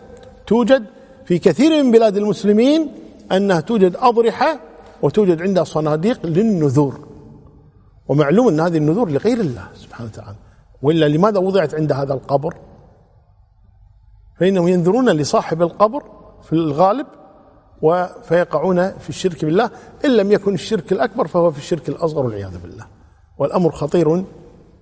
توجد 0.48 0.86
في 1.26 1.40
كثير 1.40 1.84
من 1.84 1.92
بلاد 1.92 2.18
المسلمين 2.18 2.92
أنها 3.32 3.60
توجد 3.60 3.96
أضرحة 3.96 4.60
وتوجد 5.02 5.42
عندها 5.42 5.64
صناديق 5.64 6.26
للنذور. 6.26 7.08
ومعلوم 8.08 8.48
أن 8.48 8.60
هذه 8.60 8.78
النذور 8.78 9.10
لغير 9.10 9.40
الله 9.40 9.68
سبحانه 9.76 10.10
وتعالى. 10.10 10.38
وإلا 10.82 11.06
لماذا 11.06 11.40
وضعت 11.40 11.76
عند 11.76 11.92
هذا 11.92 12.14
القبر؟ 12.14 12.56
فإنهم 14.40 14.68
ينذرون 14.68 15.10
لصاحب 15.10 15.62
القبر 15.62 16.04
في 16.44 16.54
الغالب 16.54 17.08
فيقعون 18.24 18.92
في 18.92 19.10
الشرك 19.10 19.46
بالله. 19.46 19.70
إن 20.06 20.18
لم 20.18 20.32
يكن 20.32 20.54
الشرك 20.54 20.92
الأكبر 20.92 21.28
فهو 21.28 21.52
في 21.52 21.58
الشرك 21.58 21.90
الأصغر 21.90 22.26
والعياذ 22.26 22.58
بالله. 22.58 22.86
والأمر 23.38 23.72
خطير 23.72 24.24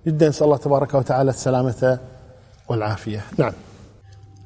جدا. 0.06 0.28
نسأل 0.28 0.44
الله 0.44 0.56
تبارك 0.56 0.94
وتعالى 0.94 1.30
السلامة 1.30 1.98
والعافية. 2.68 3.24
نعم. 3.38 3.52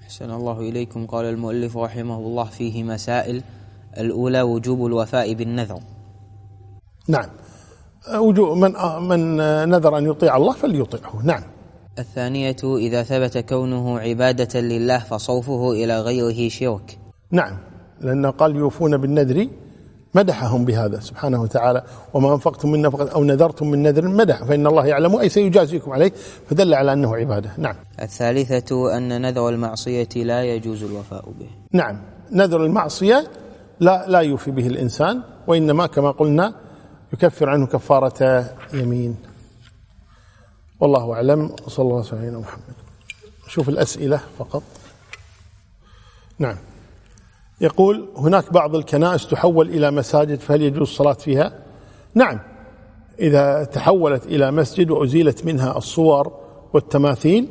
أحسن 0.02 0.30
الله 0.30 0.60
إليكم. 0.60 1.06
قال 1.06 1.24
المؤلف 1.24 1.76
رحمه 1.76 2.18
الله 2.18 2.44
فيه 2.44 2.84
مسائل. 2.84 3.42
الأولى 3.98 4.42
وجوب 4.42 4.86
الوفاء 4.86 5.34
بالنذر. 5.34 5.80
نعم. 7.08 7.28
وجوب 8.14 8.56
من 8.56 8.72
من 9.08 9.36
نذر 9.70 9.98
أن 9.98 10.06
يطيع 10.06 10.36
الله 10.36 10.52
فليطيعه. 10.52 11.20
نعم. 11.24 11.42
الثانية 11.98 12.56
إذا 12.64 13.02
ثبت 13.02 13.38
كونه 13.38 13.98
عبادة 13.98 14.60
لله 14.60 14.98
فصوفه 14.98 15.72
إلى 15.72 16.00
غيره 16.00 16.48
شرك. 16.48 16.98
نعم. 17.30 17.71
لأنه 18.02 18.30
قال 18.30 18.56
يوفون 18.56 18.96
بالنذر 18.96 19.48
مدحهم 20.14 20.64
بهذا 20.64 21.00
سبحانه 21.00 21.42
وتعالى. 21.42 21.82
وما 22.14 22.32
أنفقتم 22.32 22.72
من 22.72 22.82
نفقة 22.82 23.12
أو 23.12 23.24
نذرتم 23.24 23.70
من 23.70 23.82
نذر 23.82 24.08
مدح 24.08 24.44
فإن 24.44 24.66
الله 24.66 24.86
يعلم 24.86 25.16
أي 25.16 25.28
سيجازيكم 25.28 25.92
عليه 25.92 26.12
فدل 26.50 26.74
على 26.74 26.92
أنه 26.92 27.16
عبادة. 27.16 27.50
نعم. 27.58 27.74
الثالثة 28.02 28.96
أن 28.96 29.22
نذر 29.22 29.48
المعصية 29.48 30.08
لا 30.16 30.44
يجوز 30.44 30.82
الوفاء 30.82 31.24
به. 31.40 31.50
نعم. 31.72 32.02
نذر 32.32 32.64
المعصية 32.64 33.30
لا 33.80 34.04
لا 34.08 34.20
يوفي 34.20 34.50
به 34.50 34.66
الإنسان 34.66 35.22
وإنما 35.46 35.86
كما 35.86 36.10
قلنا 36.10 36.54
يكفر 37.12 37.48
عنه 37.48 37.66
كفارة 37.66 38.50
يمين. 38.74 39.16
والله 40.80 41.12
أعلم 41.12 41.56
صلى 41.68 41.82
الله 41.82 41.96
عليه 41.96 42.06
وسلم 42.06 42.40
محمد. 42.40 42.74
شوف 43.48 43.68
الأسئلة 43.68 44.20
فقط. 44.38 44.62
نعم. 46.38 46.56
يقول 47.62 48.08
هناك 48.16 48.52
بعض 48.52 48.76
الكنائس 48.76 49.26
تحول 49.26 49.68
إلى 49.68 49.90
مساجد 49.90 50.40
فهل 50.40 50.62
يجوز 50.62 50.80
الصلاة 50.80 51.12
فيها؟ 51.12 51.52
نعم. 52.14 52.40
إذا 53.20 53.64
تحولت 53.64 54.26
إلى 54.26 54.50
مسجد 54.50 54.90
وأزيلت 54.90 55.44
منها 55.44 55.76
الصور 55.76 56.32
والتماثيل 56.74 57.48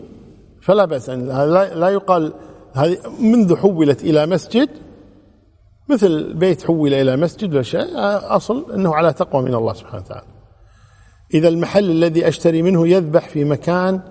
فلا 0.61 0.85
بأس 0.85 1.09
لا 1.09 1.89
يقال 1.89 2.33
هذه 2.73 2.97
منذ 3.19 3.55
حولت 3.55 4.03
إلى 4.03 4.25
مسجد 4.25 4.69
مثل 5.89 6.33
بيت 6.33 6.63
حول 6.63 6.93
إلى 6.93 7.17
مسجد 7.17 7.53
ولا 7.53 7.63
شيء 7.63 7.87
أصل 7.95 8.73
أنه 8.73 8.95
على 8.95 9.13
تقوى 9.13 9.41
من 9.43 9.55
الله 9.55 9.73
سبحانه 9.73 10.03
وتعالى. 10.05 10.27
إذا 11.33 11.47
المحل 11.47 11.89
الذي 11.89 12.27
أشتري 12.27 12.61
منه 12.61 12.87
يذبح 12.87 13.29
في 13.29 13.43
مكان 13.43 14.01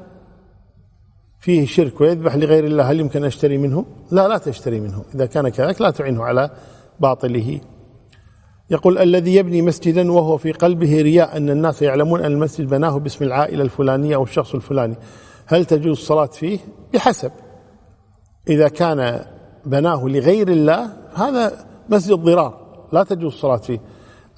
فيه 1.41 1.67
شرك 1.67 2.01
ويذبح 2.01 2.37
لغير 2.37 2.65
الله 2.65 2.91
هل 2.91 3.01
يمكن 3.01 3.25
أشتري 3.25 3.59
منه 3.59 3.85
لا 4.11 4.29
لا 4.29 4.39
تشتري 4.39 4.81
منه 4.81 5.05
إذا 5.15 5.27
كان 5.27 5.49
كذلك 5.49 5.81
لا 5.81 5.91
تعينه 5.91 6.25
على 6.25 6.51
باطله. 7.01 7.61
يقول 8.71 8.99
الذي 8.99 9.37
يبني 9.37 9.63
مسجدا 9.63 10.13
وهو 10.13 10.39
في 10.39 10.53
قلبه 10.53 11.03
رياء 11.03 11.37
أن 11.37 11.51
الناس 11.51 11.83
يعلمون 11.83 12.25
أن 12.25 12.33
المسجد 12.33 12.69
بناه 12.69 12.99
باسم 12.99 13.25
العائلة 13.25 13.65
الفلانية 13.65 14.17
أو 14.17 14.23
الشخص 14.23 14.55
الفلاني. 14.55 14.97
هل 15.47 15.65
تجوز 15.65 15.99
الصلاة 15.99 16.27
فيه؟ 16.27 16.59
بحسب. 16.95 17.31
إذا 18.49 18.69
كان 18.69 19.25
بناه 19.67 20.09
لغير 20.09 20.49
الله 20.49 20.91
هذا 21.15 21.67
مسجد 21.89 22.15
ضرار 22.19 22.61
لا 22.93 23.03
تجوز 23.03 23.33
الصلاة 23.33 23.57
فيه. 23.57 23.81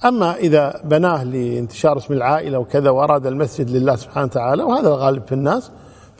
أما 0.05 0.35
إذا 0.35 0.81
بناه 0.85 1.23
لانتشار 1.23 1.97
اسم 1.97 2.13
العائلة 2.13 2.59
وكذا 2.59 2.89
وأراد 2.89 3.27
المسجد 3.27 3.69
لله 3.69 3.95
سبحانه 3.95 4.25
وتعالى 4.25 4.63
وهذا 4.63 4.87
الغالب 4.87 5.27
في 5.27 5.31
الناس 5.31 5.71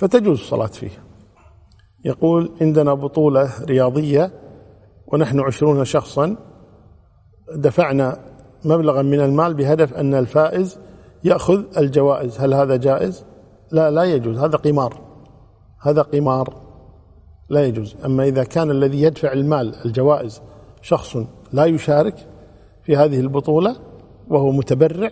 فتجوز 0.03 0.39
الصلاة 0.39 0.67
فيه. 0.67 0.89
يقول 2.05 2.51
عندنا 2.61 2.93
بطولة 2.93 3.49
رياضية 3.63 4.31
ونحن 5.07 5.39
عشرون 5.39 5.85
شخصا. 5.85 6.35
دفعنا 7.55 8.19
مبلغا 8.65 9.01
من 9.01 9.19
المال 9.19 9.53
بهدف 9.53 9.93
أن 9.93 10.13
الفائز 10.13 10.79
يأخذ 11.23 11.63
الجوائز. 11.77 12.39
هل 12.39 12.53
هذا 12.53 12.75
جائز؟ 12.75 13.25
لا 13.71 13.91
لا 13.91 14.03
يجوز. 14.03 14.37
هذا 14.37 14.57
قمار. 14.57 15.01
هذا 15.81 16.01
قمار. 16.01 16.53
لا 17.49 17.65
يجوز. 17.65 17.95
أما 18.05 18.23
إذا 18.23 18.43
كان 18.43 18.71
الذي 18.71 19.01
يدفع 19.01 19.33
المال 19.33 19.75
الجوائز 19.85 20.41
شخص 20.81 21.17
لا 21.53 21.65
يشارك 21.65 22.15
في 22.83 22.95
هذه 22.95 23.19
البطولة 23.19 23.75
وهو 24.27 24.51
متبرع 24.51 25.11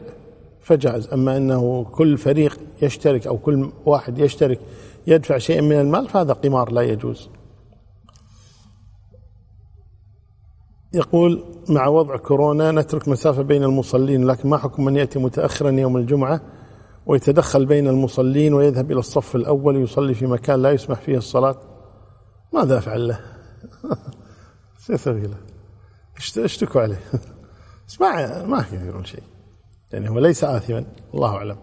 فجائز 0.71 1.13
أما 1.13 1.37
أنه 1.37 1.83
كل 1.91 2.17
فريق 2.17 2.59
يشترك 2.81 3.27
أو 3.27 3.37
كل 3.37 3.71
واحد 3.85 4.19
يشترك 4.19 4.59
يدفع 5.07 5.37
شيئا 5.37 5.61
من 5.61 5.79
المال 5.79 6.09
فهذا 6.09 6.33
قمار 6.33 6.71
لا 6.71 6.81
يجوز. 6.81 7.29
يقول 10.93 11.43
مع 11.69 11.87
وضع 11.87 12.17
كورونا 12.17 12.71
نترك 12.71 13.07
مسافة 13.07 13.41
بين 13.41 13.63
المصلين 13.63 14.27
لكن 14.27 14.49
ما 14.49 14.57
حكم 14.57 14.85
من 14.85 14.95
يأتي 14.95 15.19
متأخرا 15.19 15.71
يوم 15.71 15.97
الجمعة 15.97 16.41
ويتدخل 17.05 17.65
بين 17.65 17.87
المصلين 17.87 18.53
ويذهب 18.53 18.91
إلى 18.91 18.99
الصف 18.99 19.35
الأول 19.35 19.77
ويصلي 19.77 20.13
في 20.13 20.25
مكان 20.25 20.61
لا 20.61 20.71
يسمح 20.71 20.99
فيه 20.99 21.17
الصلاة؟ 21.17 21.55
ماذا 22.53 22.77
أفعل 22.77 23.07
له. 23.07 23.19
سيسوي 24.85 25.21
له؟ 25.21 25.37
اشتكوا 26.37 26.81
عليه؟ 26.81 26.99
ما 28.01 28.45
ما 28.45 28.65
يقدرون 28.73 29.05
شيء. 29.05 29.23
يعني 29.93 30.09
هو 30.09 30.19
ليس 30.19 30.43
آثما 30.43 30.85
الله 31.13 31.35
أعلم. 31.35 31.57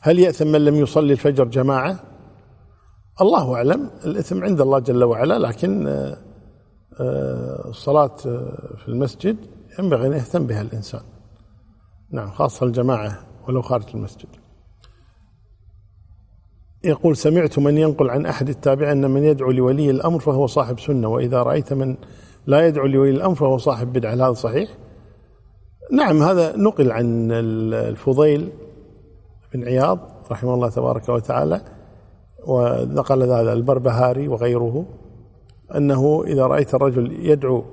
هل 0.00 0.18
يأثم 0.18 0.46
من 0.46 0.64
لم 0.64 0.74
يصلي 0.74 1.12
الفجر 1.12 1.44
جماعة؟ 1.44 2.00
الله 3.20 3.54
أعلم 3.54 3.90
الإثم 4.04 4.44
عند 4.44 4.60
الله 4.60 4.78
جل 4.78 5.04
وعلا 5.04 5.38
لكن 5.38 5.86
آه، 5.86 6.16
آه، 7.00 7.68
الصلاة 7.68 8.16
آه، 8.26 8.76
في 8.76 8.88
المسجد 8.88 9.36
ينبغي 9.78 10.06
أن 10.06 10.12
يهتم 10.12 10.46
بها 10.46 10.62
الإنسان. 10.62 11.02
نعم 12.10 12.30
خاصة 12.30 12.66
الجماعة 12.66 13.18
ولو 13.48 13.62
خارج 13.62 13.84
المسجد. 13.94 14.28
يقول 16.84 17.16
سمعت 17.16 17.58
من 17.58 17.78
ينقل 17.78 18.10
عن 18.10 18.26
أحد 18.26 18.48
التابعين 18.48 19.04
أن 19.04 19.10
من 19.10 19.24
يدعو 19.24 19.50
لولي 19.50 19.90
الأمر 19.90 20.20
فهو 20.20 20.46
صاحب 20.46 20.80
سنة 20.80 21.08
وإذا 21.08 21.42
رأيت 21.42 21.72
من 21.72 21.96
لا 22.46 22.66
يدعو 22.66 22.86
لولي 22.86 23.10
الأمر 23.10 23.34
فهو 23.34 23.58
صاحب 23.58 23.92
بدعة 23.92 24.14
هذا 24.14 24.32
صحيح؟ 24.32 24.70
نعم 25.92 26.22
هذا 26.22 26.56
نقل 26.56 26.92
عن 26.92 27.32
الفضيل 27.72 28.52
بن 29.54 29.64
عياض 29.64 29.98
رحمه 30.30 30.54
الله 30.54 30.70
تبارك 30.70 31.08
وتعالى 31.08 31.60
ونقل 32.46 33.22
هذا 33.22 33.52
البربهاري 33.52 34.28
وغيره 34.28 34.86
أنه 35.76 36.24
إذا 36.26 36.46
رأيت 36.46 36.74
الرجل 36.74 37.26
يدعو 37.26 37.64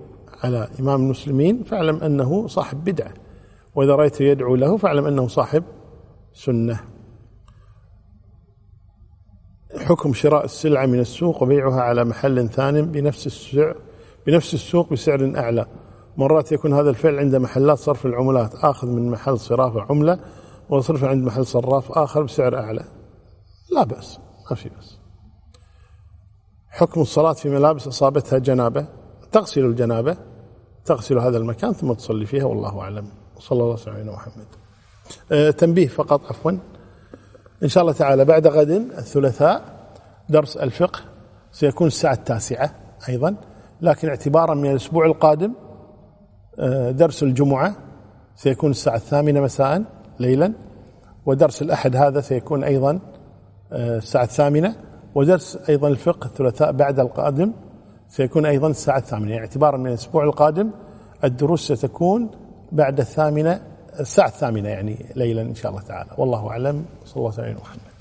على 0.44 0.68
إمام 0.80 1.02
المسلمين 1.02 1.64
فاعلم 1.64 1.96
أنه 1.96 2.48
صاحب 2.48 2.84
بدعة 2.84 3.14
وإذا 3.76 3.96
رأيته 3.96 4.24
يدعو 4.24 4.56
له 4.56 4.78
فاعلم 4.78 5.06
أنه 5.06 5.28
صاحب 5.28 5.64
سنة. 6.34 6.80
حكم 9.80 10.14
شراء 10.14 10.46
السلعة 10.46 10.86
من 10.86 11.00
السوق 11.00 11.44
وبيعها 11.44 11.82
على 11.82 12.06
محل 12.06 12.50
ثاني 12.50 12.82
بنفس 12.82 13.28
السعر 13.28 13.76
بنفس 14.28 14.54
السوق 14.54 14.94
بسعر 14.94 15.34
أعلى. 15.38 15.66
مرات 16.18 16.52
يكون 16.52 16.74
هذا 16.74 16.90
الفعل 16.90 17.20
عند 17.20 17.36
محلات 17.36 17.78
صرف 17.78 18.06
العملات 18.06 18.56
آخذ 18.56 18.88
من 18.88 19.12
محل 19.12 19.40
صراف 19.40 19.78
عملة 19.92 20.20
وصرف 20.70 21.04
عند 21.04 21.26
محل 21.26 21.46
صراف 21.46 21.92
آخر 21.92 22.24
بسعر 22.24 22.58
أعلى. 22.58 22.84
لا 23.72 23.84
بأس 23.84 24.20
ما 24.50 24.56
في 24.56 24.70
بأس. 24.70 24.98
حكم 26.70 27.02
الصلاة 27.02 27.34
في 27.34 27.50
ملابس 27.50 27.88
أصابتها 27.88 28.40
جنابة 28.40 28.86
تغسل 29.32 29.66
الجنابة 29.66 30.18
تغسل 30.86 31.18
هذا 31.18 31.38
المكان 31.38 31.74
ثم 31.74 31.94
تصلي 31.94 32.26
فيها 32.26 32.46
والله 32.46 32.82
أعلم. 32.82 33.08
صلى 33.40 33.64
الله 33.64 33.78
عليه 33.88 34.12
وسلم 34.12 34.46
أه 35.32 35.52
تنبيه 35.52 35.88
فقط 35.88 36.26
عفوا. 36.26 36.52
إن 37.64 37.68
شاء 37.68 37.82
الله 37.82 37.94
تعالى 37.94 38.26
بعد 38.26 38.48
غد 38.48 38.70
الثلاثاء 38.70 39.74
درس 40.30 40.58
الفقه 40.58 41.00
سيكون 41.52 41.88
الساعة 41.88 42.14
التاسعة 42.14 42.76
أيضا 43.10 43.36
لكن 43.82 44.08
اعتبارا 44.08 44.54
من 44.54 44.72
الأسبوع 44.72 45.06
القادم 45.06 45.54
درس 46.92 47.24
الجمعة 47.24 47.76
سيكون 48.36 48.72
الساعة 48.72 48.96
الثامنة 48.96 49.42
مساء 49.42 49.84
ليلا. 50.20 50.54
ودرس 51.26 51.62
الأحد 51.62 51.96
هذا 51.96 52.22
سيكون 52.22 52.64
أيضا 52.64 53.00
آه، 53.72 53.98
الساعة 53.98 54.24
الثامنة. 54.24 54.76
ودرس 55.16 55.60
أيضا 55.70 55.88
الفقه 55.88 56.26
الثلاثاء 56.28 56.72
بعد 56.72 57.00
القادم 57.00 57.54
سيكون 58.10 58.46
أيضا 58.46 58.68
الساعة 58.68 58.98
الثامنة. 58.98 59.32
يعني 59.32 59.42
اعتبارا 59.42 59.78
من 59.78 59.88
الأسبوع 59.88 60.24
القادم 60.24 60.72
الدروس 61.24 61.72
ستكون 61.72 62.32
بعد 62.72 63.00
الثامنة 63.00 63.62
الساعة 64.00 64.28
الثامنة 64.28 64.70
يعني 64.70 65.06
ليلا 65.16 65.42
إن 65.42 65.56
شاء 65.56 65.72
الله 65.72 65.82
تعالى. 65.82 66.10
والله 66.18 66.50
أعلم. 66.50 66.86
صلى 67.06 67.18
الله 67.18 67.34
عليه 67.38 67.54
وسلم. 67.54 67.93